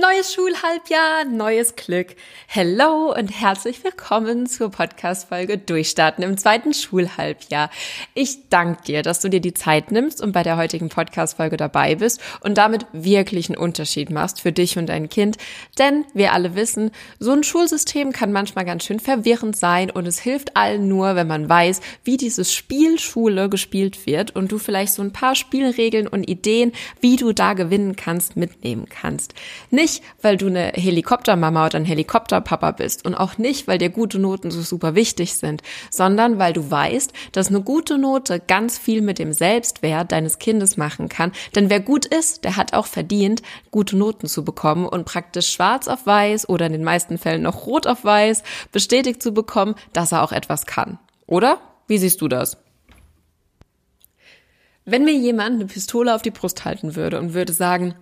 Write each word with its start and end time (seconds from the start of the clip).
Neues 0.00 0.32
Schulhalbjahr, 0.32 1.26
neues 1.26 1.76
Glück. 1.76 2.16
Hello 2.46 3.12
und 3.14 3.28
herzlich 3.28 3.84
willkommen 3.84 4.46
zur 4.46 4.70
Podcast-Folge 4.70 5.58
Durchstarten 5.58 6.24
im 6.24 6.38
zweiten 6.38 6.72
Schulhalbjahr. 6.72 7.70
Ich 8.14 8.48
danke 8.48 8.82
dir, 8.84 9.02
dass 9.02 9.20
du 9.20 9.28
dir 9.28 9.40
die 9.40 9.52
Zeit 9.52 9.92
nimmst 9.92 10.22
und 10.22 10.32
bei 10.32 10.42
der 10.42 10.56
heutigen 10.56 10.88
Podcast-Folge 10.88 11.58
dabei 11.58 11.96
bist 11.96 12.22
und 12.40 12.56
damit 12.56 12.86
wirklich 12.92 13.50
einen 13.50 13.58
Unterschied 13.58 14.08
machst 14.08 14.40
für 14.40 14.52
dich 14.52 14.78
und 14.78 14.86
dein 14.86 15.10
Kind. 15.10 15.36
Denn 15.78 16.06
wir 16.14 16.32
alle 16.32 16.54
wissen, 16.54 16.92
so 17.18 17.32
ein 17.32 17.42
Schulsystem 17.42 18.12
kann 18.12 18.32
manchmal 18.32 18.64
ganz 18.64 18.84
schön 18.84 19.00
verwirrend 19.00 19.54
sein 19.54 19.90
und 19.90 20.06
es 20.06 20.18
hilft 20.18 20.56
allen 20.56 20.88
nur, 20.88 21.14
wenn 21.14 21.26
man 21.26 21.46
weiß, 21.46 21.80
wie 22.04 22.16
dieses 22.16 22.54
Spiel 22.54 22.98
Schule 22.98 23.50
gespielt 23.50 24.06
wird 24.06 24.34
und 24.34 24.50
du 24.50 24.58
vielleicht 24.58 24.94
so 24.94 25.02
ein 25.02 25.12
paar 25.12 25.34
Spielregeln 25.34 26.08
und 26.08 26.26
Ideen, 26.26 26.72
wie 27.00 27.16
du 27.16 27.34
da 27.34 27.52
gewinnen 27.52 27.96
kannst, 27.96 28.36
mitnehmen 28.36 28.86
kannst. 28.88 29.34
Nicht 29.70 29.89
nicht, 29.90 30.02
weil 30.22 30.36
du 30.36 30.46
eine 30.46 30.72
Helikoptermama 30.74 31.66
oder 31.66 31.78
ein 31.78 31.84
Helikopterpapa 31.84 32.72
bist 32.72 33.04
und 33.04 33.14
auch 33.14 33.38
nicht, 33.38 33.66
weil 33.66 33.78
dir 33.78 33.90
gute 33.90 34.18
Noten 34.18 34.50
so 34.50 34.62
super 34.62 34.94
wichtig 34.94 35.34
sind, 35.34 35.62
sondern 35.90 36.38
weil 36.38 36.52
du 36.52 36.70
weißt, 36.70 37.12
dass 37.32 37.48
eine 37.48 37.62
gute 37.62 37.98
Note 37.98 38.40
ganz 38.40 38.78
viel 38.78 39.00
mit 39.00 39.18
dem 39.18 39.32
Selbstwert 39.32 40.12
deines 40.12 40.38
Kindes 40.38 40.76
machen 40.76 41.08
kann. 41.08 41.32
Denn 41.54 41.70
wer 41.70 41.80
gut 41.80 42.06
ist, 42.06 42.44
der 42.44 42.56
hat 42.56 42.72
auch 42.72 42.86
verdient, 42.86 43.42
gute 43.70 43.96
Noten 43.96 44.26
zu 44.26 44.44
bekommen 44.44 44.86
und 44.86 45.04
praktisch 45.04 45.50
schwarz 45.50 45.88
auf 45.88 46.06
weiß 46.06 46.48
oder 46.48 46.66
in 46.66 46.72
den 46.72 46.84
meisten 46.84 47.18
Fällen 47.18 47.42
noch 47.42 47.66
rot 47.66 47.86
auf 47.86 48.04
weiß 48.04 48.42
bestätigt 48.72 49.22
zu 49.22 49.32
bekommen, 49.32 49.74
dass 49.92 50.12
er 50.12 50.22
auch 50.22 50.32
etwas 50.32 50.66
kann. 50.66 50.98
Oder? 51.26 51.58
Wie 51.88 51.98
siehst 51.98 52.20
du 52.20 52.28
das? 52.28 52.56
Wenn 54.84 55.04
mir 55.04 55.14
jemand 55.14 55.56
eine 55.56 55.66
Pistole 55.66 56.14
auf 56.14 56.22
die 56.22 56.30
Brust 56.30 56.64
halten 56.64 56.96
würde 56.96 57.18
und 57.18 57.34
würde 57.34 57.52
sagen, 57.52 57.94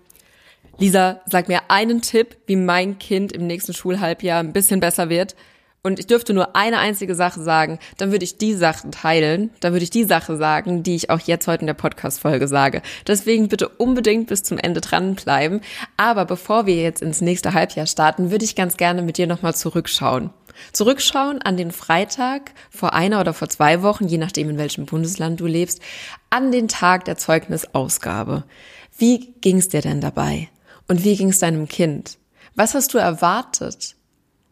Lisa, 0.80 1.20
sag 1.26 1.48
mir 1.48 1.62
einen 1.68 2.02
Tipp, 2.02 2.36
wie 2.46 2.54
mein 2.54 3.00
Kind 3.00 3.32
im 3.32 3.48
nächsten 3.48 3.74
Schulhalbjahr 3.74 4.38
ein 4.38 4.52
bisschen 4.52 4.78
besser 4.78 5.08
wird. 5.08 5.34
Und 5.82 5.98
ich 5.98 6.06
dürfte 6.06 6.34
nur 6.34 6.54
eine 6.54 6.78
einzige 6.78 7.16
Sache 7.16 7.42
sagen, 7.42 7.80
dann 7.96 8.12
würde 8.12 8.24
ich 8.24 8.38
die 8.38 8.54
Sachen 8.54 8.92
teilen, 8.92 9.50
dann 9.58 9.72
würde 9.72 9.82
ich 9.82 9.90
die 9.90 10.04
Sache 10.04 10.36
sagen, 10.36 10.84
die 10.84 10.94
ich 10.94 11.10
auch 11.10 11.18
jetzt 11.18 11.48
heute 11.48 11.62
in 11.62 11.66
der 11.66 11.74
Podcast-Folge 11.74 12.46
sage. 12.46 12.82
Deswegen 13.08 13.48
bitte 13.48 13.68
unbedingt 13.68 14.28
bis 14.28 14.44
zum 14.44 14.56
Ende 14.56 14.80
dranbleiben. 14.80 15.62
Aber 15.96 16.24
bevor 16.26 16.66
wir 16.66 16.76
jetzt 16.76 17.02
ins 17.02 17.20
nächste 17.20 17.54
Halbjahr 17.54 17.86
starten, 17.86 18.30
würde 18.30 18.44
ich 18.44 18.54
ganz 18.54 18.76
gerne 18.76 19.02
mit 19.02 19.18
dir 19.18 19.26
nochmal 19.26 19.56
zurückschauen. 19.56 20.30
Zurückschauen 20.72 21.42
an 21.42 21.56
den 21.56 21.72
Freitag 21.72 22.52
vor 22.70 22.92
einer 22.92 23.20
oder 23.20 23.34
vor 23.34 23.48
zwei 23.48 23.82
Wochen, 23.82 24.06
je 24.06 24.18
nachdem 24.18 24.50
in 24.50 24.58
welchem 24.58 24.86
Bundesland 24.86 25.40
du 25.40 25.46
lebst, 25.46 25.80
an 26.30 26.52
den 26.52 26.68
Tag 26.68 27.04
der 27.04 27.16
Zeugnisausgabe. 27.16 28.44
Wie 28.96 29.34
ging's 29.40 29.68
dir 29.68 29.80
denn 29.80 30.00
dabei? 30.00 30.48
Und 30.88 31.04
wie 31.04 31.16
ging 31.16 31.28
es 31.28 31.38
deinem 31.38 31.68
Kind? 31.68 32.18
Was 32.54 32.74
hast 32.74 32.94
du 32.94 32.98
erwartet? 32.98 33.94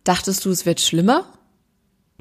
Dachtest 0.05 0.45
du, 0.45 0.51
es 0.51 0.67
wird 0.67 0.81
schlimmer? 0.81 1.25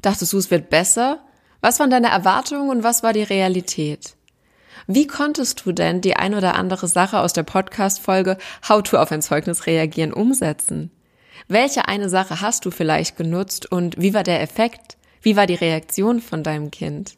Dachtest 0.00 0.32
du, 0.32 0.38
es 0.38 0.50
wird 0.50 0.70
besser? 0.70 1.20
Was 1.60 1.78
waren 1.78 1.90
deine 1.90 2.08
Erwartungen 2.08 2.70
und 2.70 2.82
was 2.82 3.02
war 3.02 3.12
die 3.12 3.22
Realität? 3.22 4.16
Wie 4.86 5.06
konntest 5.06 5.64
du 5.64 5.72
denn 5.72 6.00
die 6.00 6.16
ein 6.16 6.34
oder 6.34 6.54
andere 6.54 6.88
Sache 6.88 7.18
aus 7.20 7.32
der 7.32 7.42
Podcast-Folge 7.42 8.38
How 8.68 8.82
to 8.82 8.98
auf 8.98 9.12
ein 9.12 9.22
Zeugnis 9.22 9.66
reagieren 9.66 10.12
umsetzen? 10.12 10.90
Welche 11.48 11.88
eine 11.88 12.08
Sache 12.08 12.40
hast 12.40 12.64
du 12.64 12.70
vielleicht 12.70 13.16
genutzt 13.16 13.70
und 13.70 14.00
wie 14.00 14.14
war 14.14 14.22
der 14.22 14.40
Effekt? 14.42 14.96
Wie 15.22 15.36
war 15.36 15.46
die 15.46 15.54
Reaktion 15.54 16.20
von 16.20 16.42
deinem 16.42 16.70
Kind? 16.70 17.16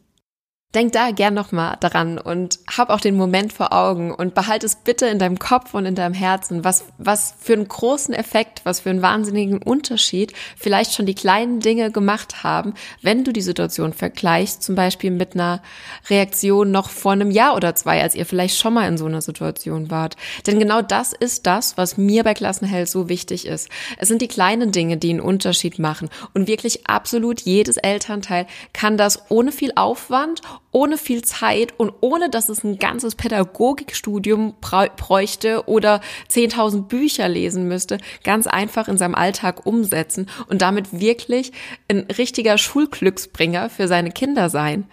Denk 0.75 0.91
da 0.91 1.09
gern 1.09 1.33
nochmal 1.33 1.77
daran 1.79 2.19
und 2.19 2.59
hab 2.69 2.91
auch 2.91 3.01
den 3.01 3.17
Moment 3.17 3.51
vor 3.51 3.73
Augen 3.73 4.13
und 4.13 4.35
behalte 4.35 4.67
es 4.67 4.75
bitte 4.75 5.07
in 5.07 5.17
deinem 5.17 5.39
Kopf 5.39 5.73
und 5.73 5.87
in 5.87 5.95
deinem 5.95 6.13
Herzen, 6.13 6.63
was, 6.63 6.85
was 6.99 7.33
für 7.39 7.53
einen 7.53 7.67
großen 7.67 8.13
Effekt, 8.13 8.61
was 8.65 8.81
für 8.81 8.91
einen 8.91 9.01
wahnsinnigen 9.01 9.63
Unterschied 9.63 10.31
vielleicht 10.55 10.93
schon 10.93 11.07
die 11.07 11.15
kleinen 11.15 11.59
Dinge 11.59 11.89
gemacht 11.89 12.43
haben, 12.43 12.75
wenn 13.01 13.23
du 13.23 13.33
die 13.33 13.41
Situation 13.41 13.93
vergleichst, 13.93 14.61
zum 14.61 14.75
Beispiel 14.75 15.09
mit 15.09 15.33
einer 15.33 15.63
Reaktion 16.07 16.69
noch 16.69 16.91
vor 16.91 17.13
einem 17.13 17.31
Jahr 17.31 17.55
oder 17.55 17.73
zwei, 17.73 18.03
als 18.03 18.13
ihr 18.13 18.27
vielleicht 18.27 18.59
schon 18.59 18.75
mal 18.75 18.87
in 18.87 18.99
so 18.99 19.07
einer 19.07 19.23
Situation 19.23 19.89
wart. 19.89 20.17
Denn 20.45 20.59
genau 20.59 20.83
das 20.83 21.13
ist 21.13 21.47
das, 21.47 21.77
was 21.77 21.97
mir 21.97 22.23
bei 22.23 22.35
Klassenheld 22.35 22.87
so 22.87 23.09
wichtig 23.09 23.47
ist. 23.47 23.69
Es 23.97 24.07
sind 24.07 24.21
die 24.21 24.27
kleinen 24.27 24.71
Dinge, 24.71 24.97
die 24.97 25.09
einen 25.09 25.19
Unterschied 25.19 25.79
machen 25.79 26.11
und 26.35 26.47
wirklich 26.47 26.85
absolut 26.85 27.41
jedes 27.41 27.77
Elternteil 27.77 28.45
kann 28.71 28.97
das 28.97 29.31
ohne 29.31 29.51
viel 29.51 29.71
Aufwand 29.75 30.43
ohne 30.71 30.97
viel 30.97 31.23
Zeit 31.23 31.73
und 31.77 31.93
ohne, 32.01 32.29
dass 32.29 32.49
es 32.49 32.63
ein 32.63 32.77
ganzes 32.77 33.15
Pädagogikstudium 33.15 34.55
bräuchte 34.61 35.67
oder 35.67 36.01
10.000 36.29 36.83
Bücher 36.83 37.27
lesen 37.27 37.67
müsste, 37.67 37.97
ganz 38.23 38.47
einfach 38.47 38.87
in 38.87 38.97
seinem 38.97 39.15
Alltag 39.15 39.65
umsetzen 39.65 40.27
und 40.47 40.61
damit 40.61 40.99
wirklich 40.99 41.51
ein 41.87 42.07
richtiger 42.17 42.57
Schulglücksbringer 42.57 43.69
für 43.69 43.87
seine 43.87 44.11
Kinder 44.11 44.49
sein 44.49 44.85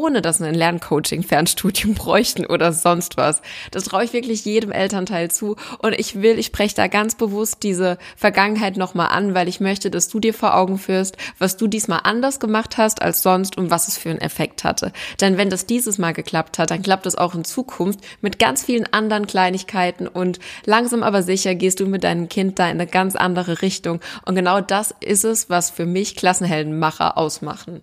ohne 0.00 0.22
dass 0.22 0.38
sie 0.38 0.46
ein 0.46 0.54
Lerncoaching, 0.54 1.22
Fernstudium 1.22 1.94
bräuchten 1.94 2.46
oder 2.46 2.72
sonst 2.72 3.16
was. 3.16 3.42
Das 3.70 3.84
traue 3.84 4.04
ich 4.04 4.12
wirklich 4.12 4.44
jedem 4.44 4.72
Elternteil 4.72 5.30
zu. 5.30 5.56
Und 5.78 5.92
ich 5.92 6.20
will, 6.20 6.38
ich 6.38 6.46
spreche 6.46 6.74
da 6.74 6.86
ganz 6.88 7.14
bewusst 7.14 7.62
diese 7.62 7.98
Vergangenheit 8.16 8.76
nochmal 8.76 9.08
an, 9.08 9.34
weil 9.34 9.48
ich 9.48 9.60
möchte, 9.60 9.90
dass 9.90 10.08
du 10.08 10.20
dir 10.20 10.34
vor 10.34 10.56
Augen 10.56 10.78
führst, 10.78 11.16
was 11.38 11.56
du 11.56 11.66
diesmal 11.66 12.00
anders 12.04 12.40
gemacht 12.40 12.76
hast 12.76 13.02
als 13.02 13.22
sonst 13.22 13.56
und 13.56 13.70
was 13.70 13.88
es 13.88 13.96
für 13.96 14.10
einen 14.10 14.20
Effekt 14.20 14.64
hatte. 14.64 14.92
Denn 15.20 15.38
wenn 15.38 15.50
das 15.50 15.66
dieses 15.66 15.98
Mal 15.98 16.12
geklappt 16.12 16.58
hat, 16.58 16.70
dann 16.70 16.82
klappt 16.82 17.06
es 17.06 17.16
auch 17.16 17.34
in 17.34 17.44
Zukunft 17.44 18.00
mit 18.20 18.38
ganz 18.38 18.64
vielen 18.64 18.92
anderen 18.92 19.26
Kleinigkeiten 19.26 20.08
und 20.08 20.38
langsam 20.64 21.02
aber 21.02 21.22
sicher 21.22 21.54
gehst 21.54 21.80
du 21.80 21.86
mit 21.86 22.04
deinem 22.04 22.28
Kind 22.28 22.58
da 22.58 22.64
in 22.64 22.72
eine 22.72 22.86
ganz 22.86 23.16
andere 23.16 23.62
Richtung. 23.62 24.00
Und 24.24 24.34
genau 24.34 24.60
das 24.60 24.94
ist 25.00 25.24
es, 25.24 25.50
was 25.50 25.70
für 25.70 25.86
mich 25.86 26.16
Klassenheldenmacher 26.16 27.16
ausmachen. 27.16 27.82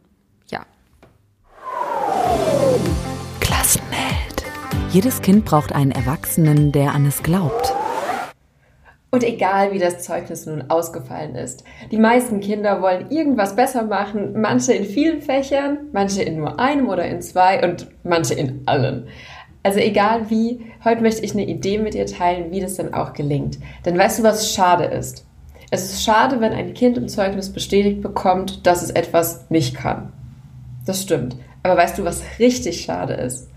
Jedes 4.91 5.21
Kind 5.21 5.45
braucht 5.45 5.73
einen 5.73 5.91
Erwachsenen, 5.91 6.73
der 6.73 6.93
an 6.93 7.05
es 7.05 7.23
glaubt. 7.23 7.73
Und 9.09 9.23
egal 9.23 9.71
wie 9.71 9.79
das 9.79 10.03
Zeugnis 10.03 10.45
nun 10.45 10.69
ausgefallen 10.69 11.35
ist, 11.35 11.63
die 11.91 11.97
meisten 11.97 12.41
Kinder 12.41 12.81
wollen 12.81 13.09
irgendwas 13.09 13.55
besser 13.55 13.83
machen, 13.83 14.41
manche 14.41 14.73
in 14.73 14.83
vielen 14.83 15.21
Fächern, 15.21 15.77
manche 15.93 16.23
in 16.23 16.37
nur 16.37 16.59
einem 16.59 16.89
oder 16.89 17.05
in 17.05 17.21
zwei 17.21 17.63
und 17.63 17.87
manche 18.03 18.33
in 18.33 18.63
allen. 18.65 19.07
Also 19.63 19.79
egal 19.79 20.29
wie, 20.29 20.59
heute 20.83 21.01
möchte 21.01 21.23
ich 21.23 21.31
eine 21.31 21.45
Idee 21.45 21.77
mit 21.77 21.93
dir 21.93 22.05
teilen, 22.05 22.51
wie 22.51 22.59
das 22.59 22.75
dann 22.75 22.93
auch 22.93 23.13
gelingt. 23.13 23.59
Denn 23.85 23.97
weißt 23.97 24.19
du, 24.19 24.23
was 24.23 24.53
schade 24.53 24.83
ist? 24.83 25.25
Es 25.69 25.85
ist 25.85 26.03
schade, 26.03 26.41
wenn 26.41 26.51
ein 26.51 26.73
Kind 26.73 26.97
im 26.97 27.07
Zeugnis 27.07 27.53
bestätigt 27.53 28.01
bekommt, 28.01 28.67
dass 28.67 28.81
es 28.81 28.89
etwas 28.89 29.49
nicht 29.49 29.73
kann. 29.73 30.11
Das 30.85 31.01
stimmt. 31.01 31.37
Aber 31.63 31.77
weißt 31.77 31.97
du, 31.97 32.03
was 32.03 32.23
richtig 32.39 32.81
schade 32.81 33.13
ist? 33.13 33.47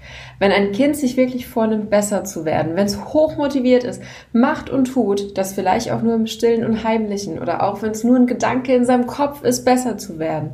Wenn 0.45 0.53
ein 0.53 0.73
Kind 0.73 0.95
sich 0.95 1.17
wirklich 1.17 1.47
vornimmt, 1.47 1.89
besser 1.89 2.23
zu 2.25 2.45
werden, 2.45 2.77
wenn 2.77 2.85
es 2.85 3.03
hochmotiviert 3.03 3.83
ist, 3.83 4.03
macht 4.35 4.69
und 4.69 4.93
tut, 4.93 5.39
das 5.39 5.55
vielleicht 5.55 5.91
auch 5.91 6.03
nur 6.03 6.15
im 6.15 6.27
Stillen 6.27 6.67
und 6.67 6.85
Heimlichen 6.85 7.39
oder 7.39 7.63
auch 7.63 7.81
wenn 7.81 7.93
es 7.93 8.05
nur 8.05 8.17
ein 8.17 8.27
Gedanke 8.27 8.75
in 8.75 8.85
seinem 8.85 9.07
Kopf 9.07 9.43
ist, 9.43 9.65
besser 9.65 9.97
zu 9.97 10.19
werden. 10.19 10.51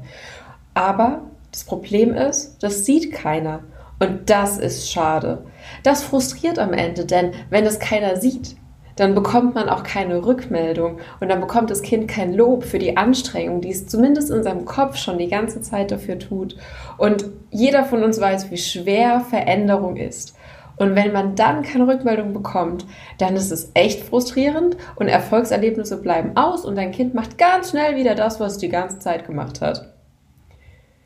Aber 0.75 1.23
das 1.51 1.65
Problem 1.65 2.15
ist, 2.15 2.63
das 2.63 2.85
sieht 2.85 3.11
keiner. 3.11 3.65
Und 3.99 4.31
das 4.31 4.59
ist 4.59 4.93
schade. 4.93 5.45
Das 5.83 6.05
frustriert 6.05 6.61
am 6.61 6.73
Ende, 6.73 7.05
denn 7.05 7.33
wenn 7.51 7.67
es 7.67 7.81
keiner 7.81 8.15
sieht, 8.15 8.55
dann 9.01 9.15
bekommt 9.15 9.55
man 9.55 9.71
auch 9.71 9.83
keine 9.83 10.27
Rückmeldung 10.27 10.99
und 11.21 11.29
dann 11.31 11.41
bekommt 11.41 11.71
das 11.71 11.81
Kind 11.81 12.07
kein 12.07 12.35
Lob 12.35 12.65
für 12.65 12.79
die 12.79 12.99
Anstrengung, 12.99 13.63
die 13.63 13.71
es 13.71 13.87
zumindest 13.87 14.31
in 14.31 14.43
seinem 14.43 14.67
Kopf 14.67 14.97
schon 14.97 15.17
die 15.17 15.29
ganze 15.29 15.63
Zeit 15.63 15.91
dafür 15.91 16.19
tut. 16.19 16.57
Und 16.99 17.25
jeder 17.51 17.85
von 17.85 18.03
uns 18.03 18.21
weiß, 18.21 18.51
wie 18.51 18.59
schwer 18.59 19.21
Veränderung 19.21 19.97
ist. 19.97 20.37
Und 20.77 20.97
wenn 20.97 21.13
man 21.13 21.35
dann 21.35 21.63
keine 21.63 21.87
Rückmeldung 21.87 22.35
bekommt, 22.35 22.85
dann 23.17 23.37
ist 23.37 23.51
es 23.51 23.71
echt 23.73 24.05
frustrierend 24.05 24.77
und 24.97 25.09
Erfolgserlebnisse 25.09 25.97
bleiben 26.03 26.37
aus 26.37 26.67
und 26.67 26.77
dein 26.77 26.93
Kind 26.93 27.15
macht 27.15 27.39
ganz 27.39 27.71
schnell 27.71 27.97
wieder 27.97 28.15
das, 28.15 28.39
was 28.39 28.53
es 28.53 28.59
die 28.59 28.69
ganze 28.69 28.99
Zeit 28.99 29.27
gemacht 29.27 29.63
hat. 29.63 29.95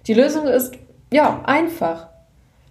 Die 0.08 0.14
Lösung 0.14 0.48
ist 0.48 0.74
Ja, 1.12 1.42
einfach. 1.44 2.08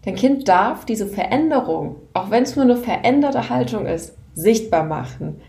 Dein 0.03 0.15
Kind 0.15 0.49
darf 0.49 0.83
diese 0.83 1.07
Veränderung, 1.07 1.95
auch 2.13 2.29
wenn 2.29 2.43
es 2.43 2.57
nur 2.57 2.65
eine 2.65 2.75
veränderte 2.75 3.49
Haltung 3.49 3.85
ist, 3.85 4.17
sichtbar 4.35 4.83
machen. 4.83 5.41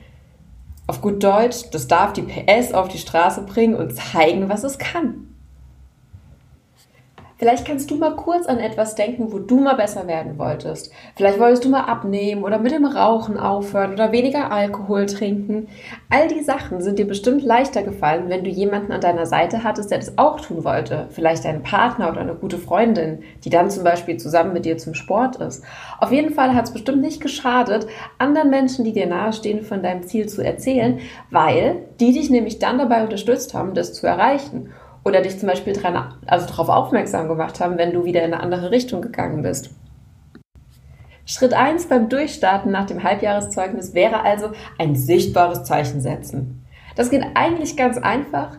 Auf 0.87 1.01
gut 1.01 1.23
Deutsch, 1.23 1.71
das 1.73 1.89
darf 1.89 2.13
die 2.13 2.23
PS 2.23 2.73
auf 2.73 2.89
die 2.89 2.99
Straße 2.99 3.43
bringen 3.43 3.75
und 3.75 3.95
zeigen, 3.95 4.49
was 4.49 4.65
es 4.65 4.79
kann. 4.79 5.34
Vielleicht 7.45 7.67
kannst 7.67 7.91
du 7.91 7.97
mal 7.97 8.17
kurz 8.17 8.47
an 8.47 8.59
etwas 8.59 8.95
denken, 8.95 9.31
wo 9.31 9.39
du 9.39 9.61
mal 9.61 9.75
besser 9.75 10.07
werden 10.07 10.39
wolltest. 10.39 10.91
Vielleicht 11.15 11.39
wolltest 11.39 11.63
du 11.67 11.69
mal 11.69 11.83
abnehmen 11.83 12.43
oder 12.43 12.59
mit 12.59 12.73
dem 12.73 12.87
Rauchen 12.87 13.39
aufhören 13.39 13.93
oder 13.93 14.13
weniger 14.13 14.51
Alkohol 14.51 15.05
trinken. 15.05 15.69
All 16.09 16.27
die 16.27 16.43
Sachen 16.43 16.81
sind 16.81 16.99
dir 16.99 17.07
bestimmt 17.07 17.43
leichter 17.43 17.83
gefallen, 17.83 18.31
wenn 18.31 18.45
du 18.45 18.49
jemanden 18.49 18.93
an 18.93 19.03
deiner 19.03 19.27
Seite 19.27 19.63
hattest, 19.63 19.91
der 19.91 19.99
das 19.99 20.17
auch 20.17 20.41
tun 20.41 20.65
wollte. 20.65 21.09
Vielleicht 21.11 21.45
einen 21.45 21.63
Partner 21.63 22.11
oder 22.11 22.23
eine 22.23 22.35
gute 22.35 22.57
Freundin, 22.57 23.19
die 23.45 23.51
dann 23.51 23.69
zum 23.69 23.85
Beispiel 23.85 24.17
zusammen 24.17 24.55
mit 24.55 24.65
dir 24.65 24.79
zum 24.79 24.95
Sport 24.95 25.37
ist. 25.37 25.63
Auf 26.01 26.13
jeden 26.13 26.33
Fall 26.33 26.55
hat 26.55 26.65
es 26.65 26.73
bestimmt 26.73 27.03
nicht 27.03 27.21
geschadet, 27.21 27.87
anderen 28.17 28.49
Menschen, 28.49 28.87
die 28.87 28.95
dir 28.95 29.07
nahestehen, 29.07 29.65
von 29.65 29.83
deinem 29.83 30.05
Ziel 30.05 30.31
zu 30.31 30.41
erzählen, 30.41 30.99
weil 31.31 31.83
die 32.01 32.15
dich 32.15 32.31
nämlich 32.31 32.59
dann 32.59 32.79
dabei 32.79 33.03
unterstützt 33.03 33.53
haben, 33.53 33.75
das 33.75 33.93
zu 33.93 34.07
erreichen 34.07 34.71
oder 35.05 35.21
dich 35.21 35.39
zum 35.39 35.49
Beispiel 35.49 35.75
dran, 35.75 36.15
also 36.27 36.47
darauf 36.47 36.69
aufmerksam 36.69 37.29
gemacht 37.29 37.61
haben, 37.61 37.79
wenn 37.79 37.93
du 37.93 38.05
wieder 38.05 38.23
in 38.25 38.33
eine 38.33 38.43
andere 38.43 38.71
Richtung 38.71 39.03
gegangen 39.03 39.43
bist. 39.43 39.71
Schritt 41.27 41.55
1 41.55 41.89
beim 41.89 42.09
Durchstarten 42.09 42.71
nach 42.71 42.87
dem 42.87 43.03
Halbjahreszeugnis 43.03 43.95
wäre 43.95 44.23
also 44.23 44.51
ein 44.79 44.95
sichtbares 44.95 45.65
Zeichen 45.65 46.01
setzen. 46.01 46.67
Das 46.97 47.11
geht 47.11 47.25
eigentlich 47.35 47.77
ganz 47.77 47.97
einfach. 47.99 48.59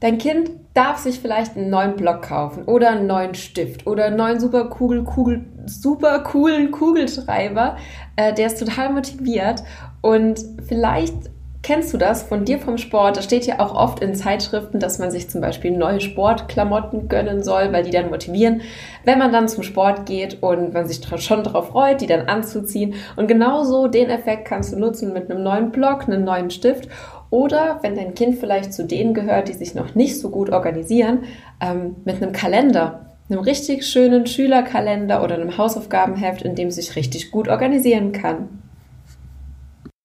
Dein 0.00 0.18
Kind 0.18 0.50
darf 0.74 0.98
sich 0.98 1.20
vielleicht 1.20 1.56
einen 1.56 1.70
neuen 1.70 1.96
Block 1.96 2.22
kaufen 2.22 2.64
oder 2.64 2.90
einen 2.90 3.06
neuen 3.06 3.34
Stift 3.34 3.86
oder 3.86 4.06
einen 4.06 4.16
neuen 4.16 4.40
super, 4.40 4.64
Kugel, 4.64 5.04
Kugel, 5.04 5.44
super 5.66 6.20
coolen 6.20 6.70
Kugelschreiber. 6.70 7.76
Äh, 8.16 8.32
der 8.32 8.46
ist 8.46 8.58
total 8.58 8.92
motiviert 8.92 9.62
und 10.00 10.40
vielleicht 10.66 11.30
Kennst 11.62 11.94
du 11.94 11.96
das 11.96 12.24
von 12.24 12.44
dir 12.44 12.58
vom 12.58 12.76
Sport? 12.76 13.16
Da 13.16 13.22
steht 13.22 13.46
ja 13.46 13.60
auch 13.60 13.72
oft 13.76 14.02
in 14.02 14.16
Zeitschriften, 14.16 14.80
dass 14.80 14.98
man 14.98 15.12
sich 15.12 15.30
zum 15.30 15.40
Beispiel 15.40 15.70
neue 15.70 16.00
Sportklamotten 16.00 17.08
gönnen 17.08 17.44
soll, 17.44 17.72
weil 17.72 17.84
die 17.84 17.92
dann 17.92 18.10
motivieren, 18.10 18.62
wenn 19.04 19.20
man 19.20 19.30
dann 19.30 19.46
zum 19.46 19.62
Sport 19.62 20.04
geht 20.04 20.42
und 20.42 20.74
man 20.74 20.88
sich 20.88 21.00
schon 21.18 21.44
darauf 21.44 21.68
freut, 21.68 22.00
die 22.00 22.08
dann 22.08 22.26
anzuziehen. 22.26 22.94
Und 23.14 23.28
genauso 23.28 23.86
den 23.86 24.10
Effekt 24.10 24.44
kannst 24.46 24.72
du 24.72 24.76
nutzen 24.76 25.12
mit 25.12 25.30
einem 25.30 25.44
neuen 25.44 25.70
Block, 25.70 26.08
einem 26.08 26.24
neuen 26.24 26.50
Stift 26.50 26.88
oder 27.30 27.78
wenn 27.82 27.94
dein 27.94 28.14
Kind 28.14 28.40
vielleicht 28.40 28.74
zu 28.74 28.84
denen 28.84 29.14
gehört, 29.14 29.46
die 29.46 29.52
sich 29.52 29.76
noch 29.76 29.94
nicht 29.94 30.18
so 30.18 30.30
gut 30.30 30.50
organisieren, 30.50 31.20
ähm, 31.60 31.94
mit 32.04 32.20
einem 32.20 32.32
Kalender 32.32 33.06
einem 33.30 33.40
richtig 33.40 33.86
schönen 33.86 34.26
Schülerkalender 34.26 35.22
oder 35.22 35.36
einem 35.36 35.56
Hausaufgabenheft, 35.56 36.42
in 36.42 36.56
dem 36.56 36.72
sich 36.72 36.96
richtig 36.96 37.30
gut 37.30 37.48
organisieren 37.48 38.10
kann 38.10 38.61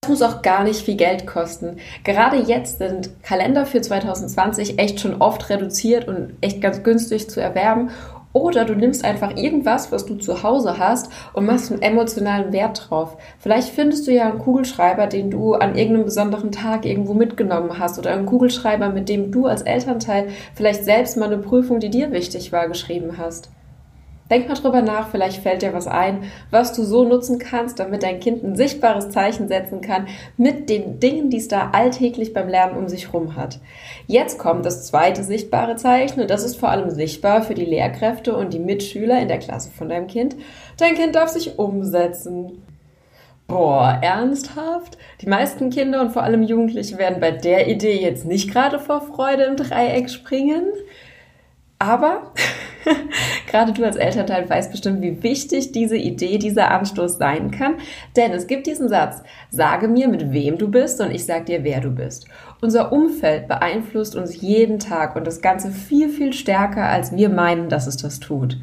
muss 0.09 0.21
auch 0.21 0.42
gar 0.42 0.63
nicht 0.63 0.81
viel 0.81 0.95
Geld 0.95 1.27
kosten. 1.27 1.77
Gerade 2.04 2.38
jetzt 2.38 2.80
sind 2.80 3.24
Kalender 3.24 3.65
für 3.65 3.81
2020 3.81 4.80
echt 4.80 5.00
schon 5.00 5.21
oft 5.21 5.50
reduziert 5.50 6.07
und 6.07 6.33
echt 6.42 6.62
ganz 6.62 6.83
günstig 6.83 7.30
zu 7.30 7.42
erwerben. 7.42 7.89
Oder 8.33 8.65
du 8.65 8.75
nimmst 8.75 9.04
einfach 9.04 9.36
irgendwas, 9.36 9.92
was 9.92 10.06
du 10.06 10.15
zu 10.15 10.44
Hause 10.44 10.77
hast 10.77 11.12
und 11.33 11.45
machst 11.45 11.71
einen 11.71 11.81
emotionalen 11.81 12.54
Wert 12.54 12.88
drauf. 12.88 13.18
Vielleicht 13.39 13.69
findest 13.69 14.06
du 14.06 14.12
ja 14.12 14.30
einen 14.30 14.38
Kugelschreiber, 14.38 15.07
den 15.07 15.31
du 15.31 15.54
an 15.56 15.75
irgendeinem 15.75 16.06
besonderen 16.06 16.51
Tag 16.51 16.86
irgendwo 16.86 17.13
mitgenommen 17.15 17.80
hast 17.80 17.98
oder 17.98 18.12
einen 18.12 18.27
Kugelschreiber, 18.27 18.89
mit 18.89 19.09
dem 19.09 19.31
du 19.31 19.48
als 19.48 19.63
Elternteil 19.63 20.27
vielleicht 20.54 20.83
selbst 20.83 21.18
mal 21.18 21.25
eine 21.25 21.39
Prüfung, 21.39 21.80
die 21.80 21.89
dir 21.89 22.12
wichtig 22.12 22.51
war, 22.51 22.68
geschrieben 22.68 23.18
hast. 23.18 23.50
Denk 24.30 24.48
mal 24.48 24.56
drüber 24.56 24.82
nach, 24.82 25.10
vielleicht 25.10 25.42
fällt 25.42 25.62
dir 25.62 25.74
was 25.74 25.88
ein, 25.88 26.24
was 26.52 26.74
du 26.74 26.84
so 26.84 27.06
nutzen 27.06 27.40
kannst, 27.40 27.80
damit 27.80 28.04
dein 28.04 28.20
Kind 28.20 28.44
ein 28.44 28.56
sichtbares 28.56 29.10
Zeichen 29.10 29.48
setzen 29.48 29.82
kann 29.82 30.08
mit 30.36 30.70
den 30.70 31.00
Dingen, 31.00 31.30
die 31.30 31.38
es 31.38 31.48
da 31.48 31.70
alltäglich 31.72 32.34
beim 32.34 32.50
Lernen 32.50 32.78
um 32.78 32.88
sich 32.88 33.14
rum 33.14 33.36
hat. 33.36 33.60
Jetzt 34.06 34.38
kommt 34.38 34.66
das 34.66 34.86
zweite 34.86 35.24
sichtbare 35.24 35.76
Zeichen 35.76 36.22
und 36.22 36.30
das 36.30 36.44
ist 36.44 36.58
vor 36.58 36.70
allem 36.70 36.90
sichtbar 36.90 37.42
für 37.42 37.54
die 37.54 37.66
Lehrkräfte 37.66 38.36
und 38.36 38.54
die 38.54 38.60
Mitschüler 38.60 39.22
in 39.22 39.28
der 39.30 39.40
Klasse 39.40 39.72
von 39.72 39.90
deinem 39.90 40.08
Kind. 40.08 40.36
Dein 40.78 40.96
Kind 40.96 41.16
darf 41.16 41.30
sich 41.30 41.58
umsetzen. 41.58 42.64
Boah, 43.48 44.00
ernsthaft? 44.02 44.98
Die 45.22 45.30
meisten 45.30 45.70
Kinder 45.70 46.02
und 46.02 46.12
vor 46.12 46.24
allem 46.24 46.44
Jugendliche 46.44 46.98
werden 46.98 47.22
bei 47.22 47.32
der 47.32 47.70
Idee 47.70 47.96
jetzt 47.96 48.26
nicht 48.26 48.52
gerade 48.52 48.78
vor 48.78 49.00
Freude 49.00 49.44
im 49.44 49.56
Dreieck 49.56 50.10
springen. 50.10 50.66
Aber 51.80 52.34
gerade 53.48 53.74
du 53.74 53.84
als 53.84 53.95
Elternteil 53.95 54.50
weißt 54.50 54.72
bestimmt, 54.72 55.01
wie 55.01 55.22
wichtig 55.24 55.72
diese 55.72 55.98
Idee, 55.98 56.38
dieser 56.38 56.72
Anstoß 56.72 57.18
sein 57.18 57.51
kann. 57.51 57.75
Denn 58.16 58.31
es 58.31 58.48
gibt 58.48 58.68
diesen 58.68 58.89
Satz, 58.89 59.22
sage 59.50 59.88
mir, 59.88 60.07
mit 60.07 60.31
wem 60.31 60.57
du 60.57 60.69
bist 60.69 61.01
und 61.01 61.12
ich 61.12 61.25
sag 61.25 61.45
dir, 61.45 61.63
wer 61.63 61.81
du 61.81 61.92
bist. 61.92 62.28
Unser 62.62 62.92
Umfeld 62.92 63.48
beeinflusst 63.48 64.16
uns 64.16 64.42
jeden 64.42 64.80
Tag 64.80 65.16
und 65.16 65.28
das 65.28 65.42
Ganze 65.42 65.72
viel, 65.72 66.10
viel 66.10 66.34
stärker, 66.34 66.86
als 66.86 67.16
wir 67.16 67.30
meinen, 67.30 67.69
dass 67.69 67.88
es 67.88 67.98
das 67.98 68.19
tut. 68.19 68.57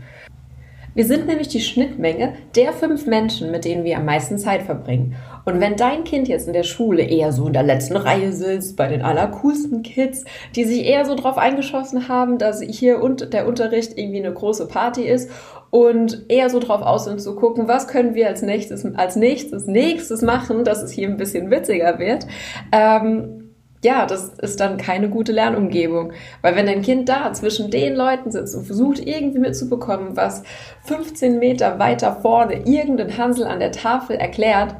Wir 0.94 1.04
sind 1.04 1.26
nämlich 1.26 1.48
die 1.48 1.60
Schnittmenge 1.60 2.34
der 2.54 2.72
fünf 2.72 3.06
Menschen, 3.06 3.50
mit 3.50 3.64
denen 3.64 3.82
wir 3.82 3.96
am 3.96 4.04
meisten 4.04 4.38
Zeit 4.38 4.62
verbringen. 4.62 5.16
Und 5.44 5.60
wenn 5.60 5.76
dein 5.76 6.04
Kind 6.04 6.28
jetzt 6.28 6.46
in 6.46 6.52
der 6.52 6.62
Schule 6.62 7.02
eher 7.02 7.32
so 7.32 7.46
in 7.46 7.52
der 7.52 7.62
letzten 7.62 7.96
Reihe 7.96 8.32
sitzt, 8.32 8.76
bei 8.76 8.88
den 8.88 9.02
allercoolsten 9.02 9.82
Kids, 9.82 10.24
die 10.56 10.64
sich 10.64 10.84
eher 10.84 11.04
so 11.04 11.14
drauf 11.14 11.38
eingeschossen 11.38 12.08
haben, 12.08 12.38
dass 12.38 12.60
hier 12.60 13.02
und 13.02 13.32
der 13.32 13.46
Unterricht 13.46 13.96
irgendwie 13.96 14.24
eine 14.24 14.32
große 14.32 14.68
Party 14.68 15.02
ist 15.02 15.30
und 15.70 16.26
eher 16.28 16.50
so 16.50 16.60
drauf 16.60 16.82
aus 16.82 17.04
sind 17.04 17.20
zu 17.20 17.34
gucken, 17.34 17.68
was 17.68 17.88
können 17.88 18.14
wir 18.14 18.28
als 18.28 18.42
nächstes, 18.42 18.86
als 18.94 19.16
nächstes, 19.16 19.66
nächstes 19.66 20.22
machen, 20.22 20.64
dass 20.64 20.82
es 20.82 20.92
hier 20.92 21.08
ein 21.08 21.16
bisschen 21.16 21.50
witziger 21.50 21.98
wird, 21.98 22.26
ähm, 22.72 23.40
ja, 23.84 24.06
das 24.06 24.30
ist 24.40 24.60
dann 24.60 24.78
keine 24.78 25.10
gute 25.10 25.32
Lernumgebung. 25.32 26.12
Weil 26.40 26.56
wenn 26.56 26.66
dein 26.66 26.80
Kind 26.80 27.08
da 27.08 27.32
zwischen 27.34 27.70
den 27.70 27.94
Leuten 27.94 28.30
sitzt 28.30 28.56
und 28.56 28.64
versucht 28.64 28.98
irgendwie 28.98 29.38
mitzubekommen, 29.38 30.16
was 30.16 30.42
15 30.84 31.38
Meter 31.38 31.78
weiter 31.78 32.16
vorne 32.22 32.66
irgendein 32.66 33.16
Hansel 33.18 33.46
an 33.46 33.60
der 33.60 33.72
Tafel 33.72 34.16
erklärt, 34.16 34.74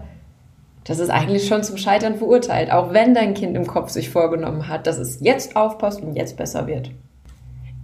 das 0.85 0.99
ist 0.99 1.11
eigentlich 1.11 1.47
schon 1.47 1.63
zum 1.63 1.77
Scheitern 1.77 2.17
verurteilt, 2.17 2.71
auch 2.71 2.93
wenn 2.93 3.15
dein 3.15 3.35
Kind 3.35 3.57
im 3.57 3.67
Kopf 3.67 3.91
sich 3.91 4.11
vorgenommen 4.11 4.69
hat, 4.69 4.87
dass 4.87 4.99
es 4.99 5.21
jetzt 5.21 5.57
aufpasst 5.57 6.03
und 6.03 6.15
jetzt 6.15 6.37
besser 6.37 6.67
wird. 6.67 6.91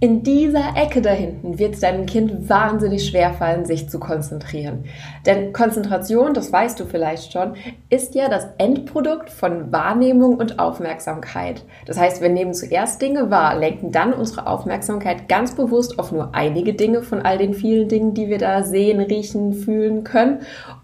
In 0.03 0.23
dieser 0.23 0.77
Ecke 0.77 1.03
da 1.03 1.11
hinten 1.11 1.59
wird 1.59 1.75
es 1.75 1.81
deinem 1.81 2.07
Kind 2.07 2.49
wahnsinnig 2.49 3.07
schwer 3.07 3.35
fallen, 3.35 3.67
sich 3.67 3.91
zu 3.91 4.01
konzentrieren. 4.01 4.87
Denn 5.27 5.53
Konzentration, 5.53 6.33
das 6.33 6.51
weißt 6.51 6.81
du 6.81 6.87
vielleicht 6.87 7.35
schon, 7.35 7.53
ist 7.91 8.15
ja 8.15 8.31
das 8.31 8.47
Endprodukt 8.57 9.29
von 9.29 9.71
Wahrnehmung 9.73 10.39
und 10.39 10.59
Aufmerksamkeit. 10.59 11.67
Das 11.85 11.99
heißt, 11.99 12.23
wir 12.23 12.31
nehmen 12.31 12.55
zuerst 12.55 13.03
Dinge 13.03 13.31
wahr, 13.31 13.59
lenken 13.59 13.93
dann 13.93 14.15
unsere 14.15 14.47
Aufmerksamkeit 14.47 15.29
ganz 15.29 15.55
bewusst 15.55 15.99
auf 15.99 16.13
nur 16.13 16.35
einige 16.35 16.73
Dinge 16.73 17.03
von 17.03 17.21
all 17.21 17.37
den 17.37 17.53
vielen 17.53 17.89
Dingen, 17.89 18.15
die 18.15 18.31
wir 18.31 18.39
da 18.39 18.63
sehen, 18.63 19.01
riechen, 19.01 19.53
fühlen 19.53 20.03
können. 20.03 20.41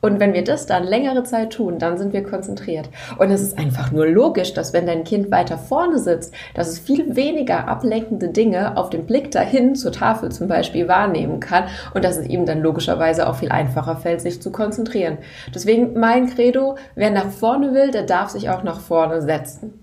Und 0.07 0.21
wenn 0.21 0.35
wir 0.35 0.45
das 0.45 0.67
dann 0.67 0.85
längere 0.85 1.25
Zeit 1.25 1.55
tun, 1.55 1.81
dann 1.81 1.99
sind 1.99 2.13
wir 2.13 2.23
konzentriert. 2.23 2.89
Und 3.19 3.33
es 3.33 3.41
ist 3.41 3.59
einfach 3.59 3.91
nur 3.91 4.07
logisch, 4.07 4.55
dass 4.55 4.73
wenn 4.73 4.87
dein 4.87 5.03
Kind 5.03 5.33
weiter 5.33 5.59
vorne 5.59 5.99
sitzt, 5.99 6.33
dass 6.55 6.69
es 6.69 6.79
viel 6.79 7.17
weniger 7.17 7.67
ablenkende 7.67 8.29
Dinge 8.29 8.77
auf 8.77 8.89
dem 8.89 9.05
Blick 9.05 9.33
dahin 9.33 9.75
zur 9.75 9.91
Tafel 9.91 10.31
zum 10.31 10.47
Beispiel 10.47 10.87
wahrnehmen 10.87 11.41
kann 11.41 11.65
und 11.93 12.05
dass 12.05 12.19
es 12.19 12.29
ihm 12.29 12.47
dann 12.47 12.63
logischerweise 12.63 13.29
auch 13.29 13.35
viel 13.35 13.51
einfacher 13.51 13.97
fällt, 13.97 14.21
sich 14.21 14.41
zu 14.41 14.53
konzentrieren. 14.53 15.19
Deswegen 15.53 15.99
mein 15.99 16.31
Credo, 16.31 16.77
wer 16.95 17.11
nach 17.11 17.31
vorne 17.31 17.75
will, 17.75 17.91
der 17.91 18.05
darf 18.05 18.31
sich 18.31 18.49
auch 18.49 18.63
nach 18.63 18.79
vorne 18.79 19.23
setzen. 19.23 19.81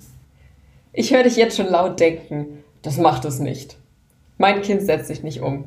Ich 0.94 1.14
höre 1.14 1.24
dich 1.24 1.36
jetzt 1.36 1.58
schon 1.58 1.68
laut 1.68 2.00
denken, 2.00 2.64
das 2.82 2.98
macht 2.98 3.26
es 3.26 3.40
nicht. 3.40 3.76
Mein 4.38 4.62
Kind 4.62 4.84
setzt 4.84 5.08
sich 5.08 5.22
nicht 5.22 5.42
um. 5.42 5.66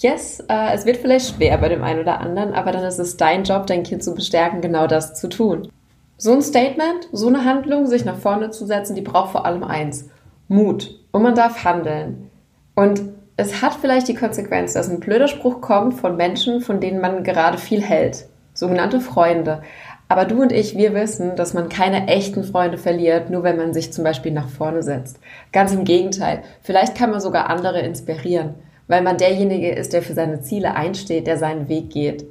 Yes, 0.00 0.38
äh, 0.48 0.74
es 0.74 0.86
wird 0.86 0.98
vielleicht 0.98 1.34
schwer 1.34 1.58
bei 1.58 1.68
dem 1.68 1.82
einen 1.82 2.00
oder 2.00 2.20
anderen, 2.20 2.54
aber 2.54 2.70
dann 2.70 2.84
ist 2.84 3.00
es 3.00 3.16
dein 3.16 3.42
Job, 3.42 3.66
dein 3.66 3.82
Kind 3.82 4.04
zu 4.04 4.14
bestärken, 4.14 4.60
genau 4.60 4.86
das 4.86 5.14
zu 5.14 5.28
tun. 5.28 5.72
So 6.16 6.32
ein 6.32 6.42
Statement, 6.42 7.08
so 7.10 7.26
eine 7.26 7.44
Handlung, 7.44 7.86
sich 7.86 8.04
nach 8.04 8.16
vorne 8.16 8.50
zu 8.50 8.64
setzen, 8.64 8.94
die 8.94 9.02
braucht 9.02 9.32
vor 9.32 9.44
allem 9.44 9.64
eins. 9.64 10.08
Mut. 10.46 11.00
Und 11.10 11.22
man 11.22 11.34
darf 11.34 11.64
handeln. 11.64 12.30
Und 12.76 13.02
es 13.36 13.60
hat 13.60 13.74
vielleicht 13.74 14.06
die 14.06 14.14
Konsequenz, 14.14 14.74
dass 14.74 14.88
ein 14.88 15.00
blöder 15.00 15.26
Spruch 15.26 15.60
kommt 15.60 15.94
von 15.94 16.16
Menschen, 16.16 16.60
von 16.60 16.80
denen 16.80 17.00
man 17.00 17.24
gerade 17.24 17.58
viel 17.58 17.82
hält. 17.82 18.26
Sogenannte 18.54 19.00
Freunde. 19.00 19.62
Aber 20.08 20.24
du 20.24 20.42
und 20.42 20.52
ich, 20.52 20.76
wir 20.76 20.94
wissen, 20.94 21.34
dass 21.34 21.54
man 21.54 21.68
keine 21.68 22.06
echten 22.06 22.44
Freunde 22.44 22.78
verliert, 22.78 23.30
nur 23.30 23.42
wenn 23.42 23.56
man 23.56 23.74
sich 23.74 23.92
zum 23.92 24.04
Beispiel 24.04 24.32
nach 24.32 24.48
vorne 24.48 24.82
setzt. 24.82 25.18
Ganz 25.52 25.72
im 25.72 25.84
Gegenteil. 25.84 26.42
Vielleicht 26.62 26.94
kann 26.94 27.10
man 27.10 27.20
sogar 27.20 27.50
andere 27.50 27.80
inspirieren, 27.80 28.54
weil 28.88 29.02
man 29.02 29.16
derjenige 29.16 29.70
ist, 29.70 29.92
der 29.92 30.02
für 30.02 30.14
seine 30.14 30.42
Ziele 30.42 30.74
einsteht, 30.74 31.26
der 31.26 31.38
seinen 31.38 31.68
Weg 31.68 31.90
geht. 31.90 32.24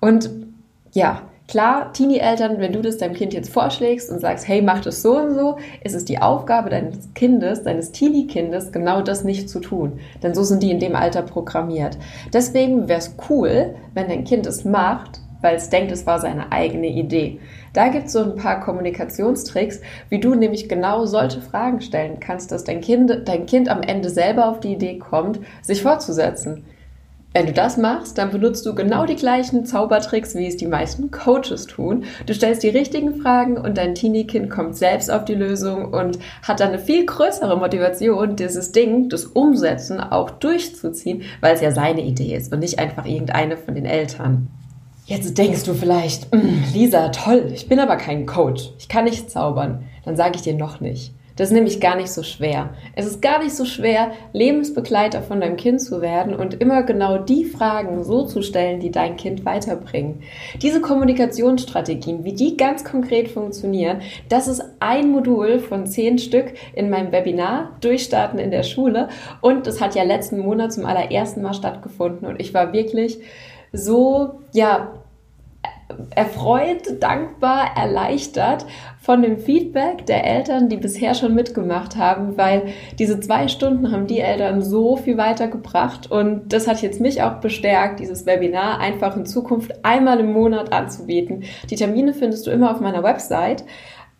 Und 0.00 0.30
ja, 0.92 1.22
Klar, 1.50 1.92
Teenie-Eltern, 1.92 2.60
wenn 2.60 2.72
du 2.72 2.80
das 2.80 2.98
deinem 2.98 3.14
Kind 3.14 3.34
jetzt 3.34 3.52
vorschlägst 3.52 4.08
und 4.08 4.20
sagst, 4.20 4.46
hey, 4.46 4.62
mach 4.62 4.82
das 4.82 5.02
so 5.02 5.18
und 5.18 5.34
so, 5.34 5.56
ist 5.82 5.96
es 5.96 6.04
die 6.04 6.22
Aufgabe 6.22 6.70
deines 6.70 7.12
Kindes, 7.14 7.64
deines 7.64 7.90
Teenie-Kindes, 7.90 8.70
genau 8.70 9.02
das 9.02 9.24
nicht 9.24 9.50
zu 9.50 9.58
tun. 9.58 9.98
Denn 10.22 10.32
so 10.32 10.44
sind 10.44 10.62
die 10.62 10.70
in 10.70 10.78
dem 10.78 10.94
Alter 10.94 11.22
programmiert. 11.22 11.98
Deswegen 12.32 12.86
wäre 12.86 13.00
es 13.00 13.16
cool, 13.28 13.74
wenn 13.94 14.06
dein 14.06 14.22
Kind 14.22 14.46
es 14.46 14.64
macht, 14.64 15.18
weil 15.40 15.56
es 15.56 15.70
denkt, 15.70 15.90
es 15.90 16.06
war 16.06 16.20
seine 16.20 16.52
eigene 16.52 16.86
Idee. 16.86 17.40
Da 17.72 17.88
gibt 17.88 18.06
es 18.06 18.12
so 18.12 18.20
ein 18.20 18.36
paar 18.36 18.60
Kommunikationstricks, 18.60 19.80
wie 20.08 20.18
du 20.18 20.34
nämlich 20.34 20.68
genau 20.68 21.06
solche 21.06 21.40
Fragen 21.40 21.80
stellen 21.80 22.18
kannst, 22.18 22.50
dass 22.50 22.64
dein 22.64 22.80
Kind, 22.80 23.22
dein 23.26 23.46
Kind 23.46 23.68
am 23.68 23.82
Ende 23.82 24.10
selber 24.10 24.48
auf 24.48 24.60
die 24.60 24.72
Idee 24.72 24.98
kommt, 24.98 25.40
sich 25.62 25.82
fortzusetzen. 25.82 26.64
Wenn 27.32 27.46
du 27.46 27.52
das 27.52 27.76
machst, 27.76 28.18
dann 28.18 28.32
benutzt 28.32 28.66
du 28.66 28.74
genau 28.74 29.06
die 29.06 29.14
gleichen 29.14 29.64
Zaubertricks, 29.64 30.34
wie 30.34 30.48
es 30.48 30.56
die 30.56 30.66
meisten 30.66 31.12
Coaches 31.12 31.66
tun. 31.66 32.02
Du 32.26 32.34
stellst 32.34 32.64
die 32.64 32.70
richtigen 32.70 33.22
Fragen 33.22 33.56
und 33.56 33.78
dein 33.78 33.94
Teenie-Kind 33.94 34.50
kommt 34.50 34.76
selbst 34.76 35.12
auf 35.12 35.24
die 35.24 35.36
Lösung 35.36 35.92
und 35.92 36.18
hat 36.42 36.58
dann 36.58 36.70
eine 36.70 36.80
viel 36.80 37.06
größere 37.06 37.56
Motivation, 37.56 38.34
dieses 38.34 38.72
Ding, 38.72 39.08
das 39.10 39.26
Umsetzen 39.26 40.00
auch 40.00 40.30
durchzuziehen, 40.30 41.22
weil 41.40 41.54
es 41.54 41.60
ja 41.60 41.70
seine 41.70 42.02
Idee 42.02 42.34
ist 42.34 42.52
und 42.52 42.58
nicht 42.58 42.80
einfach 42.80 43.06
irgendeine 43.06 43.56
von 43.56 43.76
den 43.76 43.86
Eltern. 43.86 44.48
Jetzt 45.10 45.36
denkst 45.36 45.64
du 45.64 45.74
vielleicht, 45.74 46.32
hm, 46.32 46.62
Lisa, 46.72 47.08
toll, 47.08 47.50
ich 47.52 47.68
bin 47.68 47.80
aber 47.80 47.96
kein 47.96 48.26
Coach, 48.26 48.70
ich 48.78 48.88
kann 48.88 49.06
nicht 49.06 49.28
zaubern. 49.28 49.82
Dann 50.04 50.14
sage 50.14 50.36
ich 50.36 50.42
dir 50.42 50.54
noch 50.54 50.78
nicht. 50.78 51.12
Das 51.34 51.48
ist 51.48 51.52
nämlich 51.52 51.80
gar 51.80 51.96
nicht 51.96 52.12
so 52.12 52.22
schwer. 52.22 52.70
Es 52.94 53.06
ist 53.06 53.20
gar 53.20 53.42
nicht 53.42 53.56
so 53.56 53.64
schwer, 53.64 54.12
Lebensbegleiter 54.32 55.20
von 55.22 55.40
deinem 55.40 55.56
Kind 55.56 55.80
zu 55.80 56.00
werden 56.00 56.32
und 56.32 56.54
immer 56.60 56.84
genau 56.84 57.18
die 57.18 57.44
Fragen 57.44 58.04
so 58.04 58.24
zu 58.24 58.40
stellen, 58.40 58.78
die 58.78 58.92
dein 58.92 59.16
Kind 59.16 59.44
weiterbringen. 59.44 60.22
Diese 60.62 60.80
Kommunikationsstrategien, 60.80 62.22
wie 62.22 62.34
die 62.34 62.56
ganz 62.56 62.84
konkret 62.84 63.26
funktionieren, 63.26 64.02
das 64.28 64.46
ist 64.46 64.62
ein 64.78 65.10
Modul 65.10 65.58
von 65.58 65.88
zehn 65.88 66.18
Stück 66.18 66.52
in 66.72 66.88
meinem 66.88 67.10
Webinar 67.10 67.76
Durchstarten 67.80 68.38
in 68.38 68.52
der 68.52 68.62
Schule 68.62 69.08
und 69.40 69.66
das 69.66 69.80
hat 69.80 69.96
ja 69.96 70.04
letzten 70.04 70.38
Monat 70.38 70.72
zum 70.72 70.86
allerersten 70.86 71.42
Mal 71.42 71.54
stattgefunden 71.54 72.28
und 72.28 72.40
ich 72.40 72.54
war 72.54 72.72
wirklich 72.72 73.18
so, 73.72 74.40
ja, 74.52 74.99
erfreut, 76.14 77.00
dankbar, 77.00 77.76
erleichtert 77.76 78.66
von 79.00 79.22
dem 79.22 79.38
Feedback 79.38 80.06
der 80.06 80.24
Eltern, 80.24 80.68
die 80.68 80.76
bisher 80.76 81.14
schon 81.14 81.34
mitgemacht 81.34 81.96
haben, 81.96 82.36
weil 82.36 82.68
diese 82.98 83.18
zwei 83.20 83.48
Stunden 83.48 83.92
haben 83.92 84.06
die 84.06 84.20
Eltern 84.20 84.62
so 84.62 84.96
viel 84.96 85.16
weitergebracht 85.16 86.10
und 86.10 86.52
das 86.52 86.68
hat 86.68 86.82
jetzt 86.82 87.00
mich 87.00 87.22
auch 87.22 87.40
bestärkt, 87.40 88.00
dieses 88.00 88.26
Webinar 88.26 88.78
einfach 88.78 89.16
in 89.16 89.26
Zukunft 89.26 89.84
einmal 89.84 90.20
im 90.20 90.32
Monat 90.32 90.72
anzubieten. 90.72 91.44
Die 91.70 91.76
Termine 91.76 92.12
findest 92.12 92.46
du 92.46 92.50
immer 92.50 92.70
auf 92.70 92.80
meiner 92.80 93.02
Website. 93.02 93.64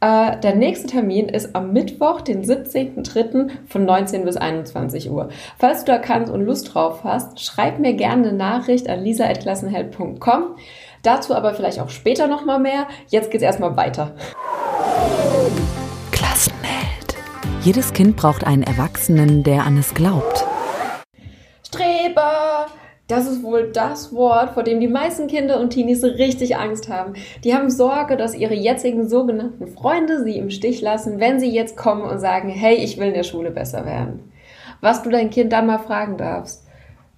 Äh, 0.00 0.38
der 0.40 0.54
nächste 0.54 0.86
Termin 0.86 1.28
ist 1.28 1.54
am 1.54 1.72
Mittwoch, 1.72 2.22
den 2.22 2.42
17.03. 2.42 3.50
von 3.66 3.84
19 3.84 4.24
bis 4.24 4.36
21 4.38 5.10
Uhr. 5.10 5.28
Falls 5.58 5.84
du 5.84 5.92
da 5.92 5.98
kannst 5.98 6.32
und 6.32 6.44
Lust 6.44 6.74
drauf 6.74 7.04
hast, 7.04 7.40
schreib 7.40 7.78
mir 7.78 7.92
gerne 7.92 8.28
eine 8.28 8.36
Nachricht 8.36 8.88
an 8.88 9.04
lisa.klassenheld.com. 9.04 10.56
Dazu 11.02 11.34
aber 11.34 11.54
vielleicht 11.54 11.80
auch 11.80 11.88
später 11.88 12.26
nochmal 12.26 12.58
mehr. 12.58 12.86
Jetzt 13.08 13.30
geht's 13.30 13.42
erstmal 13.42 13.76
weiter. 13.76 14.14
Klassenheld. 16.10 17.16
Jedes 17.62 17.92
Kind 17.92 18.16
braucht 18.16 18.46
einen 18.46 18.62
Erwachsenen, 18.62 19.42
der 19.42 19.64
an 19.64 19.78
es 19.78 19.94
glaubt. 19.94 20.44
Streber! 21.66 22.66
Das 23.10 23.26
ist 23.26 23.42
wohl 23.42 23.72
das 23.72 24.14
Wort, 24.14 24.50
vor 24.50 24.62
dem 24.62 24.78
die 24.78 24.86
meisten 24.86 25.26
Kinder 25.26 25.58
und 25.58 25.70
Teenies 25.70 26.04
richtig 26.04 26.56
Angst 26.56 26.88
haben. 26.88 27.14
Die 27.42 27.52
haben 27.52 27.68
Sorge, 27.68 28.16
dass 28.16 28.36
ihre 28.36 28.54
jetzigen 28.54 29.08
sogenannten 29.08 29.66
Freunde 29.66 30.22
sie 30.22 30.36
im 30.38 30.48
Stich 30.50 30.80
lassen, 30.80 31.18
wenn 31.18 31.40
sie 31.40 31.50
jetzt 31.50 31.76
kommen 31.76 32.02
und 32.02 32.20
sagen, 32.20 32.50
hey, 32.50 32.76
ich 32.76 32.98
will 32.98 33.08
in 33.08 33.14
der 33.14 33.24
Schule 33.24 33.50
besser 33.50 33.84
werden. 33.84 34.32
Was 34.80 35.02
du 35.02 35.10
dein 35.10 35.30
Kind 35.30 35.52
dann 35.52 35.66
mal 35.66 35.80
fragen 35.80 36.18
darfst. 36.18 36.59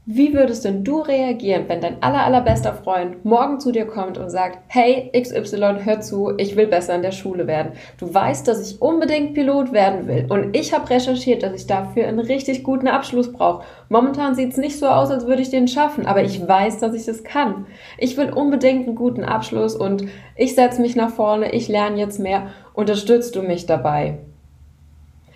Wie 0.05 0.35
würdest 0.35 0.65
denn 0.65 0.83
du 0.83 0.99
reagieren, 0.99 1.69
wenn 1.69 1.81
dein 1.81 2.03
aller, 2.03 2.25
allerbester 2.25 2.75
Freund 2.75 3.25
morgen 3.25 3.61
zu 3.61 3.71
dir 3.71 3.87
kommt 3.87 4.19
und 4.19 4.31
sagt, 4.31 4.59
hey 4.67 5.13
XY, 5.17 5.77
hör 5.85 6.01
zu, 6.01 6.33
ich 6.39 6.57
will 6.57 6.67
besser 6.67 6.97
in 6.97 7.03
der 7.03 7.13
Schule 7.13 7.47
werden. 7.47 7.75
Du 7.99 8.13
weißt, 8.13 8.49
dass 8.49 8.69
ich 8.69 8.83
unbedingt 8.83 9.35
Pilot 9.35 9.73
werden 9.73 10.09
will 10.09 10.27
und 10.29 10.57
ich 10.57 10.75
habe 10.75 10.91
recherchiert, 10.91 11.45
dass 11.45 11.55
ich 11.55 11.69
dafür 11.69 12.09
einen 12.09 12.19
richtig 12.19 12.65
guten 12.65 12.89
Abschluss 12.89 13.33
brauche. 13.33 13.63
Momentan 13.91 14.35
sieht 14.35 14.51
es 14.51 14.57
nicht 14.57 14.77
so 14.77 14.89
aus, 14.89 15.13
als 15.13 15.29
würde 15.29 15.43
ich 15.43 15.51
den 15.51 15.69
schaffen, 15.69 16.05
aber 16.05 16.25
ich 16.25 16.49
weiß, 16.49 16.79
dass 16.79 16.95
ich 16.95 17.05
das 17.05 17.23
kann. 17.23 17.67
Ich 17.97 18.17
will 18.17 18.33
unbedingt 18.33 18.89
einen 18.89 18.97
guten 18.97 19.23
Abschluss 19.23 19.77
und 19.77 20.07
ich 20.35 20.57
setze 20.57 20.81
mich 20.81 20.97
nach 20.97 21.11
vorne, 21.11 21.53
ich 21.53 21.69
lerne 21.69 22.01
jetzt 22.01 22.19
mehr. 22.19 22.49
Unterstützt 22.75 23.37
du 23.37 23.43
mich 23.43 23.67
dabei? 23.67 24.19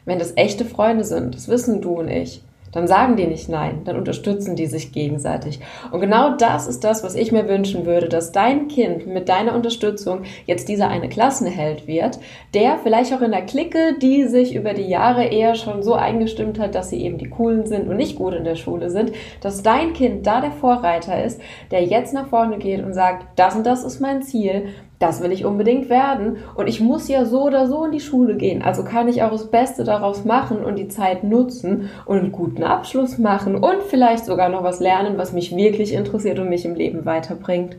Wenn 0.05 0.19
das 0.19 0.37
echte 0.37 0.65
Freunde 0.65 1.05
sind, 1.05 1.37
das 1.37 1.49
wissen 1.49 1.81
du 1.81 2.01
und 2.01 2.09
ich 2.09 2.43
dann 2.73 2.87
sagen 2.87 3.17
die 3.17 3.27
nicht 3.27 3.49
nein, 3.49 3.83
dann 3.85 3.97
unterstützen 3.97 4.57
die 4.57 4.67
sich 4.67 4.93
gegenseitig. 4.93 5.61
Und 5.91 6.01
genau 6.01 6.37
das 6.37 6.67
ist 6.67 6.85
das, 6.85 7.03
was 7.03 7.15
ich 7.15 7.33
mir 7.33 7.49
wünschen 7.49 7.87
würde, 7.87 8.09
dass 8.09 8.33
dein 8.33 8.69
Kind 8.69 9.07
mit 9.07 9.29
deiner 9.29 9.55
Unterstützung 9.55 10.23
jetzt 10.47 10.69
dieser 10.69 10.89
eine 10.89 11.09
Klassenheld 11.09 11.87
wird, 11.87 12.19
der 12.55 12.79
vielleicht 12.83 13.13
auch 13.13 13.23
in 13.23 13.31
der 13.31 13.47
Clique, 13.47 13.97
die 14.01 14.25
sich 14.25 14.55
über 14.55 14.75
die 14.75 14.89
Jahre 14.89 15.25
eher 15.25 15.55
schon 15.55 15.83
so 15.83 15.95
eingestimmt 15.95 16.59
hat, 16.59 16.75
dass 16.75 16.91
sie 16.91 17.03
eben 17.03 17.19
die 17.19 17.31
coolen 17.31 17.67
sind 17.67 17.89
und 17.89 17.97
nicht 17.97 18.17
gut 18.17 18.35
in 18.35 18.45
der 18.45 18.57
Schule 18.57 18.91
sind, 18.91 19.13
dass 19.41 19.63
dein 19.63 19.93
Kind 19.93 20.27
da 20.27 20.41
der 20.41 20.53
Vorreiter 20.53 21.25
ist, 21.25 21.41
der 21.71 21.85
jetzt 21.85 22.15
nach 22.15 22.29
vorne 22.29 22.59
geht 22.59 22.85
und 22.85 22.95
sagt, 22.95 23.27
das 23.37 23.55
und 23.55 23.67
das 23.67 23.85
ist 23.85 24.01
mein 24.01 24.23
Ziel, 24.23 24.69
das 24.99 25.23
will 25.23 25.33
ich 25.33 25.45
unbedingt 25.45 25.91
werden 25.91 26.39
und 26.55 26.69
ich 26.69 26.81
muss 26.81 27.09
ja 27.09 27.25
so 27.25 27.45
oder 27.45 27.67
so 27.67 27.85
in 27.85 27.93
die 27.93 28.01
Schule 28.01 28.37
gehen. 28.37 28.63
Also 28.63 28.83
kann 28.85 29.09
ich 29.09 29.23
auch 29.23 29.31
das 29.31 29.51
Beste 29.51 29.85
daraus 29.85 30.25
machen 30.25 30.65
und 30.65 30.77
die 30.77 30.89
Zeit 30.89 31.23
nutzen 31.23 31.91
und 32.07 32.19
einen 32.19 32.33
guten 32.33 32.63
Abschluss 32.63 33.19
machen 33.19 33.57
und 33.57 33.83
vielleicht 33.89 34.25
sogar 34.25 34.49
noch 34.49 34.63
was 34.63 34.81
lernen, 34.81 35.19
was 35.19 35.33
mich 35.33 35.55
wirklich 35.55 35.93
interessiert 35.93 36.39
und 36.39 36.49
mich 36.49 36.65
im 36.65 36.75
Leben 36.75 37.05
weiterbringt. 37.05 37.77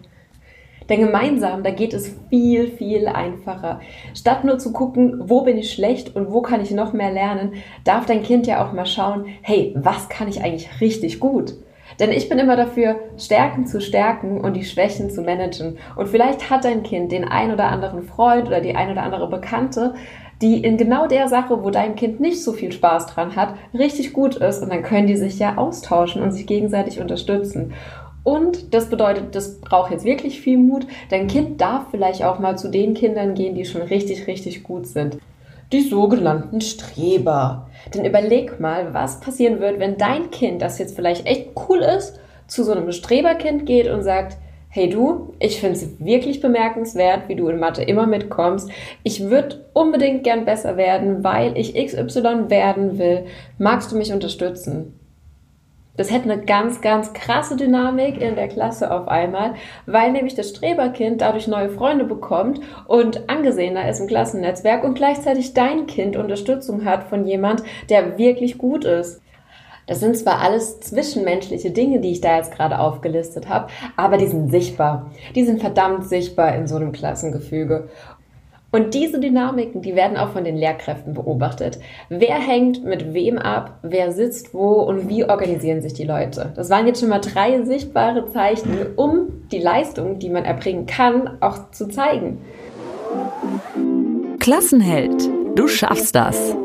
Denn 0.89 1.01
gemeinsam, 1.01 1.63
da 1.63 1.71
geht 1.71 1.93
es 1.93 2.15
viel, 2.29 2.67
viel 2.71 3.07
einfacher. 3.07 3.81
Statt 4.13 4.45
nur 4.45 4.57
zu 4.57 4.71
gucken, 4.71 5.21
wo 5.25 5.41
bin 5.41 5.57
ich 5.57 5.73
schlecht 5.73 6.15
und 6.15 6.31
wo 6.31 6.41
kann 6.41 6.61
ich 6.61 6.71
noch 6.71 6.93
mehr 6.93 7.11
lernen, 7.11 7.53
darf 7.83 8.05
dein 8.05 8.23
Kind 8.23 8.47
ja 8.47 8.65
auch 8.65 8.71
mal 8.71 8.85
schauen, 8.85 9.25
hey, 9.41 9.73
was 9.75 10.07
kann 10.07 10.29
ich 10.29 10.41
eigentlich 10.41 10.69
richtig 10.79 11.19
gut? 11.19 11.55
Denn 11.99 12.11
ich 12.11 12.29
bin 12.29 12.37
immer 12.37 12.55
dafür, 12.55 12.95
Stärken 13.17 13.65
zu 13.65 13.81
stärken 13.81 14.39
und 14.41 14.53
die 14.53 14.65
Schwächen 14.65 15.09
zu 15.09 15.21
managen. 15.21 15.77
Und 15.95 16.07
vielleicht 16.09 16.49
hat 16.49 16.65
dein 16.65 16.83
Kind 16.83 17.11
den 17.11 17.25
ein 17.25 17.51
oder 17.51 17.65
anderen 17.65 18.03
Freund 18.03 18.47
oder 18.47 18.61
die 18.61 18.75
ein 18.75 18.91
oder 18.91 19.03
andere 19.03 19.27
Bekannte, 19.29 19.95
die 20.41 20.63
in 20.63 20.77
genau 20.77 21.07
der 21.07 21.27
Sache, 21.27 21.63
wo 21.63 21.71
dein 21.71 21.95
Kind 21.95 22.19
nicht 22.19 22.43
so 22.43 22.53
viel 22.53 22.71
Spaß 22.71 23.07
dran 23.07 23.35
hat, 23.35 23.55
richtig 23.73 24.13
gut 24.13 24.35
ist. 24.35 24.61
Und 24.61 24.71
dann 24.71 24.83
können 24.83 25.07
die 25.07 25.17
sich 25.17 25.39
ja 25.39 25.57
austauschen 25.57 26.21
und 26.21 26.31
sich 26.31 26.45
gegenseitig 26.45 26.99
unterstützen. 26.99 27.73
Und 28.23 28.73
das 28.73 28.89
bedeutet, 28.89 29.35
das 29.35 29.61
braucht 29.61 29.89
jetzt 29.89 30.03
wirklich 30.03 30.41
viel 30.41 30.57
Mut. 30.57 30.85
Dein 31.09 31.27
Kind 31.27 31.61
darf 31.61 31.85
vielleicht 31.91 32.23
auch 32.23 32.39
mal 32.39 32.57
zu 32.57 32.69
den 32.69 32.93
Kindern 32.93 33.33
gehen, 33.33 33.55
die 33.55 33.65
schon 33.65 33.81
richtig, 33.81 34.27
richtig 34.27 34.63
gut 34.63 34.85
sind. 34.85 35.17
Die 35.73 35.81
sogenannten 35.81 36.61
Streber. 36.61 37.67
Denn 37.93 38.05
überleg 38.05 38.59
mal, 38.59 38.93
was 38.93 39.19
passieren 39.19 39.59
wird, 39.59 39.79
wenn 39.79 39.97
dein 39.97 40.31
Kind, 40.31 40.61
das 40.61 40.79
jetzt 40.79 40.95
vielleicht 40.95 41.25
echt 41.25 41.49
cool 41.67 41.79
ist, 41.79 42.19
zu 42.47 42.63
so 42.63 42.71
einem 42.71 42.91
Streberkind 42.91 43.65
geht 43.65 43.89
und 43.89 44.01
sagt, 44.01 44.37
hey 44.69 44.89
du, 44.89 45.33
ich 45.39 45.59
finde 45.59 45.75
es 45.75 45.99
wirklich 45.99 46.39
bemerkenswert, 46.39 47.27
wie 47.27 47.35
du 47.35 47.49
in 47.49 47.59
Mathe 47.59 47.83
immer 47.83 48.07
mitkommst. 48.07 48.69
Ich 49.03 49.29
würde 49.29 49.65
unbedingt 49.73 50.23
gern 50.23 50.45
besser 50.45 50.77
werden, 50.77 51.23
weil 51.23 51.57
ich 51.57 51.73
XY 51.73 52.49
werden 52.49 52.97
will. 52.97 53.25
Magst 53.57 53.91
du 53.91 53.97
mich 53.97 54.13
unterstützen? 54.13 54.93
Das 55.97 56.11
hätte 56.11 56.31
eine 56.31 56.43
ganz, 56.43 56.79
ganz 56.81 57.11
krasse 57.11 57.57
Dynamik 57.57 58.21
in 58.21 58.35
der 58.35 58.47
Klasse 58.47 58.91
auf 58.91 59.07
einmal, 59.07 59.55
weil 59.85 60.11
nämlich 60.11 60.35
das 60.35 60.49
Streberkind 60.49 61.21
dadurch 61.21 61.47
neue 61.47 61.69
Freunde 61.69 62.05
bekommt 62.05 62.61
und 62.87 63.29
angesehener 63.29 63.89
ist 63.89 63.99
im 63.99 64.07
Klassennetzwerk 64.07 64.83
und 64.83 64.93
gleichzeitig 64.93 65.53
dein 65.53 65.87
Kind 65.87 66.15
Unterstützung 66.15 66.85
hat 66.85 67.03
von 67.03 67.25
jemand, 67.25 67.63
der 67.89 68.17
wirklich 68.17 68.57
gut 68.57 68.85
ist. 68.85 69.21
Das 69.87 70.01
sind 70.01 70.17
zwar 70.17 70.41
alles 70.41 70.81
zwischenmenschliche 70.81 71.71
Dinge, 71.71 72.01
die 72.01 72.11
ich 72.11 72.19
da 72.19 72.37
jetzt 72.37 72.53
gerade 72.53 72.77
aufgelistet 72.77 73.47
habe, 73.47 73.67
aber 73.95 74.17
die 74.17 74.27
sind 74.27 74.51
sichtbar. 74.51 75.09
Die 75.33 75.45
sind 75.45 75.61
verdammt 75.61 76.07
sichtbar 76.07 76.53
in 76.55 76.67
so 76.67 76.75
einem 76.75 76.91
Klassengefüge. 76.91 77.87
Und 78.69 78.93
diese 78.93 79.19
Dynamiken, 79.19 79.81
die 79.81 79.95
werden 79.95 80.17
auch 80.17 80.31
von 80.31 80.43
den 80.43 80.57
Lehrkräften 80.57 81.13
beobachtet. 81.13 81.79
Wer 82.09 82.35
hängt 82.35 82.83
mit 82.83 83.13
wem 83.13 83.37
ab, 83.37 83.79
wer 83.81 84.11
sitzt 84.11 84.53
wo 84.53 84.81
und 84.81 85.07
wie 85.07 85.23
organisieren 85.23 85.81
sich 85.81 85.93
die 85.93 86.03
Leute? 86.03 86.51
Das 86.55 86.69
waren 86.69 86.85
jetzt 86.85 86.99
schon 86.99 87.09
mal 87.09 87.19
drei 87.19 87.63
sichtbare 87.63 88.29
Zeichen, 88.31 88.87
um 88.97 89.47
die 89.51 89.59
Leistung, 89.59 90.19
die 90.19 90.29
man 90.29 90.43
erbringen 90.43 90.85
kann, 90.85 91.37
auch 91.39 91.71
zu 91.71 91.87
zeigen. 91.87 92.39
Klassenheld, 94.39 95.29
du 95.55 95.67
schaffst 95.67 96.13
das. 96.13 96.55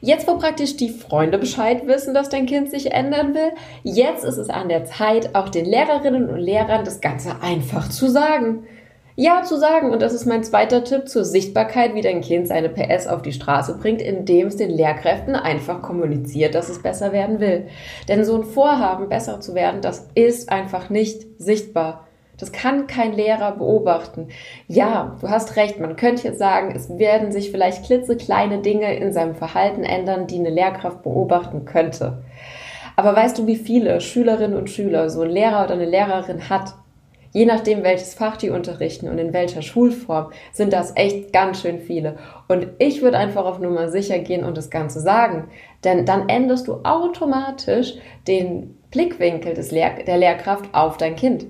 Jetzt, 0.00 0.26
wo 0.26 0.36
praktisch 0.36 0.76
die 0.76 0.90
Freunde 0.90 1.38
Bescheid 1.38 1.86
wissen, 1.86 2.14
dass 2.14 2.28
dein 2.28 2.46
Kind 2.46 2.70
sich 2.70 2.92
ändern 2.92 3.34
will, 3.34 3.52
jetzt 3.82 4.24
ist 4.24 4.36
es 4.36 4.50
an 4.50 4.68
der 4.68 4.84
Zeit, 4.84 5.34
auch 5.34 5.48
den 5.48 5.64
Lehrerinnen 5.64 6.28
und 6.28 6.38
Lehrern 6.38 6.84
das 6.84 7.00
Ganze 7.00 7.40
einfach 7.40 7.88
zu 7.88 8.08
sagen. 8.08 8.66
Ja, 9.18 9.42
zu 9.42 9.56
sagen, 9.56 9.92
und 9.92 10.02
das 10.02 10.12
ist 10.12 10.26
mein 10.26 10.44
zweiter 10.44 10.84
Tipp 10.84 11.08
zur 11.08 11.24
Sichtbarkeit, 11.24 11.94
wie 11.94 12.02
dein 12.02 12.20
Kind 12.20 12.48
seine 12.48 12.68
PS 12.68 13.06
auf 13.06 13.22
die 13.22 13.32
Straße 13.32 13.78
bringt, 13.78 14.02
indem 14.02 14.48
es 14.48 14.56
den 14.56 14.68
Lehrkräften 14.68 15.34
einfach 15.34 15.80
kommuniziert, 15.80 16.54
dass 16.54 16.68
es 16.68 16.82
besser 16.82 17.12
werden 17.12 17.40
will. 17.40 17.68
Denn 18.08 18.26
so 18.26 18.36
ein 18.36 18.44
Vorhaben, 18.44 19.08
besser 19.08 19.40
zu 19.40 19.54
werden, 19.54 19.80
das 19.80 20.08
ist 20.14 20.50
einfach 20.50 20.90
nicht 20.90 21.22
sichtbar. 21.38 22.05
Das 22.38 22.52
kann 22.52 22.86
kein 22.86 23.14
Lehrer 23.14 23.52
beobachten. 23.52 24.28
Ja, 24.68 25.16
du 25.20 25.28
hast 25.28 25.56
recht, 25.56 25.80
man 25.80 25.96
könnte 25.96 26.28
jetzt 26.28 26.38
sagen, 26.38 26.72
es 26.74 26.98
werden 26.98 27.32
sich 27.32 27.50
vielleicht 27.50 27.84
klitzekleine 27.84 28.58
Dinge 28.58 28.94
in 28.96 29.12
seinem 29.12 29.34
Verhalten 29.34 29.84
ändern, 29.84 30.26
die 30.26 30.38
eine 30.38 30.50
Lehrkraft 30.50 31.02
beobachten 31.02 31.64
könnte. 31.64 32.22
Aber 32.96 33.14
weißt 33.14 33.38
du, 33.38 33.46
wie 33.46 33.56
viele 33.56 34.00
Schülerinnen 34.00 34.56
und 34.56 34.70
Schüler 34.70 35.10
so 35.10 35.22
ein 35.22 35.30
Lehrer 35.30 35.64
oder 35.64 35.74
eine 35.74 35.86
Lehrerin 35.86 36.48
hat? 36.48 36.74
Je 37.32 37.44
nachdem, 37.44 37.82
welches 37.82 38.14
Fach 38.14 38.38
die 38.38 38.48
unterrichten 38.48 39.10
und 39.10 39.18
in 39.18 39.34
welcher 39.34 39.60
Schulform, 39.60 40.32
sind 40.52 40.72
das 40.72 40.96
echt 40.96 41.34
ganz 41.34 41.60
schön 41.60 41.80
viele. 41.80 42.16
Und 42.48 42.68
ich 42.78 43.02
würde 43.02 43.18
einfach 43.18 43.44
auf 43.44 43.58
Nummer 43.58 43.90
sicher 43.90 44.18
gehen 44.18 44.42
und 44.42 44.56
das 44.56 44.70
Ganze 44.70 45.00
sagen. 45.00 45.48
Denn 45.84 46.06
dann 46.06 46.30
änderst 46.30 46.66
du 46.66 46.80
automatisch 46.84 47.94
den 48.26 48.78
Blickwinkel 48.90 49.52
des 49.52 49.70
Lehr 49.70 50.02
der 50.06 50.16
Lehrkraft 50.16 50.64
auf 50.72 50.96
dein 50.96 51.16
Kind. 51.16 51.44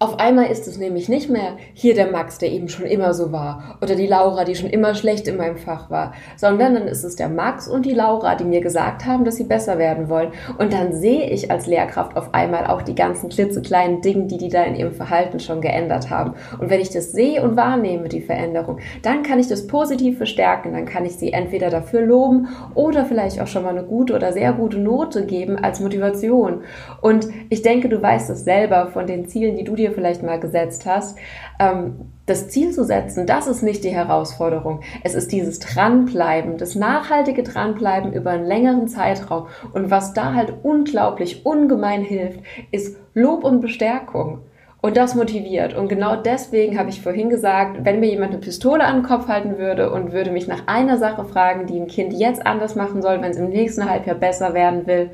Auf 0.00 0.20
einmal 0.20 0.46
ist 0.46 0.68
es 0.68 0.78
nämlich 0.78 1.08
nicht 1.08 1.28
mehr 1.28 1.56
hier 1.74 1.92
der 1.92 2.12
Max, 2.12 2.38
der 2.38 2.52
eben 2.52 2.68
schon 2.68 2.86
immer 2.86 3.14
so 3.14 3.32
war, 3.32 3.78
oder 3.82 3.96
die 3.96 4.06
Laura, 4.06 4.44
die 4.44 4.54
schon 4.54 4.70
immer 4.70 4.94
schlecht 4.94 5.26
in 5.26 5.36
meinem 5.36 5.56
Fach 5.56 5.90
war, 5.90 6.12
sondern 6.36 6.74
dann 6.74 6.86
ist 6.86 7.02
es 7.02 7.16
der 7.16 7.28
Max 7.28 7.66
und 7.66 7.84
die 7.84 7.94
Laura, 7.94 8.36
die 8.36 8.44
mir 8.44 8.60
gesagt 8.60 9.06
haben, 9.06 9.24
dass 9.24 9.34
sie 9.34 9.42
besser 9.42 9.76
werden 9.76 10.08
wollen. 10.08 10.30
Und 10.56 10.72
dann 10.72 10.92
sehe 10.92 11.28
ich 11.28 11.50
als 11.50 11.66
Lehrkraft 11.66 12.16
auf 12.16 12.32
einmal 12.32 12.68
auch 12.68 12.82
die 12.82 12.94
ganzen 12.94 13.28
klitzekleinen 13.28 14.00
Dinge, 14.00 14.26
die 14.26 14.38
die 14.38 14.50
da 14.50 14.62
in 14.62 14.76
ihrem 14.76 14.92
Verhalten 14.92 15.40
schon 15.40 15.60
geändert 15.60 16.10
haben. 16.10 16.34
Und 16.60 16.70
wenn 16.70 16.80
ich 16.80 16.90
das 16.90 17.10
sehe 17.10 17.42
und 17.42 17.56
wahrnehme, 17.56 18.08
die 18.08 18.20
Veränderung, 18.20 18.78
dann 19.02 19.24
kann 19.24 19.40
ich 19.40 19.48
das 19.48 19.66
positiv 19.66 20.18
verstärken, 20.18 20.74
dann 20.74 20.86
kann 20.86 21.06
ich 21.06 21.16
sie 21.16 21.32
entweder 21.32 21.70
dafür 21.70 22.02
loben 22.02 22.46
oder 22.76 23.04
vielleicht 23.04 23.40
auch 23.40 23.48
schon 23.48 23.64
mal 23.64 23.76
eine 23.76 23.82
gute 23.82 24.14
oder 24.14 24.32
sehr 24.32 24.52
gute 24.52 24.78
Note 24.78 25.26
geben 25.26 25.56
als 25.56 25.80
Motivation. 25.80 26.62
Und 27.00 27.26
ich 27.50 27.62
denke, 27.62 27.88
du 27.88 28.00
weißt 28.00 28.30
es 28.30 28.44
selber 28.44 28.92
von 28.92 29.08
den 29.08 29.26
Zielen, 29.26 29.56
die 29.56 29.64
du 29.64 29.74
dir 29.74 29.87
dir 29.88 29.94
vielleicht 29.94 30.22
mal 30.22 30.38
gesetzt 30.38 30.86
hast, 30.86 31.18
ähm, 31.58 32.12
das 32.26 32.48
Ziel 32.48 32.72
zu 32.72 32.84
setzen, 32.84 33.26
das 33.26 33.46
ist 33.46 33.62
nicht 33.62 33.84
die 33.84 33.90
Herausforderung. 33.90 34.80
Es 35.02 35.14
ist 35.14 35.32
dieses 35.32 35.58
Dranbleiben, 35.58 36.58
das 36.58 36.74
nachhaltige 36.74 37.42
Dranbleiben 37.42 38.12
über 38.12 38.30
einen 38.30 38.46
längeren 38.46 38.86
Zeitraum. 38.88 39.46
Und 39.72 39.90
was 39.90 40.12
da 40.12 40.34
halt 40.34 40.52
unglaublich, 40.62 41.46
ungemein 41.46 42.02
hilft, 42.02 42.40
ist 42.70 42.96
Lob 43.14 43.44
und 43.44 43.60
Bestärkung. 43.60 44.40
Und 44.80 44.96
das 44.96 45.16
motiviert. 45.16 45.74
Und 45.74 45.88
genau 45.88 46.14
deswegen 46.14 46.78
habe 46.78 46.90
ich 46.90 47.02
vorhin 47.02 47.30
gesagt, 47.30 47.84
wenn 47.84 47.98
mir 47.98 48.10
jemand 48.10 48.30
eine 48.30 48.40
Pistole 48.40 48.84
an 48.84 48.98
den 48.98 49.04
Kopf 49.04 49.26
halten 49.26 49.58
würde 49.58 49.90
und 49.90 50.12
würde 50.12 50.30
mich 50.30 50.46
nach 50.46 50.68
einer 50.68 50.98
Sache 50.98 51.24
fragen, 51.24 51.66
die 51.66 51.80
ein 51.80 51.88
Kind 51.88 52.12
jetzt 52.12 52.46
anders 52.46 52.76
machen 52.76 53.02
soll, 53.02 53.20
wenn 53.20 53.32
es 53.32 53.38
im 53.38 53.48
nächsten 53.48 53.90
Halbjahr 53.90 54.14
besser 54.14 54.54
werden 54.54 54.86
will, 54.86 55.10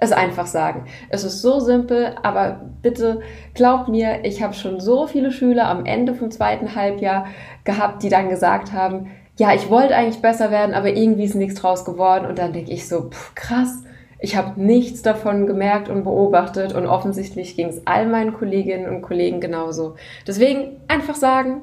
es 0.00 0.12
einfach 0.12 0.46
sagen. 0.46 0.86
Es 1.10 1.24
ist 1.24 1.42
so 1.42 1.60
simpel, 1.60 2.14
aber 2.22 2.60
bitte 2.82 3.20
glaubt 3.54 3.88
mir, 3.88 4.24
ich 4.24 4.42
habe 4.42 4.54
schon 4.54 4.80
so 4.80 5.06
viele 5.06 5.30
Schüler 5.30 5.68
am 5.68 5.84
Ende 5.84 6.14
vom 6.14 6.30
zweiten 6.30 6.74
Halbjahr 6.74 7.26
gehabt, 7.64 8.02
die 8.02 8.08
dann 8.08 8.30
gesagt 8.30 8.72
haben, 8.72 9.10
ja, 9.38 9.54
ich 9.54 9.70
wollte 9.70 9.94
eigentlich 9.94 10.22
besser 10.22 10.50
werden, 10.50 10.74
aber 10.74 10.88
irgendwie 10.88 11.24
ist 11.24 11.34
nichts 11.34 11.60
draus 11.60 11.84
geworden. 11.84 12.26
Und 12.26 12.38
dann 12.38 12.52
denke 12.52 12.72
ich 12.72 12.88
so, 12.88 13.10
pff, 13.10 13.34
krass, 13.34 13.84
ich 14.18 14.36
habe 14.36 14.60
nichts 14.60 15.02
davon 15.02 15.46
gemerkt 15.46 15.88
und 15.88 16.04
beobachtet 16.04 16.74
und 16.74 16.86
offensichtlich 16.86 17.56
ging 17.56 17.68
es 17.68 17.86
all 17.86 18.06
meinen 18.06 18.34
Kolleginnen 18.34 18.88
und 18.88 19.02
Kollegen 19.02 19.40
genauso. 19.40 19.96
Deswegen 20.26 20.80
einfach 20.88 21.14
sagen. 21.14 21.62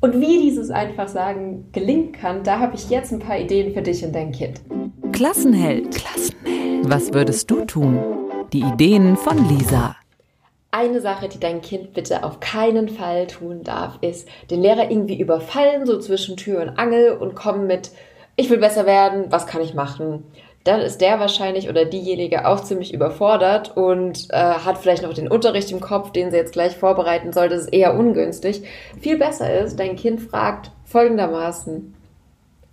Und 0.00 0.20
wie 0.20 0.40
dieses 0.40 0.70
einfach 0.70 1.08
sagen 1.08 1.68
gelingen 1.72 2.12
kann, 2.12 2.42
da 2.42 2.58
habe 2.58 2.74
ich 2.74 2.90
jetzt 2.90 3.12
ein 3.12 3.20
paar 3.20 3.38
Ideen 3.38 3.72
für 3.72 3.82
dich 3.82 4.04
und 4.04 4.14
dein 4.14 4.32
Kind. 4.32 4.60
Klassenheld. 5.12 5.94
Klassenheld. 5.94 6.61
Was 6.84 7.14
würdest 7.14 7.48
du 7.48 7.64
tun? 7.64 7.98
Die 8.52 8.60
Ideen 8.60 9.16
von 9.16 9.48
Lisa. 9.48 9.94
Eine 10.72 11.00
Sache, 11.00 11.28
die 11.28 11.38
dein 11.38 11.62
Kind 11.62 11.94
bitte 11.94 12.24
auf 12.24 12.40
keinen 12.40 12.88
Fall 12.88 13.28
tun 13.28 13.62
darf, 13.62 13.98
ist 14.00 14.28
den 14.50 14.62
Lehrer 14.62 14.90
irgendwie 14.90 15.20
überfallen, 15.20 15.86
so 15.86 15.98
zwischen 16.00 16.36
Tür 16.36 16.60
und 16.62 16.78
Angel 16.80 17.12
und 17.12 17.36
kommen 17.36 17.68
mit, 17.68 17.92
ich 18.34 18.50
will 18.50 18.58
besser 18.58 18.84
werden, 18.84 19.26
was 19.30 19.46
kann 19.46 19.62
ich 19.62 19.74
machen? 19.74 20.24
Dann 20.64 20.80
ist 20.80 21.00
der 21.00 21.20
wahrscheinlich 21.20 21.68
oder 21.68 21.84
diejenige 21.84 22.46
auch 22.48 22.60
ziemlich 22.62 22.92
überfordert 22.92 23.76
und 23.76 24.28
äh, 24.30 24.36
hat 24.36 24.78
vielleicht 24.78 25.04
noch 25.04 25.14
den 25.14 25.28
Unterricht 25.28 25.70
im 25.70 25.80
Kopf, 25.80 26.10
den 26.10 26.30
sie 26.30 26.36
jetzt 26.36 26.52
gleich 26.52 26.76
vorbereiten 26.76 27.32
soll. 27.32 27.48
Das 27.48 27.62
ist 27.62 27.72
eher 27.72 27.96
ungünstig. 27.96 28.64
Viel 29.00 29.18
besser 29.18 29.60
ist, 29.60 29.78
dein 29.78 29.94
Kind 29.94 30.20
fragt 30.20 30.72
folgendermaßen, 30.84 31.94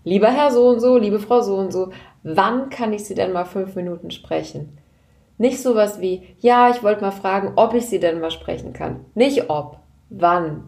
lieber 0.04 0.32
Herr 0.32 0.52
so 0.52 0.68
und 0.70 0.80
so, 0.80 0.98
liebe 0.98 1.20
Frau 1.20 1.42
so 1.42 1.56
und 1.56 1.72
so, 1.72 1.92
wann 2.24 2.70
kann 2.70 2.94
ich 2.94 3.06
Sie 3.06 3.16
denn 3.16 3.34
mal 3.34 3.46
fünf 3.46 3.76
Minuten 3.76 4.12
sprechen? 4.12 4.78
Nicht 5.38 5.62
sowas 5.62 6.02
wie, 6.02 6.24
ja, 6.40 6.70
ich 6.70 6.84
wollte 6.84 7.02
mal 7.02 7.12
fragen, 7.12 7.54
ob 7.56 7.74
ich 7.74 7.86
Sie 7.86 8.00
denn 8.00 8.20
mal 8.20 8.32
sprechen 8.32 8.74
kann. 8.74 9.06
Nicht 9.16 9.50
ob, 9.50 9.80
wann. 10.10 10.66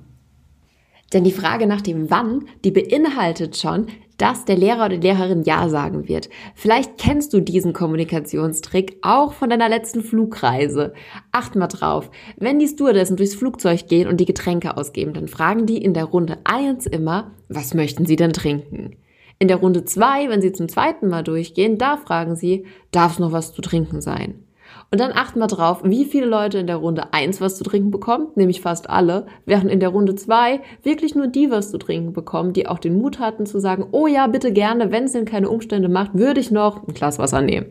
Denn 1.14 1.26
die 1.26 1.34
Frage 1.34 1.68
nach 1.68 1.82
dem 1.82 2.10
Wann, 2.10 2.46
die 2.64 2.72
beinhaltet 2.72 3.58
schon, 3.58 3.88
dass 4.18 4.46
der 4.46 4.56
Lehrer 4.56 4.86
oder 4.86 4.98
die 4.98 5.08
Lehrerin 5.08 5.44
Ja 5.44 5.68
sagen 5.68 6.08
wird. 6.08 6.30
Vielleicht 6.54 6.98
kennst 6.98 7.34
du 7.34 7.42
diesen 7.42 7.74
Kommunikationstrick 7.74 8.98
auch 9.02 9.34
von 9.34 9.50
deiner 9.50 9.68
letzten 9.68 10.02
Flugreise. 10.02 10.94
Acht 11.32 11.56
mal 11.56 11.68
drauf. 11.68 12.12
Wenn 12.38 12.60
die 12.60 12.68
Stewardessen 12.68 13.18
durchs 13.18 13.36
Flugzeug 13.36 13.88
gehen 13.88 14.08
und 14.08 14.18
die 14.18 14.26
Getränke 14.26 14.78
ausgeben, 14.78 15.14
dann 15.14 15.28
fragen 15.28 15.66
die 15.66 15.84
in 15.84 15.96
der 15.96 16.06
Runde 16.06 16.38
eins 16.44 16.86
immer, 16.86 17.32
was 17.50 17.74
möchten 17.74 18.06
sie 18.06 18.16
denn 18.16 18.32
trinken? 18.32 18.96
In 19.41 19.47
der 19.47 19.58
Runde 19.58 19.86
zwei, 19.86 20.30
wenn 20.30 20.39
Sie 20.39 20.54
zum 20.54 20.69
zweiten 20.69 21.08
Mal 21.08 21.23
durchgehen, 21.23 21.80
da 21.80 21.97
fragen 21.97 22.36
Sie, 22.36 22.67
darf 22.91 23.13
es 23.13 23.19
noch 23.19 23.32
was 23.32 23.56
zu 23.56 23.63
trinken 23.63 23.99
sein? 23.99 24.43
Und 24.91 25.01
dann 25.01 25.13
achten 25.13 25.39
wir 25.39 25.47
drauf, 25.47 25.82
wie 25.84 26.06
viele 26.06 26.27
Leute 26.27 26.60
in 26.60 26.67
der 26.67 26.75
Runde 26.75 27.12
eins 27.12 27.41
was 27.41 27.58
zu 27.58 27.63
trinken 27.63 27.89
bekommen, 27.89 28.27
nämlich 28.36 28.62
fast 28.62 28.88
alle, 28.88 29.25
während 29.47 29.71
in 29.71 29.80
der 29.80 29.89
Runde 29.89 30.13
zwei 30.13 30.60
wirklich 30.84 31.15
nur 31.15 31.25
die 31.25 31.49
was 31.49 31.71
zu 31.71 31.80
trinken 31.80 32.13
bekommen, 32.13 32.54
die 32.54 32.67
auch 32.67 32.77
den 32.77 32.99
Mut 32.99 33.17
hatten 33.17 33.47
zu 33.47 33.60
sagen, 33.60 33.88
oh 33.91 34.06
ja, 34.06 34.27
bitte 34.27 34.54
gerne, 34.54 34.91
wenn 34.91 35.06
es 35.06 35.13
denn 35.13 35.25
keine 35.25 35.49
Umstände 35.49 35.89
macht, 35.89 36.13
würde 36.13 36.39
ich 36.39 36.51
noch 36.51 36.88
ein 36.88 36.93
Glas 36.93 37.17
Wasser 37.17 37.41
nehmen. 37.41 37.65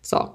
So, 0.00 0.26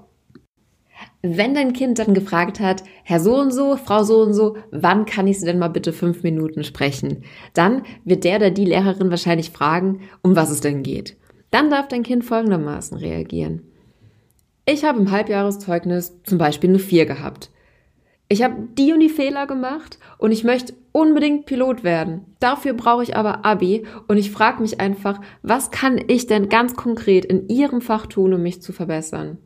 wenn 1.34 1.54
dein 1.54 1.72
Kind 1.72 1.98
dann 1.98 2.14
gefragt 2.14 2.60
hat, 2.60 2.84
Herr 3.02 3.20
so 3.20 3.36
und 3.36 3.52
so, 3.52 3.76
Frau 3.76 4.04
so 4.04 4.20
und 4.20 4.34
so, 4.34 4.56
wann 4.70 5.06
kann 5.06 5.26
ich 5.26 5.40
Sie 5.40 5.46
denn 5.46 5.58
mal 5.58 5.68
bitte 5.68 5.92
fünf 5.92 6.22
Minuten 6.22 6.62
sprechen? 6.62 7.24
Dann 7.54 7.82
wird 8.04 8.24
der 8.24 8.36
oder 8.36 8.50
die 8.50 8.66
Lehrerin 8.66 9.10
wahrscheinlich 9.10 9.50
fragen, 9.50 10.02
um 10.22 10.36
was 10.36 10.50
es 10.50 10.60
denn 10.60 10.82
geht. 10.82 11.16
Dann 11.50 11.70
darf 11.70 11.88
dein 11.88 12.02
Kind 12.02 12.24
folgendermaßen 12.24 12.98
reagieren. 12.98 13.62
Ich 14.66 14.84
habe 14.84 14.98
im 14.98 15.10
Halbjahreszeugnis 15.10 16.22
zum 16.24 16.38
Beispiel 16.38 16.70
eine 16.70 16.78
4 16.78 17.06
gehabt. 17.06 17.50
Ich 18.28 18.42
habe 18.42 18.56
die 18.76 18.92
und 18.92 19.00
die 19.00 19.08
Fehler 19.08 19.46
gemacht 19.46 20.00
und 20.18 20.32
ich 20.32 20.42
möchte 20.42 20.74
unbedingt 20.90 21.46
Pilot 21.46 21.84
werden. 21.84 22.24
Dafür 22.40 22.74
brauche 22.74 23.04
ich 23.04 23.16
aber 23.16 23.44
Abi 23.44 23.86
und 24.08 24.16
ich 24.16 24.32
frage 24.32 24.60
mich 24.62 24.80
einfach, 24.80 25.20
was 25.42 25.70
kann 25.70 26.00
ich 26.08 26.26
denn 26.26 26.48
ganz 26.48 26.74
konkret 26.74 27.24
in 27.24 27.48
Ihrem 27.48 27.80
Fach 27.80 28.06
tun, 28.06 28.34
um 28.34 28.42
mich 28.42 28.60
zu 28.60 28.72
verbessern? 28.72 29.38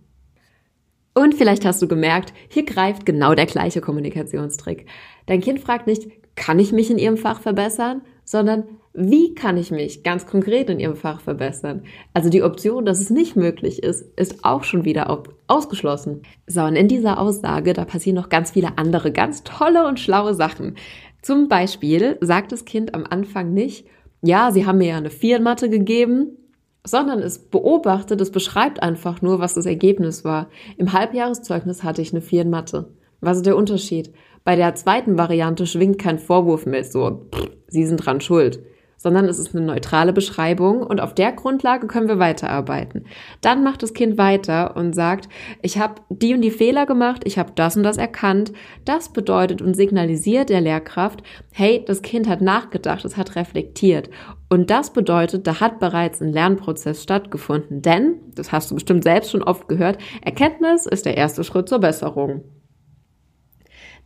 Und 1.15 1.35
vielleicht 1.35 1.65
hast 1.65 1.83
du 1.83 1.89
gemerkt, 1.89 2.33
hier 2.49 2.65
greift 2.65 3.05
genau 3.05 3.35
der 3.35 3.47
gleiche 3.47 3.81
Kommunikationstrick. 3.81 4.87
Dein 5.27 5.41
Kind 5.41 5.61
fragt 5.61 5.87
nicht, 5.87 6.09
kann 6.37 6.59
ich 6.59 6.73
mich 6.73 6.91
in 6.91 6.99
ihrem 6.99 7.17
Fach 7.17 7.41
verbessern, 7.41 8.03
sondern 8.25 8.65
wie 8.93 9.35
kann 9.35 9.57
ich 9.57 9.71
mich 9.71 10.03
ganz 10.03 10.27
konkret 10.27 10.69
in 10.69 10.81
ihrem 10.81 10.97
Fach 10.97 11.21
verbessern? 11.21 11.83
Also 12.13 12.29
die 12.29 12.43
Option, 12.43 12.85
dass 12.85 13.01
es 13.01 13.11
nicht 13.11 13.37
möglich 13.37 13.83
ist, 13.83 14.03
ist 14.17 14.45
auch 14.45 14.65
schon 14.65 14.85
wieder 14.85 15.23
ausgeschlossen. 15.47 16.23
So, 16.47 16.63
und 16.63 16.77
in 16.77 16.89
dieser 16.89 17.21
Aussage, 17.21 17.73
da 17.73 17.85
passieren 17.85 18.17
noch 18.17 18.29
ganz 18.29 18.53
viele 18.53 18.79
andere 18.79 19.13
ganz 19.13 19.45
tolle 19.45 19.87
und 19.87 20.01
schlaue 20.01 20.35
Sachen. 20.35 20.77
Zum 21.23 21.49
Beispiel 21.49 22.19
sagt 22.21 22.51
das 22.53 22.65
Kind 22.65 22.95
am 22.95 23.05
Anfang 23.09 23.53
nicht, 23.53 23.87
ja, 24.23 24.51
Sie 24.51 24.67
haben 24.67 24.79
mir 24.79 24.89
ja 24.89 24.97
eine 24.97 25.11
Viermatte 25.11 25.71
gegeben, 25.71 26.37
sondern 26.85 27.21
es 27.21 27.39
beobachtet, 27.39 28.21
es 28.21 28.31
beschreibt 28.31 28.83
einfach 28.83 29.23
nur, 29.23 29.39
was 29.39 29.55
das 29.55 29.67
Ergebnis 29.67 30.25
war. 30.25 30.49
Im 30.77 30.93
Halbjahreszeugnis 30.93 31.83
hatte 31.83 32.03
ich 32.03 32.13
eine 32.13 32.23
4 32.23 32.43
in 32.43 32.51
Mathe. 32.51 32.89
Was 33.21 33.39
ist 33.39 33.47
der 33.47 33.57
Unterschied? 33.57 34.13
Bei 34.45 34.57
der 34.57 34.75
zweiten 34.75 35.19
Variante 35.19 35.67
schwingt 35.67 35.99
kein 35.99 36.19
Vorwurf 36.19 36.67
mehr 36.67 36.85
so, 36.85 37.29
pff, 37.35 37.51
Sie 37.69 37.87
sind 37.87 37.99
dran 37.99 38.21
schuld, 38.21 38.61
sondern 39.03 39.25
es 39.25 39.39
ist 39.39 39.57
eine 39.57 39.65
neutrale 39.65 40.13
Beschreibung 40.13 40.83
und 40.83 41.01
auf 41.01 41.15
der 41.15 41.33
Grundlage 41.33 41.87
können 41.87 42.07
wir 42.07 42.19
weiterarbeiten. 42.19 43.07
Dann 43.41 43.65
macht 43.65 43.83
das 43.83 43.95
Kind 43.95 44.19
weiter 44.19 44.77
und 44.77 44.95
sagt, 44.95 45.31
ich 45.63 45.79
habe 45.79 46.03
die 46.11 46.35
und 46.35 46.43
die 46.43 46.51
Fehler 46.51 46.85
gemacht, 46.85 47.23
ich 47.25 47.39
habe 47.39 47.53
das 47.55 47.79
und 47.79 47.83
das 47.83 47.97
erkannt. 47.97 48.53
Das 48.85 49.11
bedeutet 49.11 49.63
und 49.63 49.75
signalisiert 49.75 50.51
der 50.51 50.61
Lehrkraft, 50.61 51.23
hey, 51.51 51.83
das 51.87 52.03
Kind 52.03 52.29
hat 52.29 52.43
nachgedacht, 52.43 53.07
es 53.07 53.17
hat 53.17 53.37
reflektiert. 53.37 54.11
Und 54.51 54.69
das 54.69 54.93
bedeutet, 54.93 55.47
da 55.47 55.61
hat 55.61 55.81
bereits 55.81 56.21
ein 56.21 56.33
Lernprozess 56.33 57.03
stattgefunden. 57.03 57.81
Denn, 57.81 58.17
das 58.35 58.53
hast 58.53 58.71
du 58.71 58.75
bestimmt 58.75 59.05
selbst 59.05 59.31
schon 59.31 59.43
oft 59.43 59.67
gehört, 59.67 59.97
Erkenntnis 60.21 60.85
ist 60.85 61.07
der 61.07 61.17
erste 61.17 61.43
Schritt 61.43 61.71
zur 61.71 61.79
Besserung. 61.79 62.43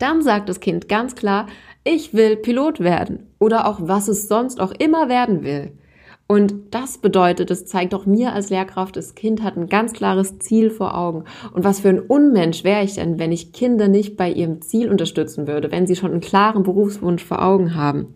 Dann 0.05 0.21
sagt 0.21 0.51
das 0.51 0.61
Kind 0.61 0.87
ganz 0.90 1.14
klar, 1.14 1.47
ich 1.83 2.12
will 2.12 2.37
Pilot 2.37 2.81
werden 2.81 3.31
oder 3.38 3.67
auch 3.67 3.79
was 3.81 4.07
es 4.07 4.29
sonst 4.29 4.61
auch 4.61 4.71
immer 4.73 5.09
werden 5.09 5.45
will. 5.45 5.73
Und 6.27 6.75
das 6.75 6.99
bedeutet, 6.99 7.51
es 7.51 7.64
zeigt 7.64 7.95
auch 7.95 8.05
mir 8.05 8.35
als 8.35 8.51
Lehrkraft, 8.51 8.97
das 8.97 9.14
Kind 9.14 9.43
hat 9.43 9.57
ein 9.57 9.71
ganz 9.71 9.95
klares 9.95 10.38
Ziel 10.40 10.69
vor 10.69 10.95
Augen. 10.95 11.25
Und 11.55 11.64
was 11.64 11.81
für 11.81 11.88
ein 11.88 12.01
Unmensch 12.01 12.64
wäre 12.64 12.85
ich 12.85 12.97
denn, 12.97 13.19
wenn 13.19 13.33
ich 13.33 13.55
Kinder 13.55 13.88
nicht 13.88 14.19
bei 14.19 14.31
ihrem 14.31 14.61
Ziel 14.61 14.90
unterstützen 14.90 15.47
würde, 15.47 15.73
wenn 15.73 15.87
sie 15.87 15.97
schon 15.97 16.11
einen 16.11 16.21
klaren 16.21 16.64
Berufswunsch 16.64 17.25
vor 17.25 17.43
Augen 17.43 17.75
haben. 17.75 18.12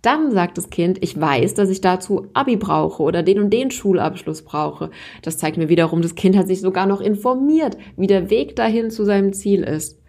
Dann 0.00 0.30
sagt 0.30 0.56
das 0.56 0.70
Kind, 0.70 1.04
ich 1.04 1.20
weiß, 1.20 1.52
dass 1.52 1.68
ich 1.68 1.82
dazu 1.82 2.28
Abi 2.32 2.56
brauche 2.56 3.02
oder 3.02 3.22
den 3.22 3.40
und 3.40 3.50
den 3.50 3.70
Schulabschluss 3.70 4.40
brauche. 4.40 4.88
Das 5.20 5.36
zeigt 5.36 5.58
mir 5.58 5.68
wiederum, 5.68 6.00
das 6.00 6.14
Kind 6.14 6.34
hat 6.34 6.46
sich 6.46 6.62
sogar 6.62 6.86
noch 6.86 7.02
informiert, 7.02 7.76
wie 7.98 8.06
der 8.06 8.30
Weg 8.30 8.56
dahin 8.56 8.90
zu 8.90 9.04
seinem 9.04 9.34
Ziel 9.34 9.64
ist. 9.64 9.99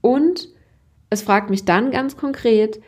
Und 0.00 0.48
es 1.10 1.22
fragt 1.22 1.50
mich 1.50 1.64
dann 1.64 1.90
ganz 1.90 2.16
konkret 2.16 2.80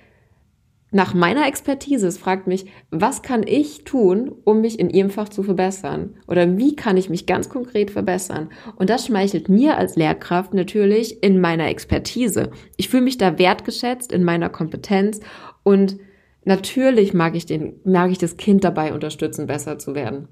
nach 0.92 1.14
meiner 1.14 1.48
Expertise. 1.48 2.06
Es 2.06 2.18
fragt 2.18 2.46
mich, 2.46 2.66
was 2.90 3.22
kann 3.22 3.44
ich 3.46 3.84
tun, 3.84 4.30
um 4.44 4.60
mich 4.60 4.78
in 4.78 4.90
ihrem 4.90 5.10
Fach 5.10 5.28
zu 5.28 5.42
verbessern? 5.42 6.14
Oder 6.28 6.58
wie 6.58 6.76
kann 6.76 6.96
ich 6.96 7.10
mich 7.10 7.26
ganz 7.26 7.48
konkret 7.48 7.90
verbessern? 7.90 8.50
Und 8.76 8.90
das 8.90 9.06
schmeichelt 9.06 9.48
mir 9.48 9.78
als 9.78 9.96
Lehrkraft 9.96 10.54
natürlich 10.54 11.22
in 11.22 11.40
meiner 11.40 11.68
Expertise. 11.68 12.50
Ich 12.76 12.88
fühle 12.88 13.02
mich 13.02 13.18
da 13.18 13.38
wertgeschätzt 13.38 14.12
in 14.12 14.22
meiner 14.22 14.50
Kompetenz 14.50 15.20
und 15.62 15.96
natürlich 16.44 17.14
mag 17.14 17.34
ich 17.34 17.46
den, 17.46 17.80
mag 17.84 18.10
ich 18.10 18.18
das 18.18 18.36
Kind 18.36 18.62
dabei 18.62 18.92
unterstützen, 18.92 19.46
besser 19.46 19.78
zu 19.78 19.94
werden. 19.94 20.28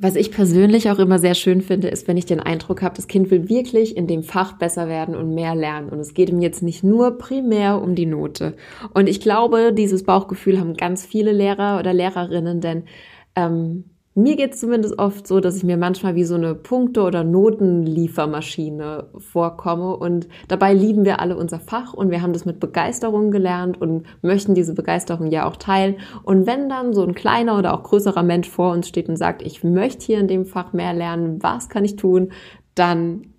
Was 0.00 0.14
ich 0.14 0.30
persönlich 0.30 0.90
auch 0.90 1.00
immer 1.00 1.18
sehr 1.18 1.34
schön 1.34 1.60
finde, 1.60 1.88
ist, 1.88 2.06
wenn 2.06 2.16
ich 2.16 2.24
den 2.24 2.38
Eindruck 2.38 2.82
habe, 2.82 2.94
das 2.94 3.08
Kind 3.08 3.32
will 3.32 3.48
wirklich 3.48 3.96
in 3.96 4.06
dem 4.06 4.22
Fach 4.22 4.52
besser 4.52 4.86
werden 4.86 5.16
und 5.16 5.34
mehr 5.34 5.56
lernen. 5.56 5.88
Und 5.88 5.98
es 5.98 6.14
geht 6.14 6.30
ihm 6.30 6.40
jetzt 6.40 6.62
nicht 6.62 6.84
nur 6.84 7.18
primär 7.18 7.82
um 7.82 7.96
die 7.96 8.06
Note. 8.06 8.54
Und 8.94 9.08
ich 9.08 9.20
glaube, 9.20 9.72
dieses 9.72 10.04
Bauchgefühl 10.04 10.60
haben 10.60 10.74
ganz 10.74 11.04
viele 11.04 11.32
Lehrer 11.32 11.80
oder 11.80 11.92
Lehrerinnen, 11.92 12.60
denn 12.60 12.84
ähm, 13.34 13.90
mir 14.18 14.34
geht 14.34 14.54
es 14.54 14.60
zumindest 14.60 14.98
oft 14.98 15.28
so, 15.28 15.38
dass 15.38 15.56
ich 15.56 15.62
mir 15.62 15.76
manchmal 15.76 16.16
wie 16.16 16.24
so 16.24 16.34
eine 16.34 16.56
Punkte- 16.56 17.02
oder 17.02 17.22
Notenliefermaschine 17.22 19.06
vorkomme 19.16 19.96
und 19.96 20.28
dabei 20.48 20.74
lieben 20.74 21.04
wir 21.04 21.20
alle 21.20 21.36
unser 21.36 21.60
Fach 21.60 21.94
und 21.94 22.10
wir 22.10 22.20
haben 22.20 22.32
das 22.32 22.44
mit 22.44 22.58
Begeisterung 22.58 23.30
gelernt 23.30 23.80
und 23.80 24.06
möchten 24.20 24.56
diese 24.56 24.74
Begeisterung 24.74 25.30
ja 25.30 25.46
auch 25.46 25.54
teilen. 25.54 25.96
Und 26.24 26.48
wenn 26.48 26.68
dann 26.68 26.94
so 26.94 27.04
ein 27.04 27.14
kleiner 27.14 27.56
oder 27.56 27.72
auch 27.72 27.84
größerer 27.84 28.24
Mensch 28.24 28.48
vor 28.48 28.72
uns 28.72 28.88
steht 28.88 29.08
und 29.08 29.16
sagt, 29.16 29.40
ich 29.40 29.62
möchte 29.62 30.04
hier 30.04 30.18
in 30.18 30.26
dem 30.26 30.46
Fach 30.46 30.72
mehr 30.72 30.92
lernen, 30.92 31.40
was 31.40 31.68
kann 31.68 31.84
ich 31.84 31.94
tun, 31.94 32.32
dann 32.74 33.34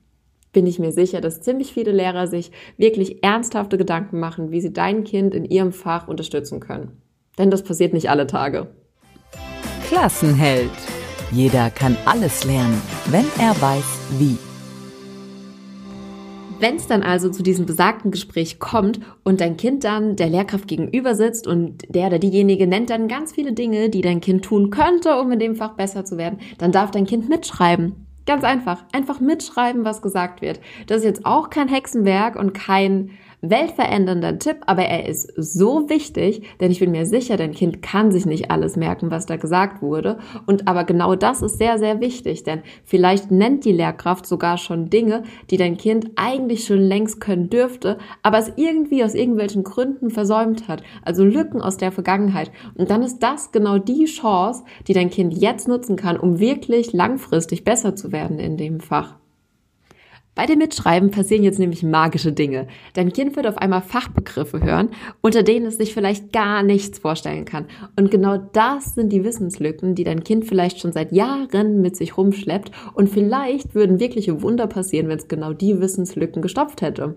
bin 0.53 0.65
ich 0.65 0.79
mir 0.79 0.93
sicher, 0.93 1.19
dass 1.19 1.41
ziemlich 1.41 1.73
viele 1.73 1.91
Lehrer 1.91 2.27
sich 2.27 2.51
wirklich 2.77 3.21
ernsthafte 3.21 3.77
Gedanken 3.77 4.19
machen, 4.19 4.51
wie 4.51 4.61
sie 4.61 4.71
dein 4.71 5.03
Kind 5.03 5.35
in 5.35 5.43
ihrem 5.43 5.73
Fach 5.73 6.07
unterstützen 6.07 6.61
können. 6.61 7.01
Denn 7.37 7.51
das 7.51 7.63
passiert 7.63 7.93
nicht 7.93 8.09
alle 8.09 8.27
Tage. 8.27 8.67
Klassenheld. 9.89 10.69
Jeder 11.31 11.71
kann 11.71 11.97
alles 12.05 12.43
lernen, 12.43 12.79
wenn 13.07 13.25
er 13.39 13.59
weiß, 13.59 13.99
wie. 14.19 14.37
Wenn 16.59 16.75
es 16.75 16.85
dann 16.85 17.01
also 17.01 17.31
zu 17.31 17.41
diesem 17.41 17.65
besagten 17.65 18.11
Gespräch 18.11 18.59
kommt 18.59 18.99
und 19.23 19.41
dein 19.41 19.57
Kind 19.57 19.83
dann 19.83 20.15
der 20.15 20.29
Lehrkraft 20.29 20.67
gegenüber 20.67 21.15
sitzt 21.15 21.47
und 21.47 21.85
der 21.89 22.05
oder 22.05 22.19
diejenige 22.19 22.67
nennt 22.67 22.91
dann 22.91 23.07
ganz 23.07 23.31
viele 23.31 23.53
Dinge, 23.53 23.89
die 23.89 24.01
dein 24.01 24.21
Kind 24.21 24.45
tun 24.45 24.69
könnte, 24.69 25.19
um 25.19 25.31
in 25.31 25.39
dem 25.39 25.55
Fach 25.55 25.73
besser 25.73 26.05
zu 26.05 26.19
werden, 26.19 26.37
dann 26.59 26.71
darf 26.71 26.91
dein 26.91 27.07
Kind 27.07 27.27
mitschreiben. 27.27 28.05
Ganz 28.27 28.43
einfach. 28.43 28.83
Einfach 28.91 29.19
mitschreiben, 29.19 29.85
was 29.85 30.03
gesagt 30.03 30.43
wird. 30.43 30.59
Das 30.85 30.99
ist 30.99 31.05
jetzt 31.05 31.25
auch 31.25 31.49
kein 31.49 31.67
Hexenwerk 31.67 32.35
und 32.35 32.53
kein 32.53 33.09
weltverändernder 33.41 34.39
Tipp, 34.39 34.57
aber 34.65 34.83
er 34.83 35.07
ist 35.07 35.31
so 35.35 35.89
wichtig, 35.89 36.41
denn 36.59 36.71
ich 36.71 36.79
bin 36.79 36.91
mir 36.91 37.05
sicher, 37.05 37.37
dein 37.37 37.53
Kind 37.53 37.81
kann 37.81 38.11
sich 38.11 38.25
nicht 38.25 38.51
alles 38.51 38.75
merken, 38.75 39.11
was 39.11 39.25
da 39.25 39.37
gesagt 39.37 39.81
wurde. 39.81 40.19
Und 40.45 40.67
aber 40.67 40.83
genau 40.83 41.15
das 41.15 41.41
ist 41.41 41.57
sehr, 41.57 41.79
sehr 41.79 42.01
wichtig, 42.01 42.43
denn 42.43 42.61
vielleicht 42.83 43.31
nennt 43.31 43.65
die 43.65 43.71
Lehrkraft 43.71 44.25
sogar 44.25 44.57
schon 44.57 44.89
Dinge, 44.89 45.23
die 45.49 45.57
dein 45.57 45.77
Kind 45.77 46.11
eigentlich 46.15 46.65
schon 46.65 46.79
längst 46.79 47.21
können 47.21 47.49
dürfte, 47.49 47.97
aber 48.23 48.39
es 48.39 48.51
irgendwie 48.55 49.03
aus 49.03 49.15
irgendwelchen 49.15 49.63
Gründen 49.63 50.09
versäumt 50.09 50.67
hat. 50.67 50.83
Also 51.03 51.23
Lücken 51.23 51.61
aus 51.61 51.77
der 51.77 51.91
Vergangenheit. 51.91 52.51
Und 52.75 52.89
dann 52.89 53.03
ist 53.03 53.19
das 53.19 53.51
genau 53.51 53.77
die 53.77 54.05
Chance, 54.05 54.63
die 54.87 54.93
dein 54.93 55.09
Kind 55.09 55.33
jetzt 55.33 55.67
nutzen 55.67 55.95
kann, 55.95 56.17
um 56.17 56.39
wirklich 56.39 56.93
langfristig 56.93 57.63
besser 57.63 57.95
zu 57.95 58.11
werden 58.11 58.39
in 58.39 58.57
dem 58.57 58.79
Fach. 58.79 59.15
Bei 60.35 60.45
dem 60.45 60.59
Mitschreiben 60.59 61.11
passieren 61.11 61.43
jetzt 61.43 61.59
nämlich 61.59 61.83
magische 61.83 62.31
Dinge. 62.31 62.67
Dein 62.93 63.11
Kind 63.11 63.35
wird 63.35 63.45
auf 63.45 63.57
einmal 63.57 63.81
Fachbegriffe 63.81 64.61
hören, 64.61 64.89
unter 65.21 65.43
denen 65.43 65.65
es 65.65 65.77
sich 65.77 65.93
vielleicht 65.93 66.31
gar 66.31 66.63
nichts 66.63 66.99
vorstellen 66.99 67.45
kann. 67.45 67.65
Und 67.97 68.09
genau 68.09 68.37
das 68.37 68.95
sind 68.95 69.11
die 69.11 69.25
Wissenslücken, 69.25 69.95
die 69.95 70.05
dein 70.05 70.23
Kind 70.23 70.45
vielleicht 70.45 70.79
schon 70.79 70.93
seit 70.93 71.11
Jahren 71.11 71.81
mit 71.81 71.97
sich 71.97 72.17
rumschleppt. 72.17 72.71
Und 72.93 73.09
vielleicht 73.09 73.75
würden 73.75 73.99
wirkliche 73.99 74.41
Wunder 74.41 74.67
passieren, 74.67 75.09
wenn 75.09 75.17
es 75.17 75.27
genau 75.27 75.51
die 75.51 75.81
Wissenslücken 75.81 76.41
gestopft 76.41 76.81
hätte. 76.81 77.15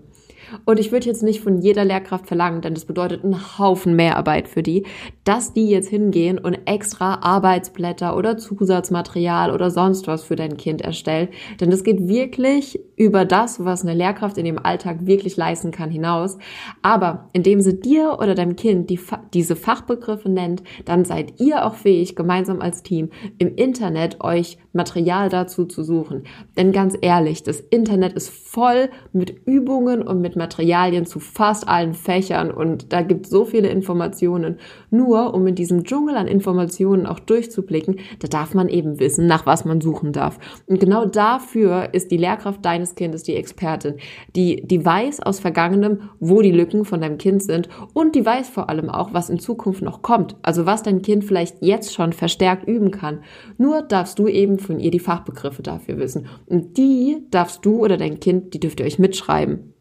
Und 0.65 0.79
ich 0.79 0.91
würde 0.91 1.07
jetzt 1.07 1.23
nicht 1.23 1.41
von 1.41 1.59
jeder 1.59 1.85
Lehrkraft 1.85 2.27
verlangen, 2.27 2.61
denn 2.61 2.73
das 2.73 2.85
bedeutet 2.85 3.23
einen 3.23 3.57
Haufen 3.57 3.95
Mehrarbeit 3.95 4.47
für 4.47 4.63
die, 4.63 4.85
dass 5.23 5.53
die 5.53 5.69
jetzt 5.69 5.89
hingehen 5.89 6.37
und 6.37 6.59
extra 6.65 7.19
Arbeitsblätter 7.21 8.17
oder 8.17 8.37
Zusatzmaterial 8.37 9.51
oder 9.51 9.71
sonst 9.71 10.07
was 10.07 10.23
für 10.23 10.35
dein 10.35 10.57
Kind 10.57 10.81
erstellen. 10.81 11.29
Denn 11.59 11.69
das 11.69 11.83
geht 11.83 12.07
wirklich 12.07 12.79
über 12.95 13.25
das, 13.25 13.63
was 13.63 13.83
eine 13.83 13.93
Lehrkraft 13.93 14.37
in 14.37 14.45
dem 14.45 14.63
Alltag 14.63 15.05
wirklich 15.05 15.37
leisten 15.37 15.71
kann, 15.71 15.89
hinaus. 15.89 16.37
Aber 16.81 17.29
indem 17.33 17.61
sie 17.61 17.79
dir 17.79 18.17
oder 18.19 18.35
deinem 18.35 18.55
Kind 18.55 18.89
die, 18.89 18.99
diese 19.33 19.55
Fachbegriffe 19.55 20.29
nennt, 20.29 20.63
dann 20.85 21.05
seid 21.05 21.39
ihr 21.39 21.65
auch 21.65 21.75
fähig, 21.75 22.15
gemeinsam 22.15 22.61
als 22.61 22.83
Team 22.83 23.09
im 23.37 23.55
Internet 23.55 24.21
euch 24.21 24.57
Material 24.73 25.29
dazu 25.29 25.65
zu 25.65 25.83
suchen. 25.83 26.23
Denn 26.57 26.71
ganz 26.71 26.97
ehrlich, 26.99 27.43
das 27.43 27.59
Internet 27.59 28.13
ist 28.13 28.29
voll 28.29 28.89
mit 29.11 29.45
Übungen 29.45 30.01
und 30.01 30.21
mit 30.21 30.35
Materialien 30.35 31.05
zu 31.05 31.19
fast 31.19 31.67
allen 31.67 31.93
Fächern 31.93 32.51
und 32.51 32.91
da 32.91 33.01
gibt 33.01 33.27
so 33.27 33.45
viele 33.45 33.69
Informationen. 33.69 34.57
Nur 34.89 35.12
um 35.21 35.47
in 35.47 35.55
diesem 35.55 35.83
Dschungel 35.83 36.15
an 36.15 36.27
Informationen 36.27 37.05
auch 37.05 37.19
durchzublicken, 37.19 37.99
da 38.19 38.27
darf 38.27 38.53
man 38.53 38.69
eben 38.69 38.99
wissen, 38.99 39.27
nach 39.27 39.45
was 39.45 39.65
man 39.65 39.81
suchen 39.81 40.11
darf. 40.11 40.39
Und 40.67 40.79
genau 40.79 41.05
dafür 41.05 41.89
ist 41.93 42.11
die 42.11 42.17
Lehrkraft 42.17 42.63
deines 42.65 42.95
Kindes 42.95 43.23
die 43.23 43.35
Expertin, 43.35 43.95
die, 44.35 44.65
die 44.65 44.83
weiß 44.83 45.21
aus 45.21 45.39
Vergangenem, 45.39 46.09
wo 46.19 46.41
die 46.41 46.51
Lücken 46.51 46.85
von 46.85 47.01
deinem 47.01 47.17
Kind 47.17 47.43
sind 47.43 47.69
und 47.93 48.15
die 48.15 48.25
weiß 48.25 48.49
vor 48.49 48.69
allem 48.69 48.89
auch, 48.89 49.13
was 49.13 49.29
in 49.29 49.39
Zukunft 49.39 49.81
noch 49.81 50.01
kommt. 50.01 50.35
Also 50.41 50.65
was 50.65 50.83
dein 50.83 51.01
Kind 51.01 51.23
vielleicht 51.23 51.57
jetzt 51.61 51.93
schon 51.93 52.13
verstärkt 52.13 52.67
üben 52.67 52.91
kann. 52.91 53.19
Nur 53.57 53.81
darfst 53.81 54.19
du 54.19 54.27
eben 54.27 54.59
von 54.59 54.79
ihr 54.79 54.91
die 54.91 54.99
Fachbegriffe 54.99 55.63
dafür 55.63 55.97
wissen. 55.97 56.27
Und 56.45 56.77
die 56.77 57.17
darfst 57.31 57.65
du 57.65 57.83
oder 57.83 57.97
dein 57.97 58.19
Kind, 58.19 58.53
die 58.53 58.59
dürft 58.59 58.79
ihr 58.79 58.85
euch 58.85 58.99
mitschreiben. 58.99 59.72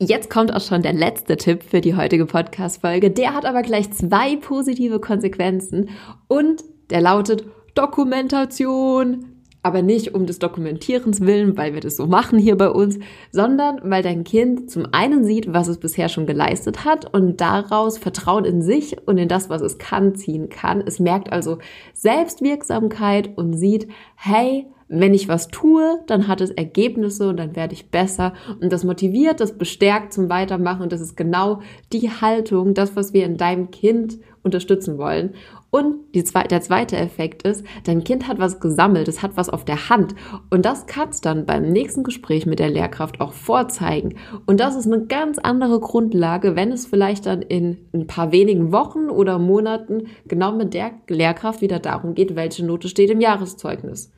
Jetzt 0.00 0.30
kommt 0.30 0.54
auch 0.54 0.60
schon 0.60 0.82
der 0.82 0.92
letzte 0.92 1.36
Tipp 1.36 1.64
für 1.64 1.80
die 1.80 1.96
heutige 1.96 2.24
Podcast-Folge. 2.24 3.10
Der 3.10 3.34
hat 3.34 3.44
aber 3.44 3.62
gleich 3.62 3.90
zwei 3.90 4.36
positive 4.36 5.00
Konsequenzen 5.00 5.88
und 6.28 6.62
der 6.90 7.00
lautet 7.00 7.44
Dokumentation. 7.74 9.34
Aber 9.64 9.82
nicht 9.82 10.14
um 10.14 10.24
des 10.24 10.38
Dokumentierens 10.38 11.22
willen, 11.22 11.56
weil 11.56 11.74
wir 11.74 11.80
das 11.80 11.96
so 11.96 12.06
machen 12.06 12.38
hier 12.38 12.56
bei 12.56 12.70
uns, 12.70 12.96
sondern 13.32 13.80
weil 13.82 14.04
dein 14.04 14.22
Kind 14.22 14.70
zum 14.70 14.86
einen 14.92 15.24
sieht, 15.24 15.52
was 15.52 15.66
es 15.66 15.78
bisher 15.78 16.08
schon 16.08 16.26
geleistet 16.26 16.84
hat 16.84 17.12
und 17.12 17.40
daraus 17.40 17.98
Vertrauen 17.98 18.44
in 18.44 18.62
sich 18.62 18.96
und 19.08 19.18
in 19.18 19.28
das, 19.28 19.50
was 19.50 19.62
es 19.62 19.78
kann, 19.78 20.14
ziehen 20.14 20.48
kann. 20.48 20.80
Es 20.80 21.00
merkt 21.00 21.32
also 21.32 21.58
Selbstwirksamkeit 21.92 23.36
und 23.36 23.54
sieht, 23.54 23.88
hey, 24.14 24.68
wenn 24.88 25.14
ich 25.14 25.28
was 25.28 25.48
tue, 25.48 26.00
dann 26.06 26.28
hat 26.28 26.40
es 26.40 26.50
Ergebnisse 26.50 27.28
und 27.28 27.36
dann 27.36 27.54
werde 27.54 27.74
ich 27.74 27.90
besser. 27.90 28.32
Und 28.60 28.72
das 28.72 28.84
motiviert, 28.84 29.40
das 29.40 29.58
bestärkt 29.58 30.12
zum 30.12 30.30
Weitermachen. 30.30 30.82
Und 30.82 30.92
das 30.92 31.00
ist 31.00 31.16
genau 31.16 31.60
die 31.92 32.10
Haltung, 32.10 32.74
das, 32.74 32.96
was 32.96 33.12
wir 33.12 33.26
in 33.26 33.36
deinem 33.36 33.70
Kind 33.70 34.18
unterstützen 34.42 34.96
wollen. 34.96 35.34
Und 35.70 36.14
die 36.14 36.24
zwe 36.24 36.44
der 36.44 36.62
zweite 36.62 36.96
Effekt 36.96 37.42
ist, 37.42 37.62
dein 37.84 38.02
Kind 38.02 38.26
hat 38.26 38.38
was 38.38 38.58
gesammelt, 38.58 39.06
es 39.06 39.22
hat 39.22 39.36
was 39.36 39.50
auf 39.50 39.66
der 39.66 39.90
Hand. 39.90 40.14
Und 40.48 40.64
das 40.64 40.86
kannst 40.86 41.26
dann 41.26 41.44
beim 41.44 41.68
nächsten 41.68 42.04
Gespräch 42.04 42.46
mit 42.46 42.58
der 42.58 42.70
Lehrkraft 42.70 43.20
auch 43.20 43.34
vorzeigen. 43.34 44.16
Und 44.46 44.60
das 44.60 44.74
ist 44.74 44.86
eine 44.86 45.04
ganz 45.04 45.38
andere 45.38 45.78
Grundlage, 45.80 46.56
wenn 46.56 46.72
es 46.72 46.86
vielleicht 46.86 47.26
dann 47.26 47.42
in 47.42 47.76
ein 47.92 48.06
paar 48.06 48.32
wenigen 48.32 48.72
Wochen 48.72 49.10
oder 49.10 49.38
Monaten 49.38 50.06
genau 50.26 50.52
mit 50.52 50.72
der 50.72 50.92
Lehrkraft 51.08 51.60
wieder 51.60 51.80
darum 51.80 52.14
geht, 52.14 52.34
welche 52.34 52.64
Note 52.64 52.88
steht 52.88 53.10
im 53.10 53.20
Jahreszeugnis. 53.20 54.10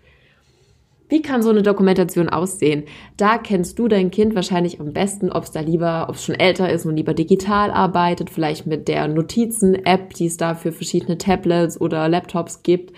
Wie 1.11 1.23
kann 1.23 1.43
so 1.43 1.51
eine 1.51 1.65
Dokumentation 1.65 2.29
aussehen? 2.29 2.85
Da 3.17 3.37
kennst 3.37 3.81
du 3.81 3.89
dein 3.89 4.13
Kind 4.13 4.37
wahrscheinlich 4.37 4.79
am 4.79 4.93
besten, 4.93 5.33
ob 5.33 5.43
es 5.43 5.51
da 5.51 5.59
lieber, 5.59 6.07
ob 6.09 6.15
es 6.15 6.25
schon 6.25 6.37
älter 6.37 6.71
ist 6.71 6.87
und 6.87 6.95
lieber 6.95 7.15
digital 7.15 7.73
arbeitet, 7.73 8.31
vielleicht 8.31 8.67
mit 8.67 8.87
der 8.87 9.09
Notizen-App, 9.09 10.15
die 10.15 10.27
es 10.27 10.37
da 10.37 10.55
für 10.55 10.71
verschiedene 10.71 11.19
Tablets 11.19 11.81
oder 11.81 12.09
Laptops 12.09 12.63
gibt. 12.63 12.93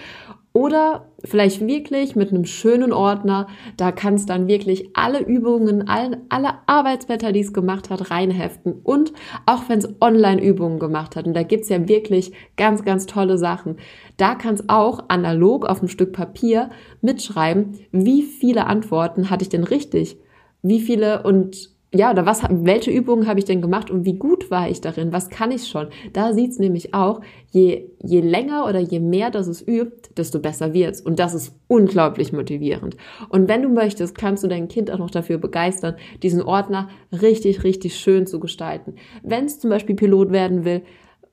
Oder 0.55 1.07
vielleicht 1.25 1.67
wirklich 1.67 2.15
mit 2.15 2.31
einem 2.31 2.45
schönen 2.45 2.93
Ordner, 2.93 3.47
da 3.79 3.91
kannst 3.91 4.29
dann 4.29 4.49
wirklich 4.49 4.91
alle 4.95 5.21
Übungen, 5.21 5.89
alle, 5.89 6.21
alle 6.29 6.55
Arbeitsblätter, 6.67 7.33
die 7.33 7.41
es 7.41 7.55
gemacht 7.55 7.89
hat, 7.89 8.11
reinheften. 8.11 8.75
Und 8.83 9.13
auch 9.47 9.69
wenn 9.69 9.79
es 9.79 9.89
Online-Übungen 10.01 10.79
gemacht 10.79 11.17
hat, 11.17 11.27
und 11.27 11.35
da 11.35 11.43
gibt's 11.43 11.71
ja 11.71 11.89
wirklich 11.89 12.33
ganz, 12.57 12.85
ganz 12.85 13.07
tolle 13.07 13.39
Sachen, 13.39 13.77
da 14.19 14.35
kannst 14.35 14.69
auch 14.69 15.05
analog 15.09 15.65
auf 15.65 15.79
einem 15.79 15.89
Stück 15.89 16.13
Papier 16.13 16.69
mitschreiben, 17.01 17.79
wie 17.91 18.23
viele 18.23 18.67
Antworten 18.67 19.31
hatte 19.31 19.45
ich 19.45 19.49
denn 19.49 19.65
richtig? 19.65 20.19
Wie 20.61 20.81
viele 20.81 21.23
und 21.23 21.71
ja, 21.95 22.11
oder 22.11 22.25
was, 22.25 22.43
welche 22.49 22.91
Übungen 22.91 23.27
habe 23.27 23.39
ich 23.39 23.45
denn 23.45 23.61
gemacht 23.61 23.91
und 23.91 24.07
wie 24.07 24.15
gut 24.15 24.51
war 24.51 24.71
ich 24.71 24.81
darin? 24.81 25.13
Was 25.13 25.29
kann 25.29 25.51
ich 25.51 25.69
schon? 25.69 25.89
Da 26.15 26.33
sieht's 26.33 26.59
nämlich 26.59 26.95
auch, 26.95 27.21
je, 27.51 27.91
je 28.03 28.21
länger 28.21 28.67
oder 28.67 28.79
je 28.79 28.99
mehr 28.99 29.31
das 29.31 29.47
es 29.47 29.61
übt, 29.61 30.11
desto 30.17 30.39
besser 30.39 30.73
wird's. 30.73 31.03
Und 31.03 31.19
das 31.19 31.35
ist 31.35 31.55
unglaublich 31.69 32.33
motivierend. 32.33 32.97
Und 33.29 33.47
wenn 33.49 33.63
du 33.63 33.69
möchtest, 33.69 34.17
kannst 34.17 34.43
du 34.43 34.49
dein 34.49 34.69
Kind 34.69 34.91
auch 34.91 34.99
noch 34.99 35.11
dafür 35.11 35.37
begeistern, 35.37 35.97
diesen 36.23 36.41
Ordner 36.41 36.89
richtig, 37.13 37.63
richtig 37.63 37.97
schön 37.97 38.27
zu 38.27 38.41
gestalten. 38.41 38.95
Wenn 39.23 39.45
es 39.45 39.61
zum 39.61 39.69
Beispiel 39.69 39.95
Pilot 39.95 40.33
werden 40.33 40.65
will, 40.65 40.83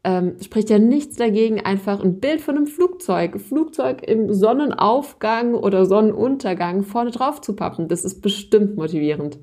ähm, 0.03 0.35
spricht 0.41 0.69
ja 0.69 0.79
nichts 0.79 1.15
dagegen, 1.15 1.61
einfach 1.61 2.03
ein 2.03 2.19
Bild 2.19 2.41
von 2.41 2.57
einem 2.57 2.67
Flugzeug, 2.67 3.39
Flugzeug 3.39 4.03
im 4.05 4.33
Sonnenaufgang 4.33 5.53
oder 5.53 5.85
Sonnenuntergang 5.85 6.83
vorne 6.83 7.11
drauf 7.11 7.39
zu 7.39 7.55
pappen. 7.55 7.87
Das 7.87 8.03
ist 8.03 8.21
bestimmt 8.21 8.75
motivierend. 8.75 9.39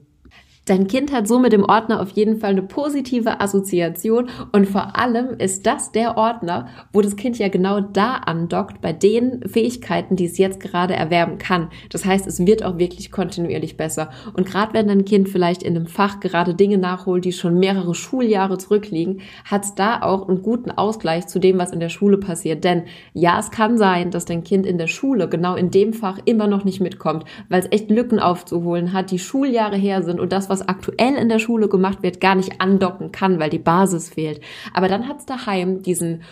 Dein 0.66 0.88
Kind 0.88 1.12
hat 1.12 1.28
so 1.28 1.38
mit 1.38 1.52
dem 1.52 1.64
Ordner 1.64 2.00
auf 2.00 2.10
jeden 2.10 2.38
Fall 2.38 2.50
eine 2.50 2.62
positive 2.62 3.40
Assoziation 3.40 4.28
und 4.50 4.66
vor 4.66 4.98
allem 4.98 5.38
ist 5.38 5.64
das 5.64 5.92
der 5.92 6.16
Ordner, 6.16 6.66
wo 6.92 7.00
das 7.00 7.14
Kind 7.14 7.38
ja 7.38 7.46
genau 7.46 7.80
da 7.80 8.14
andockt 8.14 8.80
bei 8.80 8.92
den 8.92 9.48
Fähigkeiten, 9.48 10.16
die 10.16 10.24
es 10.24 10.38
jetzt 10.38 10.58
gerade 10.58 10.94
erwerben 10.94 11.38
kann. 11.38 11.68
Das 11.90 12.04
heißt, 12.04 12.26
es 12.26 12.44
wird 12.44 12.64
auch 12.64 12.78
wirklich 12.78 13.12
kontinuierlich 13.12 13.76
besser. 13.76 14.10
Und 14.34 14.44
gerade 14.44 14.74
wenn 14.74 14.88
dein 14.88 15.04
Kind 15.04 15.28
vielleicht 15.28 15.62
in 15.62 15.76
einem 15.76 15.86
Fach 15.86 16.18
gerade 16.18 16.56
Dinge 16.56 16.78
nachholt, 16.78 17.24
die 17.24 17.32
schon 17.32 17.60
mehrere 17.60 17.94
Schuljahre 17.94 18.58
zurückliegen, 18.58 19.20
hat 19.44 19.64
es 19.64 19.76
da 19.76 20.02
auch 20.02 20.28
einen 20.28 20.42
guten 20.42 20.72
Ausgleich 20.72 21.28
zu 21.28 21.38
dem, 21.38 21.58
was 21.58 21.70
in 21.70 21.78
der 21.78 21.90
Schule 21.90 22.18
passiert. 22.18 22.64
Denn 22.64 22.86
ja, 23.14 23.38
es 23.38 23.52
kann 23.52 23.78
sein, 23.78 24.10
dass 24.10 24.24
dein 24.24 24.42
Kind 24.42 24.66
in 24.66 24.78
der 24.78 24.88
Schule 24.88 25.28
genau 25.28 25.54
in 25.54 25.70
dem 25.70 25.92
Fach 25.92 26.18
immer 26.24 26.48
noch 26.48 26.64
nicht 26.64 26.80
mitkommt, 26.80 27.24
weil 27.48 27.60
es 27.60 27.70
echt 27.70 27.88
Lücken 27.88 28.18
aufzuholen 28.18 28.92
hat, 28.92 29.12
die 29.12 29.20
Schuljahre 29.20 29.76
her 29.76 30.02
sind 30.02 30.18
und 30.18 30.32
das, 30.32 30.50
was 30.50 30.55
was 30.56 30.68
aktuell 30.68 31.16
in 31.16 31.28
der 31.28 31.38
Schule 31.38 31.68
gemacht 31.68 32.02
wird, 32.02 32.20
gar 32.20 32.34
nicht 32.34 32.60
andocken 32.60 33.12
kann, 33.12 33.38
weil 33.38 33.50
die 33.50 33.58
Basis 33.58 34.10
fehlt. 34.10 34.40
Aber 34.72 34.88
dann 34.88 35.08
hat's 35.08 35.26
daheim 35.26 35.82
diesen 35.82 36.22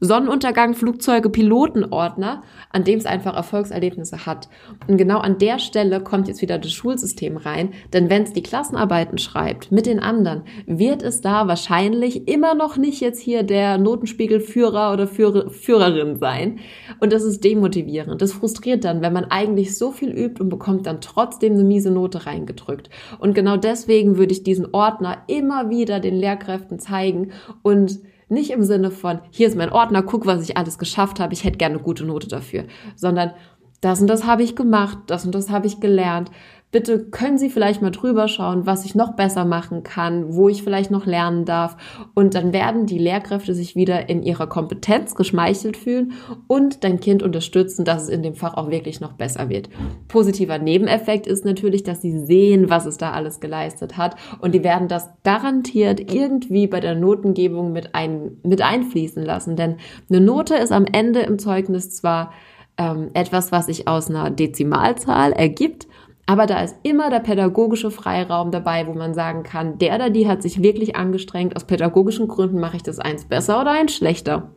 Sonnenuntergang, 0.00 0.74
Flugzeuge, 0.74 1.28
Pilotenordner, 1.28 2.42
an 2.70 2.84
dem 2.84 2.98
es 2.98 3.06
einfach 3.06 3.36
Erfolgserlebnisse 3.36 4.24
hat. 4.24 4.48
Und 4.88 4.96
genau 4.96 5.18
an 5.18 5.38
der 5.38 5.58
Stelle 5.58 6.00
kommt 6.00 6.26
jetzt 6.26 6.40
wieder 6.40 6.58
das 6.58 6.72
Schulsystem 6.72 7.36
rein, 7.36 7.74
denn 7.92 8.08
wenn 8.08 8.22
es 8.22 8.32
die 8.32 8.42
Klassenarbeiten 8.42 9.18
schreibt 9.18 9.70
mit 9.70 9.84
den 9.84 10.00
anderen, 10.00 10.42
wird 10.66 11.02
es 11.02 11.20
da 11.20 11.48
wahrscheinlich 11.48 12.28
immer 12.28 12.54
noch 12.54 12.78
nicht 12.78 13.00
jetzt 13.00 13.20
hier 13.20 13.42
der 13.42 13.76
Notenspiegelführer 13.76 14.92
oder 14.92 15.06
Führer, 15.06 15.50
Führerin 15.50 16.16
sein. 16.16 16.60
Und 16.98 17.12
das 17.12 17.22
ist 17.22 17.44
demotivierend. 17.44 18.22
Das 18.22 18.32
frustriert 18.32 18.84
dann, 18.84 19.02
wenn 19.02 19.12
man 19.12 19.26
eigentlich 19.26 19.76
so 19.76 19.92
viel 19.92 20.10
übt 20.10 20.42
und 20.42 20.48
bekommt 20.48 20.86
dann 20.86 21.02
trotzdem 21.02 21.52
eine 21.52 21.64
miese 21.64 21.90
Note 21.90 22.24
reingedrückt. 22.24 22.88
Und 23.18 23.34
genau 23.34 23.58
deswegen 23.58 24.16
würde 24.16 24.32
ich 24.32 24.44
diesen 24.44 24.72
Ordner 24.72 25.24
immer 25.26 25.68
wieder 25.68 26.00
den 26.00 26.16
Lehrkräften 26.16 26.78
zeigen 26.78 27.32
und 27.62 28.00
nicht 28.30 28.50
im 28.50 28.62
Sinne 28.62 28.90
von, 28.90 29.20
hier 29.30 29.48
ist 29.48 29.56
mein 29.56 29.72
Ordner, 29.72 30.02
guck, 30.02 30.26
was 30.26 30.42
ich 30.42 30.56
alles 30.56 30.78
geschafft 30.78 31.20
habe, 31.20 31.32
ich 31.32 31.44
hätte 31.44 31.58
gerne 31.58 31.76
eine 31.76 31.84
gute 31.84 32.04
Note 32.04 32.28
dafür, 32.28 32.64
sondern 32.96 33.32
das 33.80 34.00
und 34.00 34.08
das 34.08 34.24
habe 34.24 34.42
ich 34.42 34.56
gemacht, 34.56 34.98
das 35.06 35.24
und 35.24 35.34
das 35.34 35.50
habe 35.50 35.66
ich 35.66 35.80
gelernt 35.80 36.30
bitte 36.70 37.06
können 37.10 37.38
Sie 37.38 37.50
vielleicht 37.50 37.82
mal 37.82 37.90
drüber 37.90 38.28
schauen, 38.28 38.66
was 38.66 38.84
ich 38.84 38.94
noch 38.94 39.14
besser 39.14 39.44
machen 39.44 39.82
kann, 39.82 40.34
wo 40.34 40.48
ich 40.48 40.62
vielleicht 40.62 40.90
noch 40.90 41.06
lernen 41.06 41.44
darf. 41.44 41.76
Und 42.14 42.34
dann 42.34 42.52
werden 42.52 42.86
die 42.86 42.98
Lehrkräfte 42.98 43.54
sich 43.54 43.74
wieder 43.74 44.08
in 44.08 44.22
ihrer 44.22 44.46
Kompetenz 44.46 45.14
geschmeichelt 45.14 45.76
fühlen 45.76 46.12
und 46.46 46.84
dein 46.84 47.00
Kind 47.00 47.22
unterstützen, 47.22 47.84
dass 47.84 48.04
es 48.04 48.08
in 48.08 48.22
dem 48.22 48.34
Fach 48.34 48.54
auch 48.54 48.70
wirklich 48.70 49.00
noch 49.00 49.14
besser 49.14 49.48
wird. 49.48 49.68
Positiver 50.08 50.58
Nebeneffekt 50.58 51.26
ist 51.26 51.44
natürlich, 51.44 51.82
dass 51.82 52.02
sie 52.02 52.18
sehen, 52.18 52.70
was 52.70 52.86
es 52.86 52.98
da 52.98 53.12
alles 53.12 53.40
geleistet 53.40 53.96
hat. 53.96 54.16
Und 54.40 54.54
die 54.54 54.62
werden 54.62 54.88
das 54.88 55.08
garantiert 55.24 56.12
irgendwie 56.12 56.66
bei 56.66 56.80
der 56.80 56.94
Notengebung 56.94 57.72
mit, 57.72 57.94
ein, 57.94 58.38
mit 58.44 58.62
einfließen 58.62 59.24
lassen. 59.24 59.56
Denn 59.56 59.76
eine 60.08 60.20
Note 60.20 60.54
ist 60.54 60.72
am 60.72 60.84
Ende 60.84 61.20
im 61.20 61.38
Zeugnis 61.38 61.90
zwar 61.90 62.32
ähm, 62.80 63.10
etwas, 63.12 63.52
was 63.52 63.66
sich 63.66 63.88
aus 63.88 64.08
einer 64.08 64.30
Dezimalzahl 64.30 65.32
ergibt, 65.32 65.86
aber 66.30 66.46
da 66.46 66.62
ist 66.62 66.76
immer 66.84 67.10
der 67.10 67.18
pädagogische 67.18 67.90
Freiraum 67.90 68.52
dabei, 68.52 68.86
wo 68.86 68.94
man 68.94 69.14
sagen 69.14 69.42
kann, 69.42 69.78
der 69.78 69.96
oder 69.96 70.10
die 70.10 70.28
hat 70.28 70.42
sich 70.42 70.62
wirklich 70.62 70.94
angestrengt. 70.94 71.56
Aus 71.56 71.64
pädagogischen 71.64 72.28
Gründen 72.28 72.60
mache 72.60 72.76
ich 72.76 72.84
das 72.84 73.00
eins 73.00 73.24
besser 73.24 73.60
oder 73.60 73.72
eins 73.72 73.96
schlechter. 73.96 74.52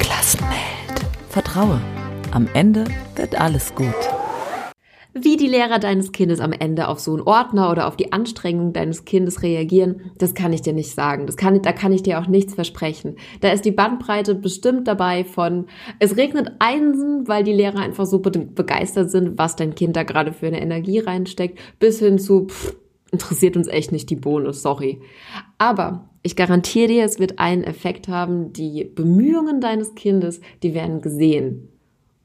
Klassenheld. 0.00 1.06
Vertraue. 1.28 1.80
Am 2.32 2.48
Ende 2.54 2.86
wird 3.14 3.40
alles 3.40 3.72
gut. 3.76 4.11
Wie 5.14 5.36
die 5.36 5.46
Lehrer 5.46 5.78
deines 5.78 6.12
Kindes 6.12 6.40
am 6.40 6.52
Ende 6.52 6.88
auf 6.88 6.98
so 6.98 7.12
einen 7.12 7.20
Ordner 7.20 7.70
oder 7.70 7.86
auf 7.86 7.96
die 7.96 8.12
Anstrengung 8.12 8.72
deines 8.72 9.04
Kindes 9.04 9.42
reagieren, 9.42 10.12
das 10.16 10.32
kann 10.32 10.54
ich 10.54 10.62
dir 10.62 10.72
nicht 10.72 10.94
sagen. 10.94 11.26
Das 11.26 11.36
kann, 11.36 11.60
da 11.60 11.72
kann 11.72 11.92
ich 11.92 12.02
dir 12.02 12.18
auch 12.18 12.26
nichts 12.26 12.54
versprechen. 12.54 13.16
Da 13.42 13.50
ist 13.50 13.66
die 13.66 13.72
Bandbreite 13.72 14.34
bestimmt 14.34 14.88
dabei 14.88 15.24
von, 15.24 15.66
es 15.98 16.16
regnet 16.16 16.52
Einsen, 16.60 17.28
weil 17.28 17.44
die 17.44 17.52
Lehrer 17.52 17.80
einfach 17.80 18.06
so 18.06 18.20
begeistert 18.20 19.10
sind, 19.10 19.36
was 19.36 19.54
dein 19.54 19.74
Kind 19.74 19.96
da 19.96 20.02
gerade 20.02 20.32
für 20.32 20.46
eine 20.46 20.62
Energie 20.62 21.00
reinsteckt, 21.00 21.58
bis 21.78 21.98
hin 21.98 22.18
zu, 22.18 22.46
pff, 22.46 22.74
interessiert 23.10 23.58
uns 23.58 23.68
echt 23.68 23.92
nicht 23.92 24.08
die 24.08 24.16
Bonus, 24.16 24.62
sorry. 24.62 25.02
Aber 25.58 26.08
ich 26.22 26.36
garantiere 26.36 26.88
dir, 26.88 27.04
es 27.04 27.18
wird 27.18 27.38
einen 27.38 27.64
Effekt 27.64 28.08
haben, 28.08 28.54
die 28.54 28.84
Bemühungen 28.84 29.60
deines 29.60 29.94
Kindes, 29.94 30.40
die 30.62 30.72
werden 30.72 31.02
gesehen. 31.02 31.68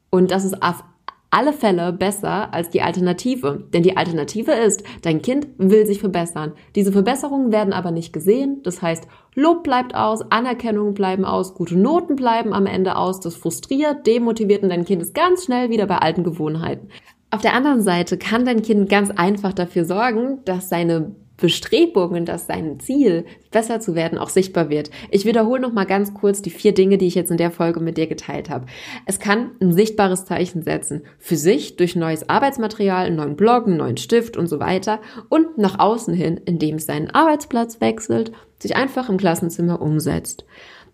Und 0.09 0.31
das 0.31 0.45
ist 0.45 0.63
auf 0.63 0.85
alle 1.29 1.53
Fälle 1.53 1.93
besser 1.93 2.53
als 2.53 2.69
die 2.69 2.81
Alternative. 2.81 3.67
Denn 3.73 3.83
die 3.83 3.97
Alternative 3.97 4.51
ist, 4.51 4.83
dein 5.01 5.21
Kind 5.21 5.47
will 5.57 5.85
sich 5.85 5.99
verbessern. 5.99 6.53
Diese 6.75 6.91
Verbesserungen 6.91 7.51
werden 7.51 7.73
aber 7.73 7.91
nicht 7.91 8.13
gesehen. 8.13 8.61
Das 8.63 8.81
heißt, 8.81 9.07
Lob 9.35 9.63
bleibt 9.63 9.93
aus, 9.93 10.31
Anerkennung 10.31 10.93
bleiben 10.93 11.25
aus, 11.25 11.53
gute 11.53 11.77
Noten 11.77 12.15
bleiben 12.15 12.53
am 12.53 12.65
Ende 12.65 12.95
aus. 12.95 13.19
Das 13.19 13.35
frustriert, 13.35 14.07
demotiviert 14.07 14.63
und 14.63 14.69
dein 14.69 14.85
Kind 14.85 15.01
ist 15.01 15.13
ganz 15.13 15.45
schnell 15.45 15.69
wieder 15.69 15.85
bei 15.85 15.97
alten 15.97 16.23
Gewohnheiten. 16.23 16.89
Auf 17.29 17.41
der 17.41 17.53
anderen 17.53 17.81
Seite 17.81 18.17
kann 18.17 18.45
dein 18.45 18.61
Kind 18.61 18.89
ganz 18.89 19.11
einfach 19.11 19.53
dafür 19.53 19.83
sorgen, 19.83 20.39
dass 20.45 20.69
seine 20.69 21.15
Bestrebungen, 21.37 22.25
dass 22.25 22.47
sein 22.47 22.79
Ziel, 22.79 23.25
besser 23.51 23.79
zu 23.79 23.93
werden, 23.93 24.17
auch 24.17 24.29
sichtbar 24.29 24.69
wird. 24.69 24.89
Ich 25.11 25.25
wiederhole 25.25 25.61
noch 25.61 25.71
mal 25.71 25.85
ganz 25.85 26.13
kurz 26.13 26.41
die 26.41 26.49
vier 26.49 26.73
Dinge, 26.73 26.97
die 26.97 27.05
ich 27.05 27.15
jetzt 27.15 27.31
in 27.31 27.37
der 27.37 27.51
Folge 27.51 27.79
mit 27.79 27.97
dir 27.97 28.07
geteilt 28.07 28.49
habe. 28.49 28.65
Es 29.05 29.19
kann 29.19 29.51
ein 29.61 29.71
sichtbares 29.71 30.25
Zeichen 30.25 30.63
setzen. 30.63 31.03
Für 31.19 31.35
sich 31.35 31.75
durch 31.75 31.95
neues 31.95 32.27
Arbeitsmaterial, 32.27 33.05
einen 33.05 33.17
neuen 33.17 33.35
Blog, 33.35 33.67
einen 33.67 33.77
neuen 33.77 33.97
Stift 33.97 34.35
und 34.35 34.47
so 34.47 34.59
weiter. 34.59 34.99
Und 35.29 35.57
nach 35.59 35.77
außen 35.79 36.13
hin, 36.13 36.41
indem 36.45 36.75
es 36.75 36.87
seinen 36.87 37.11
Arbeitsplatz 37.11 37.79
wechselt, 37.81 38.31
sich 38.59 38.75
einfach 38.75 39.07
im 39.07 39.17
Klassenzimmer 39.17 39.81
umsetzt. 39.81 40.45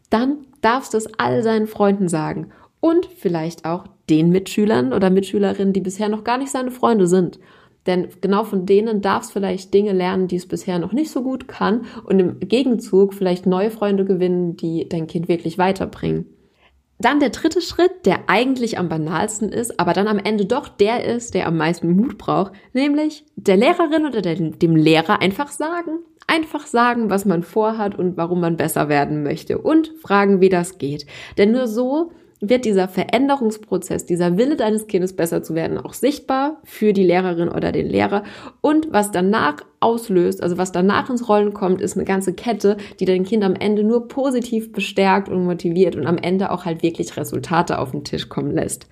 Dann 0.09 0.45
darfst 0.61 0.93
du 0.93 0.97
es 0.97 1.07
all 1.17 1.41
seinen 1.41 1.67
Freunden 1.67 2.09
sagen. 2.09 2.51
Und 2.81 3.05
vielleicht 3.05 3.63
auch 3.63 3.85
den 4.09 4.29
Mitschülern 4.29 4.91
oder 4.91 5.09
Mitschülerinnen, 5.09 5.71
die 5.71 5.79
bisher 5.79 6.09
noch 6.09 6.25
gar 6.25 6.37
nicht 6.37 6.51
seine 6.51 6.71
Freunde 6.71 7.07
sind. 7.07 7.39
Denn 7.85 8.07
genau 8.21 8.43
von 8.43 8.65
denen 8.65 9.01
darfst 9.01 9.33
vielleicht 9.33 9.73
Dinge 9.73 9.91
lernen, 9.91 10.27
die 10.27 10.37
es 10.37 10.47
bisher 10.47 10.79
noch 10.79 10.93
nicht 10.93 11.11
so 11.11 11.21
gut 11.21 11.47
kann 11.47 11.85
und 12.05 12.19
im 12.19 12.39
Gegenzug 12.39 13.13
vielleicht 13.13 13.45
neue 13.45 13.71
Freunde 13.71 14.05
gewinnen, 14.05 14.55
die 14.55 14.87
dein 14.87 15.07
Kind 15.07 15.27
wirklich 15.27 15.57
weiterbringen. 15.57 16.25
Dann 16.99 17.19
der 17.19 17.31
dritte 17.31 17.59
Schritt, 17.59 18.05
der 18.05 18.21
eigentlich 18.27 18.77
am 18.77 18.87
banalsten 18.87 19.49
ist, 19.49 19.79
aber 19.79 19.91
dann 19.91 20.07
am 20.07 20.19
Ende 20.19 20.45
doch 20.45 20.69
der 20.69 21.03
ist, 21.03 21.33
der 21.33 21.47
am 21.47 21.57
meisten 21.57 21.93
Mut 21.95 22.17
braucht, 22.17 22.53
nämlich 22.71 23.25
der 23.35 23.57
Lehrerin 23.57 24.05
oder 24.05 24.21
dem 24.21 24.75
Lehrer 24.75 25.21
einfach 25.21 25.49
sagen, 25.49 25.99
Einfach 26.27 26.65
sagen, 26.65 27.09
was 27.09 27.25
man 27.25 27.43
vorhat 27.43 27.99
und 27.99 28.15
warum 28.15 28.39
man 28.39 28.55
besser 28.55 28.87
werden 28.87 29.23
möchte 29.23 29.57
und 29.57 29.91
fragen, 30.01 30.39
wie 30.39 30.49
das 30.49 30.77
geht. 30.77 31.05
Denn 31.37 31.51
nur 31.51 31.67
so 31.67 32.11
wird 32.49 32.65
dieser 32.65 32.87
Veränderungsprozess, 32.87 34.05
dieser 34.05 34.37
Wille 34.37 34.55
deines 34.57 34.87
Kindes 34.87 35.15
besser 35.15 35.43
zu 35.43 35.55
werden, 35.55 35.77
auch 35.77 35.93
sichtbar 35.93 36.59
für 36.63 36.91
die 36.91 37.03
Lehrerin 37.03 37.49
oder 37.49 37.71
den 37.71 37.87
Lehrer. 37.87 38.23
Und 38.61 38.91
was 38.91 39.11
danach 39.11 39.57
auslöst, 39.79 40.43
also 40.43 40.57
was 40.57 40.71
danach 40.71 41.09
ins 41.09 41.29
Rollen 41.29 41.53
kommt, 41.53 41.81
ist 41.81 41.95
eine 41.95 42.05
ganze 42.05 42.33
Kette, 42.33 42.77
die 42.99 43.05
dein 43.05 43.23
Kind 43.23 43.43
am 43.43 43.55
Ende 43.55 43.83
nur 43.83 44.07
positiv 44.07 44.71
bestärkt 44.71 45.29
und 45.29 45.45
motiviert 45.45 45.95
und 45.95 46.05
am 46.05 46.17
Ende 46.17 46.51
auch 46.51 46.65
halt 46.65 46.83
wirklich 46.83 47.15
Resultate 47.15 47.79
auf 47.79 47.91
den 47.91 48.03
Tisch 48.03 48.27
kommen 48.27 48.51
lässt. 48.51 48.87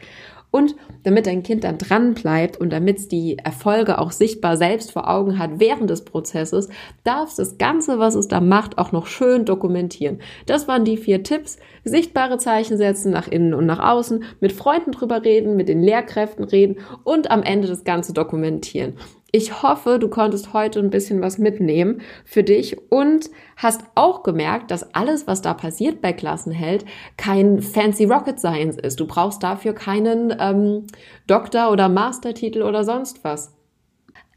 Und 0.52 0.76
damit 1.04 1.28
dein 1.28 1.44
Kind 1.44 1.64
dann 1.64 1.78
dran 1.78 2.14
bleibt 2.14 2.58
und 2.58 2.72
damit 2.72 3.00
es 3.00 3.08
die 3.08 3.38
Erfolge 3.38 3.98
auch 3.98 4.12
sichtbar 4.12 4.58
selbst 4.58 4.92
vor 4.92 5.10
Augen 5.10 5.40
hat 5.40 5.52
während 5.60 5.90
des 5.90 6.04
Prozesses, 6.04 6.68
darfst 7.06 7.40
das 7.40 7.58
Ganze, 7.58 8.00
was 8.00 8.16
es 8.16 8.28
da 8.28 8.42
macht, 8.42 8.78
auch 8.78 8.92
noch 8.92 9.08
schön 9.08 9.46
dokumentieren. 9.46 10.20
Das 10.46 10.68
waren 10.68 10.84
die 10.84 10.98
vier 10.98 11.24
Tipps. 11.24 11.58
Sichtbare 11.86 12.38
Zeichen 12.38 12.78
setzen 12.78 13.12
nach 13.12 13.30
innen 13.30 13.54
und 13.54 13.66
nach 13.66 13.80
außen, 13.80 14.26
mit 14.42 14.52
Freunden 14.52 14.92
drüber 14.92 15.24
reden, 15.24 15.56
mit 15.56 15.70
den 15.70 15.82
Lehrkräften 15.82 16.44
reden 16.44 16.78
und 17.06 17.32
am 17.32 17.44
Ende 17.44 17.68
das 17.68 17.86
Ganze 17.86 18.12
dokumentieren. 18.14 18.94
Ich 19.34 19.64
hoffe, 19.64 19.98
du 19.98 20.10
konntest 20.10 20.52
heute 20.52 20.80
ein 20.80 20.90
bisschen 20.90 21.22
was 21.22 21.38
mitnehmen 21.38 22.02
für 22.26 22.44
dich 22.44 22.92
und 22.92 23.30
hast 23.56 23.84
auch 23.96 24.24
gemerkt, 24.24 24.72
dass 24.72 24.94
alles, 24.94 25.26
was 25.26 25.42
da 25.42 25.54
passiert 25.54 26.02
bei 26.02 26.12
Klassenheld, 26.12 26.84
kein 27.16 27.62
fancy 27.62 28.04
Rocket 28.04 28.40
Science 28.40 28.78
ist. 28.78 29.00
Du 29.00 29.08
brauchst 29.08 29.42
dafür 29.42 29.74
keinen 29.74 30.36
ähm, 30.38 30.86
Doktor- 31.28 31.72
oder 31.72 31.88
Mastertitel 31.88 32.62
oder 32.62 32.84
sonst 32.84 33.24
was. 33.24 33.54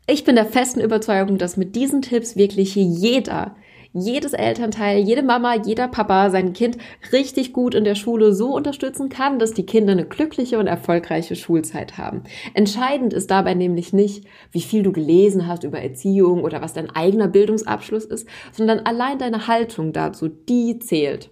Ich 0.06 0.22
bin 0.22 0.36
der 0.36 0.46
festen 0.46 0.80
Überzeugung, 0.80 1.38
dass 1.38 1.56
mit 1.56 1.74
diesen 1.74 2.02
Tipps 2.02 2.36
wirklich 2.36 2.76
jeder 2.76 3.56
jedes 3.94 4.32
Elternteil, 4.32 4.98
jede 4.98 5.22
Mama, 5.22 5.54
jeder 5.54 5.86
Papa 5.86 6.28
sein 6.30 6.52
Kind 6.52 6.76
richtig 7.12 7.52
gut 7.52 7.74
in 7.74 7.84
der 7.84 7.94
Schule 7.94 8.34
so 8.34 8.54
unterstützen 8.54 9.08
kann, 9.08 9.38
dass 9.38 9.52
die 9.52 9.66
Kinder 9.66 9.92
eine 9.92 10.04
glückliche 10.04 10.58
und 10.58 10.66
erfolgreiche 10.66 11.36
Schulzeit 11.36 11.96
haben. 11.96 12.24
Entscheidend 12.54 13.12
ist 13.12 13.30
dabei 13.30 13.54
nämlich 13.54 13.92
nicht, 13.92 14.26
wie 14.50 14.60
viel 14.60 14.82
du 14.82 14.90
gelesen 14.92 15.46
hast 15.46 15.62
über 15.62 15.80
Erziehung 15.80 16.42
oder 16.42 16.60
was 16.60 16.72
dein 16.72 16.90
eigener 16.90 17.28
Bildungsabschluss 17.28 18.04
ist, 18.04 18.28
sondern 18.52 18.80
allein 18.80 19.18
deine 19.18 19.46
Haltung 19.46 19.92
dazu, 19.92 20.28
die 20.28 20.80
zählt. 20.80 21.30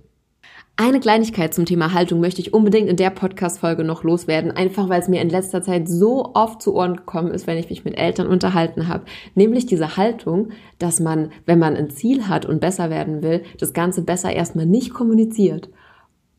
Eine 0.85 0.99
Kleinigkeit 0.99 1.55
zum 1.55 1.64
Thema 1.64 1.92
Haltung 1.92 2.18
möchte 2.18 2.40
ich 2.40 2.53
unbedingt 2.53 2.88
in 2.88 2.97
der 2.97 3.11
Podcast-Folge 3.11 3.85
noch 3.85 4.03
loswerden, 4.03 4.51
einfach 4.51 4.88
weil 4.88 5.01
es 5.01 5.07
mir 5.07 5.23
in 5.23 5.31
letzter 5.31 5.62
Zeit 5.62 5.88
so 5.88 6.33
oft 6.35 6.61
zu 6.61 6.75
Ohren 6.75 6.97
gekommen 6.97 7.31
ist, 7.31 7.47
wenn 7.47 7.57
ich 7.57 7.71
mich 7.71 7.85
mit 7.85 7.97
Eltern 7.97 8.27
unterhalten 8.27 8.88
habe. 8.88 9.05
Nämlich 9.37 9.66
diese 9.66 9.97
Haltung, 9.97 10.49
dass 10.81 10.99
man, 10.99 11.31
wenn 11.47 11.61
man 11.61 11.77
ein 11.77 11.90
Ziel 11.90 12.27
hat 12.27 12.47
und 12.47 12.61
besser 12.61 12.90
werden 12.90 13.23
will, 13.23 13.45
das 13.61 13.75
Ganze 13.75 14.03
besser 14.03 14.33
erstmal 14.33 14.66
nicht 14.66 14.92
kommuniziert. 14.92 15.68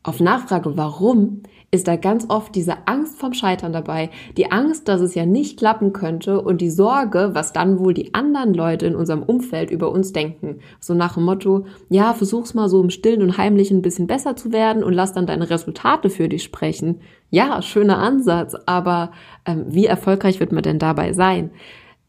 Auf 0.06 0.20
Nachfrage, 0.20 0.76
warum, 0.76 1.44
ist 1.70 1.88
da 1.88 1.96
ganz 1.96 2.26
oft 2.28 2.54
diese 2.54 2.86
Angst 2.86 3.18
vom 3.18 3.32
Scheitern 3.32 3.72
dabei, 3.72 4.10
die 4.36 4.52
Angst, 4.52 4.86
dass 4.86 5.00
es 5.00 5.14
ja 5.14 5.24
nicht 5.24 5.58
klappen 5.58 5.94
könnte 5.94 6.42
und 6.42 6.60
die 6.60 6.68
Sorge, 6.68 7.30
was 7.32 7.54
dann 7.54 7.78
wohl 7.78 7.94
die 7.94 8.12
anderen 8.12 8.52
Leute 8.52 8.86
in 8.86 8.96
unserem 8.96 9.22
Umfeld 9.22 9.70
über 9.70 9.90
uns 9.90 10.12
denken. 10.12 10.60
So 10.78 10.92
nach 10.92 11.14
dem 11.14 11.24
Motto, 11.24 11.64
ja, 11.88 12.12
versuch's 12.12 12.52
mal 12.52 12.68
so 12.68 12.82
im 12.82 12.90
Stillen 12.90 13.22
und 13.22 13.38
Heimlichen 13.38 13.78
ein 13.78 13.82
bisschen 13.82 14.06
besser 14.06 14.36
zu 14.36 14.52
werden 14.52 14.84
und 14.84 14.92
lass 14.92 15.14
dann 15.14 15.26
deine 15.26 15.48
Resultate 15.48 16.10
für 16.10 16.28
dich 16.28 16.42
sprechen. 16.42 17.00
Ja, 17.30 17.62
schöner 17.62 17.96
Ansatz, 17.96 18.54
aber 18.66 19.10
ähm, 19.46 19.64
wie 19.68 19.86
erfolgreich 19.86 20.38
wird 20.38 20.52
man 20.52 20.64
denn 20.64 20.78
dabei 20.78 21.14
sein? 21.14 21.50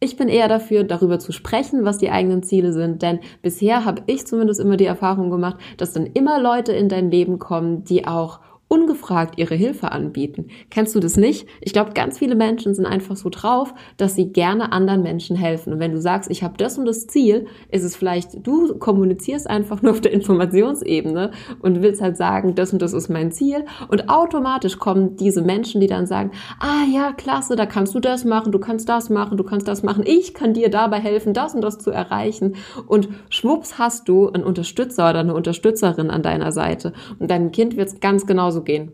Ich 0.05 0.17
bin 0.17 0.29
eher 0.29 0.47
dafür, 0.47 0.83
darüber 0.83 1.17
zu 1.17 1.31
sprechen, 1.31 1.83
was 1.83 1.97
die 1.97 2.11
eigenen 2.11 2.43
Ziele 2.43 2.73
sind, 2.73 3.01
denn 3.01 3.21
bisher 3.41 3.85
habe 3.85 4.03
ich 4.05 4.27
zumindest 4.27 4.59
immer 4.59 4.77
die 4.77 4.85
Erfahrung 4.85 5.31
gemacht, 5.31 5.57
dass 5.77 5.93
dann 5.93 6.05
immer 6.05 6.39
Leute 6.39 6.73
in 6.73 6.89
dein 6.89 7.09
Leben 7.09 7.39
kommen, 7.39 7.83
die 7.85 8.05
auch 8.05 8.39
ungefragt 8.75 9.37
ihre 9.37 9.55
Hilfe 9.55 9.93
anbieten. 9.93 10.47
Kennst 10.69 10.93
du 10.95 10.99
das 10.99 11.15
nicht? 11.15 11.47
Ich 11.61 11.71
glaube, 11.71 11.93
ganz 11.93 12.19
viele 12.19 12.35
Menschen 12.35 12.75
sind 12.75 12.85
einfach 12.85 13.15
so 13.15 13.29
drauf, 13.29 13.73
dass 13.95 14.15
sie 14.15 14.33
gerne 14.33 14.73
anderen 14.73 15.01
Menschen 15.01 15.37
helfen. 15.37 15.71
Und 15.71 15.79
wenn 15.79 15.93
du 15.93 16.01
sagst, 16.01 16.29
ich 16.29 16.43
habe 16.43 16.57
das 16.57 16.77
und 16.77 16.85
das 16.85 17.07
Ziel, 17.07 17.45
ist 17.71 17.83
es 17.83 17.95
vielleicht, 17.95 18.45
du 18.45 18.77
kommunizierst 18.77 19.49
einfach 19.49 19.81
nur 19.81 19.93
auf 19.93 20.01
der 20.01 20.11
Informationsebene 20.11 21.31
und 21.61 21.81
willst 21.81 22.01
halt 22.01 22.17
sagen, 22.17 22.53
das 22.55 22.73
und 22.73 22.81
das 22.81 22.91
ist 22.91 23.07
mein 23.07 23.31
Ziel. 23.31 23.63
Und 23.87 24.09
automatisch 24.09 24.77
kommen 24.77 25.15
diese 25.15 25.41
Menschen, 25.41 25.79
die 25.79 25.87
dann 25.87 26.05
sagen, 26.05 26.31
ah 26.59 26.83
ja, 26.93 27.13
klasse, 27.13 27.55
da 27.55 27.65
kannst 27.65 27.95
du 27.95 28.01
das 28.01 28.25
machen, 28.25 28.51
du 28.51 28.59
kannst 28.59 28.89
das 28.89 29.09
machen, 29.09 29.37
du 29.37 29.45
kannst 29.45 29.69
das 29.69 29.83
machen, 29.83 30.03
ich 30.05 30.33
kann 30.33 30.53
dir 30.53 30.69
dabei 30.69 30.99
helfen, 30.99 31.33
das 31.33 31.55
und 31.55 31.61
das 31.61 31.79
zu 31.79 31.91
erreichen. 31.91 32.55
Und 32.87 33.07
schwupps 33.29 33.79
hast 33.79 34.09
du 34.09 34.29
einen 34.29 34.43
Unterstützer 34.43 35.09
oder 35.09 35.19
eine 35.19 35.33
Unterstützerin 35.33 36.09
an 36.09 36.23
deiner 36.23 36.51
Seite. 36.51 36.91
Und 37.19 37.31
deinem 37.31 37.51
Kind 37.53 37.77
wird 37.77 37.87
es 37.87 37.99
ganz 38.01 38.25
genauso 38.25 38.64
genauso 38.65 38.85
gehen. 38.87 38.91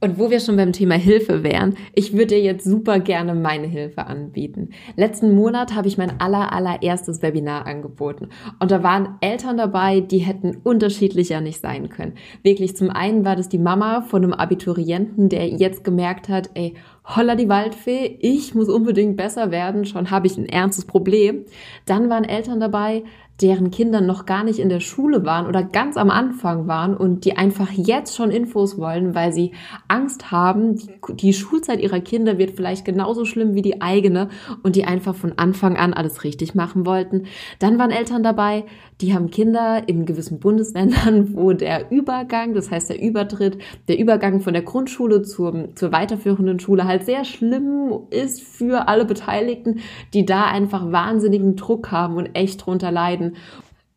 Und 0.00 0.18
wo 0.18 0.28
wir 0.28 0.38
schon 0.40 0.56
beim 0.56 0.72
Thema 0.72 0.96
Hilfe 0.96 1.42
wären, 1.42 1.76
ich 1.94 2.12
würde 2.12 2.34
dir 2.34 2.42
jetzt 2.42 2.64
super 2.64 2.98
gerne 2.98 3.34
meine 3.34 3.66
Hilfe 3.66 4.06
anbieten. 4.06 4.68
Letzten 4.96 5.34
Monat 5.34 5.74
habe 5.74 5.88
ich 5.88 5.96
mein 5.96 6.20
aller, 6.20 6.52
allererstes 6.52 7.22
Webinar 7.22 7.66
angeboten. 7.66 8.28
Und 8.58 8.70
da 8.70 8.82
waren 8.82 9.16
Eltern 9.22 9.56
dabei, 9.56 10.00
die 10.00 10.18
hätten 10.18 10.58
unterschiedlicher 10.62 11.40
nicht 11.40 11.58
sein 11.58 11.88
können. 11.88 12.16
Wirklich, 12.42 12.76
zum 12.76 12.90
einen 12.90 13.24
war 13.24 13.34
das 13.34 13.48
die 13.48 13.58
Mama 13.58 14.02
von 14.02 14.22
einem 14.22 14.34
Abiturienten, 14.34 15.30
der 15.30 15.48
jetzt 15.48 15.84
gemerkt 15.84 16.28
hat, 16.28 16.50
ey, 16.52 16.74
holla 17.06 17.34
die 17.34 17.48
Waldfee, 17.48 18.18
ich 18.20 18.54
muss 18.54 18.68
unbedingt 18.68 19.16
besser 19.16 19.50
werden, 19.50 19.86
schon 19.86 20.10
habe 20.10 20.26
ich 20.26 20.36
ein 20.36 20.46
ernstes 20.46 20.84
Problem. 20.84 21.46
Dann 21.86 22.10
waren 22.10 22.24
Eltern 22.24 22.60
dabei, 22.60 23.04
deren 23.42 23.70
Kinder 23.72 24.00
noch 24.00 24.26
gar 24.26 24.44
nicht 24.44 24.60
in 24.60 24.68
der 24.68 24.80
Schule 24.80 25.24
waren 25.24 25.46
oder 25.46 25.62
ganz 25.62 25.96
am 25.96 26.10
Anfang 26.10 26.68
waren 26.68 26.96
und 26.96 27.24
die 27.24 27.36
einfach 27.36 27.70
jetzt 27.72 28.14
schon 28.14 28.30
Infos 28.30 28.78
wollen, 28.78 29.14
weil 29.14 29.32
sie 29.32 29.52
Angst 29.88 30.30
haben, 30.30 30.76
die, 30.76 30.88
die, 31.14 31.32
Schulzeit 31.32 31.80
ihrer 31.80 32.00
Kinder 32.00 32.38
wird 32.38 32.52
vielleicht 32.52 32.84
genauso 32.84 33.24
schlimm 33.24 33.54
wie 33.54 33.62
die 33.62 33.82
eigene 33.82 34.28
und 34.62 34.76
die 34.76 34.84
einfach 34.84 35.16
von 35.16 35.32
Anfang 35.36 35.76
an 35.76 35.94
alles 35.94 36.22
richtig 36.22 36.54
machen 36.54 36.86
wollten. 36.86 37.24
Dann 37.58 37.78
waren 37.78 37.90
Eltern 37.90 38.22
dabei, 38.22 38.64
die 39.00 39.14
haben 39.14 39.30
Kinder 39.30 39.82
in 39.86 40.06
gewissen 40.06 40.38
Bundesländern, 40.38 41.34
wo 41.34 41.52
der 41.52 41.90
Übergang, 41.90 42.54
das 42.54 42.70
heißt 42.70 42.90
der 42.90 43.00
Übertritt, 43.00 43.58
der 43.88 43.98
Übergang 43.98 44.40
von 44.40 44.52
der 44.52 44.62
Grundschule 44.62 45.22
zur, 45.22 45.74
zur 45.74 45.92
weiterführenden 45.92 46.60
Schule 46.60 46.84
halt 46.84 47.04
sehr 47.04 47.24
schlimm 47.24 47.92
ist 48.10 48.42
für 48.42 48.88
alle 48.88 49.04
Beteiligten, 49.04 49.80
die 50.12 50.24
da 50.24 50.44
einfach 50.44 50.90
wahnsinnigen 50.92 51.56
Druck 51.56 51.90
haben 51.90 52.16
und 52.16 52.34
echt 52.34 52.64
drunter 52.64 52.92
leiden. 52.92 53.36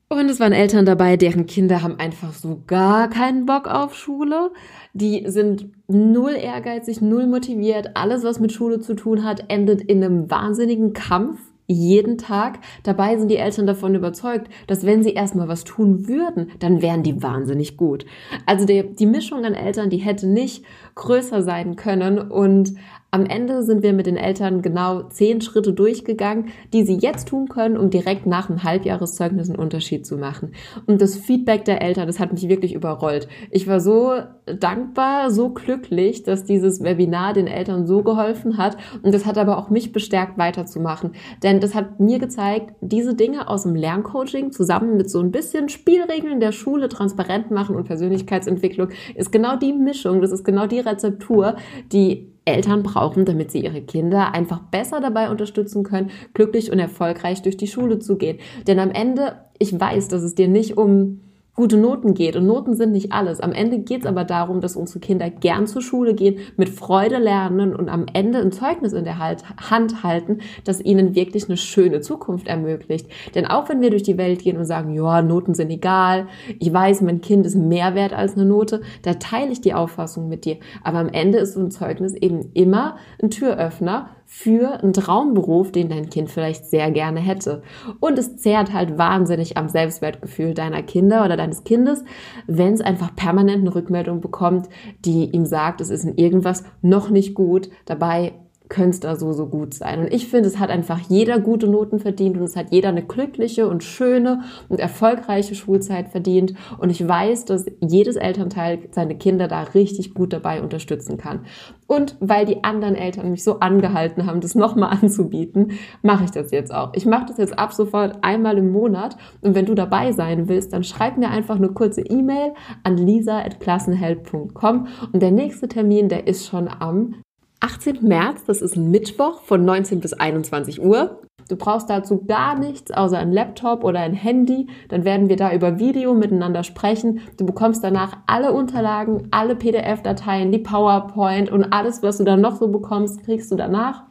Und 0.10 0.30
es 0.30 0.40
waren 0.40 0.54
Eltern 0.54 0.86
dabei, 0.86 1.18
deren 1.18 1.48
Kinder 1.48 1.84
haben 1.84 2.00
einfach 2.00 2.34
so 2.34 2.62
gar 2.66 3.10
keinen 3.10 3.46
Bock 3.46 3.68
auf 3.68 3.94
Schule. 3.94 4.52
Die 4.94 5.26
sind 5.28 5.70
null 5.90 6.32
ehrgeizig, 6.32 7.02
null 7.02 7.28
motiviert. 7.28 7.92
Alles, 7.96 8.24
was 8.24 8.40
mit 8.40 8.54
Schule 8.54 8.80
zu 8.80 8.94
tun 8.94 9.26
hat, 9.26 9.46
endet 9.50 9.82
in 9.82 10.02
einem 10.02 10.32
wahnsinnigen 10.32 10.94
Kampf 10.94 11.40
jeden 11.68 12.18
Tag. 12.18 12.60
Dabei 12.84 13.18
sind 13.18 13.30
die 13.30 13.38
Eltern 13.38 13.68
davon 13.68 13.94
überzeugt, 13.94 14.50
dass 14.68 14.86
wenn 14.86 15.04
sie 15.04 15.14
erstmal 15.14 15.48
was 15.48 15.66
tun 15.66 16.08
würden, 16.08 16.52
dann 16.60 16.82
wären 16.82 17.04
die 17.04 17.22
wahnsinnig 17.22 17.78
gut. 17.78 18.06
Also 18.46 18.66
die, 18.66 18.84
die 18.96 19.06
Mischung 19.06 19.44
an 19.46 19.54
Eltern, 19.54 19.90
die 19.90 19.98
hätte 19.98 20.28
nicht 20.28 20.64
größer 20.98 21.42
sein 21.42 21.78
können 21.78 22.20
und 22.20 22.74
am 23.10 23.26
Ende 23.26 23.64
sind 23.64 23.84
wir 23.84 23.94
mit 23.94 24.06
den 24.06 24.18
Eltern 24.18 24.62
genau 24.62 25.04
zehn 25.04 25.40
Schritte 25.40 25.72
durchgegangen, 25.72 26.50
die 26.74 26.84
sie 26.84 26.98
jetzt 26.98 27.30
tun 27.30 27.48
können, 27.48 27.78
um 27.78 27.90
direkt 27.90 28.26
nach 28.26 28.50
einem 28.50 28.64
Halbjahreszeugnis 28.64 29.50
einen 29.50 29.58
Unterschied 29.58 30.06
zu 30.06 30.18
machen. 30.18 30.52
Und 30.88 31.02
das 31.02 31.16
Feedback 31.16 31.64
der 31.64 31.82
Eltern, 31.82 32.06
das 32.06 32.20
hat 32.20 32.34
mich 32.34 32.50
wirklich 32.50 32.74
überrollt. 32.74 33.30
Ich 33.50 33.66
war 33.66 33.80
so 33.80 34.12
dankbar, 34.46 35.32
so 35.32 35.50
glücklich, 35.50 36.24
dass 36.24 36.44
dieses 36.44 36.84
Webinar 36.84 37.32
den 37.34 37.48
Eltern 37.48 37.88
so 37.88 38.04
geholfen 38.04 38.58
hat. 38.58 38.76
Und 39.02 39.14
das 39.14 39.26
hat 39.26 39.38
aber 39.38 39.58
auch 39.58 39.70
mich 39.70 39.94
bestärkt, 39.94 40.38
weiterzumachen. 40.38 41.12
Denn 41.44 41.62
das 41.62 41.76
hat 41.76 42.02
mir 42.02 42.20
gezeigt, 42.20 42.76
diese 42.82 43.16
Dinge 43.16 43.48
aus 43.48 43.64
dem 43.64 43.76
Lerncoaching 43.76 44.52
zusammen 44.52 44.98
mit 44.98 45.10
so 45.10 45.22
ein 45.22 45.32
bisschen 45.32 45.70
Spielregeln 45.70 46.42
der 46.42 46.52
Schule 46.52 46.90
transparent 46.90 47.52
machen 47.52 47.78
und 47.78 47.86
Persönlichkeitsentwicklung 47.86 48.90
ist 49.16 49.32
genau 49.32 49.56
die 49.56 49.72
Mischung, 49.72 50.22
das 50.22 50.32
ist 50.32 50.44
genau 50.44 50.68
die 50.68 50.80
Rezeptur, 50.88 51.58
die 51.92 52.32
Eltern 52.46 52.82
brauchen, 52.82 53.26
damit 53.26 53.52
sie 53.52 53.64
ihre 53.64 53.82
Kinder 53.82 54.34
einfach 54.34 54.60
besser 54.60 55.02
dabei 55.02 55.30
unterstützen 55.30 55.84
können, 55.84 56.12
glücklich 56.34 56.72
und 56.72 56.80
erfolgreich 56.80 57.42
durch 57.42 57.58
die 57.58 57.68
Schule 57.68 58.00
zu 58.00 58.18
gehen. 58.18 58.40
Denn 58.66 58.80
am 58.80 58.92
Ende, 58.92 59.36
ich 59.60 59.78
weiß, 59.78 60.08
dass 60.08 60.24
es 60.24 60.34
dir 60.34 60.48
nicht 60.48 60.78
um 60.78 61.20
gute 61.58 61.76
Noten 61.76 62.14
geht. 62.14 62.36
Und 62.36 62.46
Noten 62.46 62.76
sind 62.76 62.92
nicht 62.92 63.12
alles. 63.12 63.42
Am 63.42 63.52
Ende 63.52 63.80
geht 63.80 64.02
es 64.02 64.06
aber 64.06 64.24
darum, 64.24 64.62
dass 64.62 64.76
unsere 64.76 65.00
Kinder 65.00 65.30
gern 65.30 65.66
zur 65.66 65.82
Schule 65.82 66.14
gehen, 66.14 66.38
mit 66.56 66.70
Freude 66.70 67.18
lernen 67.18 67.76
und 67.76 67.90
am 67.90 68.06
Ende 68.14 68.40
ein 68.40 68.52
Zeugnis 68.52 68.94
in 68.94 69.04
der 69.04 69.18
Hand 69.18 70.04
halten, 70.04 70.38
das 70.64 70.80
ihnen 70.80 71.16
wirklich 71.16 71.50
eine 71.50 71.58
schöne 71.58 72.02
Zukunft 72.02 72.48
ermöglicht. 72.48 73.08
Denn 73.34 73.48
auch 73.48 73.70
wenn 73.70 73.82
wir 73.82 73.90
durch 73.90 74.04
die 74.04 74.20
Welt 74.20 74.44
gehen 74.44 74.56
und 74.56 74.66
sagen, 74.66 74.94
ja, 74.94 75.24
Noten 75.24 75.56
sind 75.56 75.72
egal, 75.72 76.28
ich 76.60 76.72
weiß, 76.72 77.02
mein 77.02 77.22
Kind 77.22 77.46
ist 77.48 77.56
mehr 77.56 77.96
wert 77.96 78.14
als 78.14 78.36
eine 78.36 78.46
Note, 78.46 78.82
da 79.02 79.16
teile 79.16 79.52
ich 79.52 79.60
die 79.60 79.74
Auffassung 79.74 80.30
mit 80.30 80.46
dir. 80.46 80.58
Aber 80.84 81.00
am 81.00 81.10
Ende 81.10 81.40
ist 81.40 81.56
so 81.56 81.60
ein 81.60 81.72
Zeugnis 81.72 82.14
eben 82.14 82.52
immer 82.54 82.98
ein 83.20 83.32
Türöffner 83.32 84.12
für 84.30 84.84
einen 84.84 84.92
Traumberuf, 84.92 85.72
den 85.72 85.88
dein 85.88 86.10
Kind 86.10 86.30
vielleicht 86.30 86.66
sehr 86.66 86.92
gerne 86.92 87.22
hätte. 87.22 87.64
Und 88.02 88.20
es 88.20 88.36
zehrt 88.36 88.74
halt 88.74 88.98
wahnsinnig 88.98 89.56
am 89.56 89.70
Selbstwertgefühl 89.70 90.54
deiner 90.54 90.84
Kinder 90.84 91.24
oder 91.24 91.38
deines 91.38 91.64
Kindes, 91.64 92.04
wenn 92.46 92.74
es 92.74 92.82
einfach 92.82 93.16
permanent 93.16 93.62
eine 93.62 93.74
Rückmeldung 93.74 94.20
bekommt, 94.20 94.68
die 95.06 95.32
ihm 95.32 95.46
sagt, 95.46 95.80
es 95.80 95.90
ist 95.90 96.04
in 96.04 96.18
irgendwas 96.18 96.66
noch 96.82 97.10
nicht 97.10 97.36
gut. 97.36 97.70
Dabei 97.86 98.34
da 98.70 99.16
so, 99.16 99.34
so 99.34 99.48
gut 99.48 99.74
sein. 99.74 100.00
Und 100.00 100.14
ich 100.14 100.28
finde, 100.28 100.48
es 100.48 100.60
hat 100.60 100.70
einfach 100.70 101.00
jeder 101.10 101.40
gute 101.40 101.68
Noten 101.68 102.00
verdient 102.00 102.38
und 102.38 102.44
es 102.44 102.56
hat 102.56 102.72
jeder 102.72 102.90
eine 102.90 103.04
glückliche 103.04 103.68
und 103.68 103.84
schöne 103.84 104.42
und 104.70 104.80
erfolgreiche 104.80 105.56
Schulzeit 105.56 106.10
verdient. 106.10 106.54
Und 106.78 106.90
ich 106.90 107.06
weiß, 107.06 107.46
dass 107.46 107.66
jedes 107.80 108.16
Elternteil 108.16 108.90
seine 108.92 109.18
Kinder 109.18 109.48
da 109.48 109.64
richtig 109.64 110.14
gut 110.14 110.34
dabei 110.34 110.62
unterstützen 110.62 111.18
kann. 111.18 111.46
Und 111.88 112.18
weil 112.20 112.46
die 112.46 112.64
anderen 112.64 112.96
Eltern 112.96 113.32
mich 113.32 113.44
so 113.44 113.60
angehalten 113.60 114.26
haben, 114.26 114.42
das 114.42 114.56
nochmal 114.56 114.98
anzubieten, 115.02 115.72
mache 116.02 116.26
ich 116.26 116.32
das 116.32 116.52
jetzt 116.52 116.74
auch. 116.74 116.92
Ich 116.94 117.06
mache 117.06 117.26
das 117.28 117.38
jetzt 117.38 117.58
ab 117.58 117.74
sofort 117.74 118.18
einmal 118.22 118.58
im 118.58 118.72
Monat. 118.72 119.18
Und 119.42 119.56
wenn 119.56 119.66
du 119.66 119.74
dabei 119.74 120.12
sein 120.12 120.48
willst, 120.50 120.74
dann 120.74 120.84
schreib 120.84 121.18
mir 121.18 121.30
einfach 121.30 121.56
eine 121.56 121.70
kurze 121.70 122.02
E-Mail 122.02 122.54
an 122.84 122.98
lisa.klassenheld.com. 122.98 124.88
Und 125.14 125.22
der 125.22 125.32
nächste 125.32 125.68
Termin, 125.68 126.10
der 126.10 126.28
ist 126.28 126.48
schon 126.48 126.68
am 126.68 127.16
18. 127.60 128.08
März, 128.08 128.46
das 128.46 128.62
ist 128.62 128.76
ein 128.76 128.92
Mittwoch 128.92 129.42
von 129.42 129.66
19 129.66 130.00
bis 130.00 130.14
21 130.14 130.82
Uhr. 130.82 131.22
Du 131.50 131.56
brauchst 131.56 131.90
dazu 131.90 132.26
gar 132.26 132.60
nichts 132.60 132.92
außer 132.92 133.18
ein 133.18 133.32
Laptop 133.32 133.84
oder 133.84 134.02
ein 134.02 134.14
Handy. 134.14 134.68
Dann 134.90 135.06
werden 135.06 135.30
wir 135.30 135.38
da 135.38 135.54
über 135.54 135.80
Video 135.80 136.14
miteinander 136.14 136.64
sprechen. 136.64 137.22
Du 137.38 137.46
bekommst 137.46 137.84
danach 137.84 138.18
alle 138.28 138.52
Unterlagen, 138.52 139.30
alle 139.32 139.56
PDF-Dateien, 139.56 140.52
die 140.52 140.60
PowerPoint 140.60 141.50
und 141.50 141.72
alles, 141.72 142.04
was 142.04 142.18
du 142.18 142.26
dann 142.26 142.42
noch 142.42 142.58
so 142.58 142.68
bekommst, 142.68 143.24
kriegst 143.24 143.52
du 143.52 143.56
danach 143.56 144.07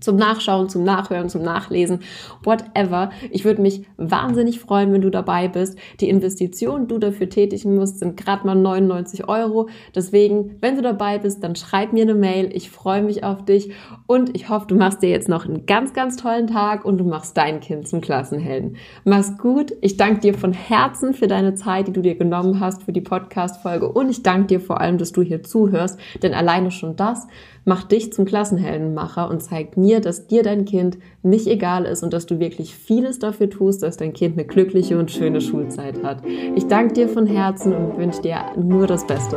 zum 0.00 0.16
Nachschauen, 0.16 0.68
zum 0.68 0.84
Nachhören, 0.84 1.28
zum 1.28 1.42
Nachlesen, 1.42 2.00
whatever. 2.44 3.10
Ich 3.30 3.44
würde 3.44 3.62
mich 3.62 3.84
wahnsinnig 3.96 4.60
freuen, 4.60 4.92
wenn 4.92 5.00
du 5.00 5.10
dabei 5.10 5.48
bist. 5.48 5.78
Die 6.00 6.08
Investitionen, 6.08 6.86
die 6.86 6.94
du 6.94 6.98
dafür 6.98 7.28
tätigen 7.28 7.74
musst, 7.74 7.98
sind 7.98 8.16
gerade 8.16 8.46
mal 8.46 8.54
99 8.54 9.28
Euro. 9.28 9.68
Deswegen, 9.94 10.56
wenn 10.60 10.76
du 10.76 10.82
dabei 10.82 11.18
bist, 11.18 11.42
dann 11.42 11.56
schreib 11.56 11.92
mir 11.92 12.02
eine 12.02 12.14
Mail. 12.14 12.50
Ich 12.52 12.70
freue 12.70 13.02
mich 13.02 13.24
auf 13.24 13.44
dich 13.44 13.70
und 14.06 14.34
ich 14.36 14.48
hoffe, 14.48 14.66
du 14.68 14.74
machst 14.74 15.02
dir 15.02 15.10
jetzt 15.10 15.28
noch 15.28 15.46
einen 15.46 15.66
ganz, 15.66 15.92
ganz 15.92 16.16
tollen 16.16 16.46
Tag 16.46 16.84
und 16.84 16.98
du 16.98 17.04
machst 17.04 17.36
dein 17.36 17.60
Kind 17.60 17.88
zum 17.88 18.00
Klassenhelden. 18.00 18.76
Mach's 19.04 19.38
gut. 19.38 19.72
Ich 19.80 19.96
danke 19.96 20.20
dir 20.20 20.34
von 20.34 20.52
Herzen 20.52 21.14
für 21.14 21.26
deine 21.26 21.54
Zeit, 21.54 21.88
die 21.88 21.92
du 21.92 22.02
dir 22.02 22.16
genommen 22.16 22.60
hast 22.60 22.82
für 22.82 22.92
die 22.92 23.00
Podcast-Folge 23.00 23.88
und 23.88 24.08
ich 24.10 24.22
danke 24.22 24.46
dir 24.46 24.60
vor 24.60 24.80
allem, 24.80 24.98
dass 24.98 25.12
du 25.12 25.22
hier 25.22 25.42
zuhörst, 25.42 25.98
denn 26.22 26.34
alleine 26.34 26.70
schon 26.70 26.96
das 26.96 27.26
macht 27.66 27.90
dich 27.90 28.12
zum 28.12 28.24
Klassenheldenmacher 28.24 29.28
und 29.28 29.42
zeigt 29.42 29.76
mir, 29.76 29.85
dass 30.00 30.26
dir 30.26 30.42
dein 30.42 30.64
Kind 30.64 30.98
nicht 31.22 31.46
egal 31.46 31.84
ist 31.84 32.02
und 32.02 32.12
dass 32.12 32.26
du 32.26 32.38
wirklich 32.38 32.74
vieles 32.74 33.18
dafür 33.18 33.48
tust, 33.48 33.82
dass 33.82 33.96
dein 33.96 34.12
Kind 34.12 34.36
eine 34.36 34.46
glückliche 34.46 34.98
und 34.98 35.10
schöne 35.10 35.40
Schulzeit 35.40 36.02
hat. 36.02 36.22
Ich 36.54 36.66
danke 36.66 36.94
dir 36.94 37.08
von 37.08 37.26
Herzen 37.26 37.72
und 37.72 37.96
wünsche 37.96 38.22
dir 38.22 38.38
nur 38.56 38.86
das 38.86 39.06
Beste. 39.06 39.36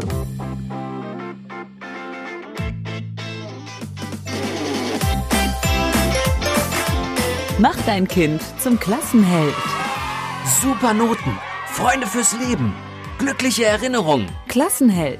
Mach 7.57 7.75
dein 7.85 8.07
Kind 8.07 8.41
zum 8.59 8.79
Klassenheld. 8.79 9.55
Super 10.61 10.93
Noten, 10.93 11.37
Freunde 11.67 12.07
fürs 12.07 12.33
Leben, 12.39 12.73
glückliche 13.17 13.65
Erinnerungen. 13.65 14.27
Klassenheld. 14.47 15.19